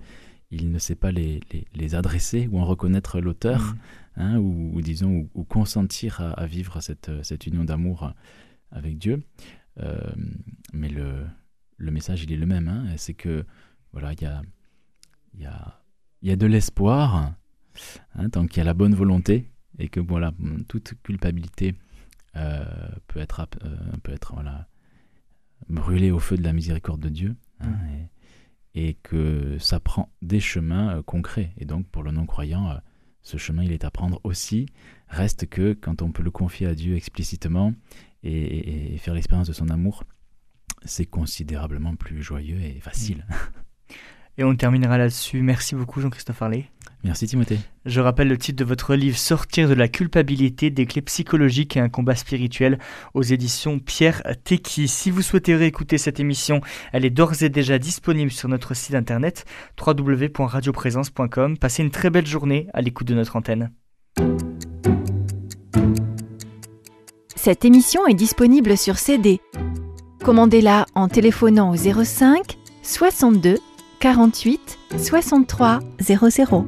il 0.51 0.71
ne 0.71 0.79
sait 0.79 0.95
pas 0.95 1.11
les, 1.11 1.39
les, 1.51 1.65
les 1.73 1.95
adresser 1.95 2.47
ou 2.51 2.59
en 2.59 2.65
reconnaître 2.65 3.19
l'auteur, 3.19 3.75
Hmm. 4.15 4.21
hein, 4.21 4.37
ou, 4.37 4.71
ou 4.75 4.81
disons, 4.81 5.11
ou, 5.11 5.29
ou 5.33 5.43
consentir 5.45 6.19
à, 6.19 6.31
à 6.31 6.45
vivre 6.45 6.81
cette, 6.81 7.11
cette 7.23 7.47
union 7.47 7.63
d'amour 7.63 8.13
avec 8.71 8.97
Dieu. 8.97 9.23
Euh, 9.79 9.97
mais 10.73 10.89
le, 10.89 11.25
le 11.77 11.91
message, 11.91 12.23
il 12.23 12.33
est 12.33 12.37
le 12.37 12.45
même. 12.45 12.67
hein, 12.67 12.85
c'est 12.97 13.13
que, 13.13 13.45
voilà, 13.93 14.11
il 14.13 14.21
y 14.21 14.25
a, 14.25 14.41
y, 15.37 15.45
a, 15.45 15.81
y 16.21 16.31
a 16.31 16.35
de 16.35 16.45
l'espoir, 16.47 17.33
hein, 18.15 18.29
tant 18.29 18.45
qu'il 18.47 18.57
y 18.57 18.61
a 18.61 18.65
la 18.65 18.73
bonne 18.73 18.93
volonté, 18.93 19.45
et 19.77 19.87
que, 19.87 20.01
voilà, 20.01 20.33
toute 20.67 20.95
culpabilité 21.01 21.75
peut 23.07 23.19
être, 23.19 23.47
euh, 23.63 23.75
peut 24.03 24.11
être 24.11 24.33
voilà, 24.33 24.67
brûlée 25.69 26.11
au 26.11 26.19
feu 26.19 26.37
de 26.37 26.43
la 26.43 26.53
miséricorde 26.53 27.01
de 27.01 27.09
Dieu. 27.09 27.35
hein, 27.59 27.67
et, 28.75 28.89
et 28.89 28.93
que 28.93 29.57
ça 29.59 29.79
prend 29.79 30.11
des 30.21 30.39
chemins 30.39 30.97
euh, 30.97 31.01
concrets. 31.03 31.51
Et 31.57 31.65
donc, 31.65 31.87
pour 31.87 32.03
le 32.03 32.11
non-croyant, 32.11 32.69
euh, 32.69 32.75
ce 33.21 33.37
chemin, 33.37 33.63
il 33.63 33.71
est 33.71 33.83
à 33.83 33.91
prendre 33.91 34.21
aussi. 34.23 34.67
Reste 35.07 35.47
que 35.47 35.73
quand 35.73 36.01
on 36.01 36.11
peut 36.11 36.23
le 36.23 36.31
confier 36.31 36.67
à 36.67 36.75
Dieu 36.75 36.95
explicitement 36.95 37.73
et, 38.23 38.31
et- 38.31 38.93
et 38.93 38.97
faire 38.97 39.13
l'expérience 39.15 39.47
de 39.47 39.53
son 39.53 39.69
amour, 39.69 40.03
c'est 40.85 41.05
considérablement 41.05 41.95
plus 41.95 42.21
joyeux 42.21 42.61
et 42.61 42.79
facile. 42.79 43.25
Et 44.37 44.43
on 44.45 44.55
terminera 44.55 44.97
là-dessus. 44.97 45.41
Merci 45.41 45.75
beaucoup 45.75 45.99
Jean-Christophe 45.99 46.41
Harley. 46.41 46.69
Merci 47.03 47.27
Timothée. 47.27 47.59
Je 47.85 48.01
rappelle 48.01 48.27
le 48.27 48.37
titre 48.37 48.57
de 48.57 48.67
votre 48.67 48.93
livre 48.93 49.17
Sortir 49.17 49.69
de 49.69 49.73
la 49.73 49.87
culpabilité, 49.87 50.69
des 50.69 50.85
clés 50.85 51.01
psychologiques 51.01 51.77
et 51.77 51.79
un 51.79 51.87
combat 51.87 52.15
spirituel 52.15 52.77
aux 53.13 53.21
éditions 53.21 53.79
Pierre 53.79 54.21
Tecky. 54.43 54.89
Si 54.89 55.09
vous 55.09 55.21
souhaitez 55.21 55.55
réécouter 55.55 55.97
cette 55.97 56.19
émission, 56.19 56.59
elle 56.91 57.05
est 57.05 57.09
d'ores 57.09 57.41
et 57.41 57.49
déjà 57.49 57.79
disponible 57.79 58.31
sur 58.31 58.49
notre 58.49 58.73
site 58.73 58.95
internet 58.95 59.45
www.radioprésence.com. 59.79 61.57
Passez 61.57 61.83
une 61.83 61.91
très 61.91 62.09
belle 62.09 62.27
journée 62.27 62.67
à 62.73 62.81
l'écoute 62.81 63.07
de 63.07 63.15
notre 63.15 63.37
antenne. 63.37 63.71
Cette 67.37 67.63
émission 67.63 68.05
est 68.07 68.13
disponible 68.13 68.77
sur 68.77 68.97
CD. 68.97 69.39
Commandez-la 70.21 70.85
en 70.95 71.07
téléphonant 71.07 71.71
au 71.71 71.77
05 71.77 72.57
62 72.83 73.55
48 74.01 74.77
63 74.97 75.79
00 76.01 76.67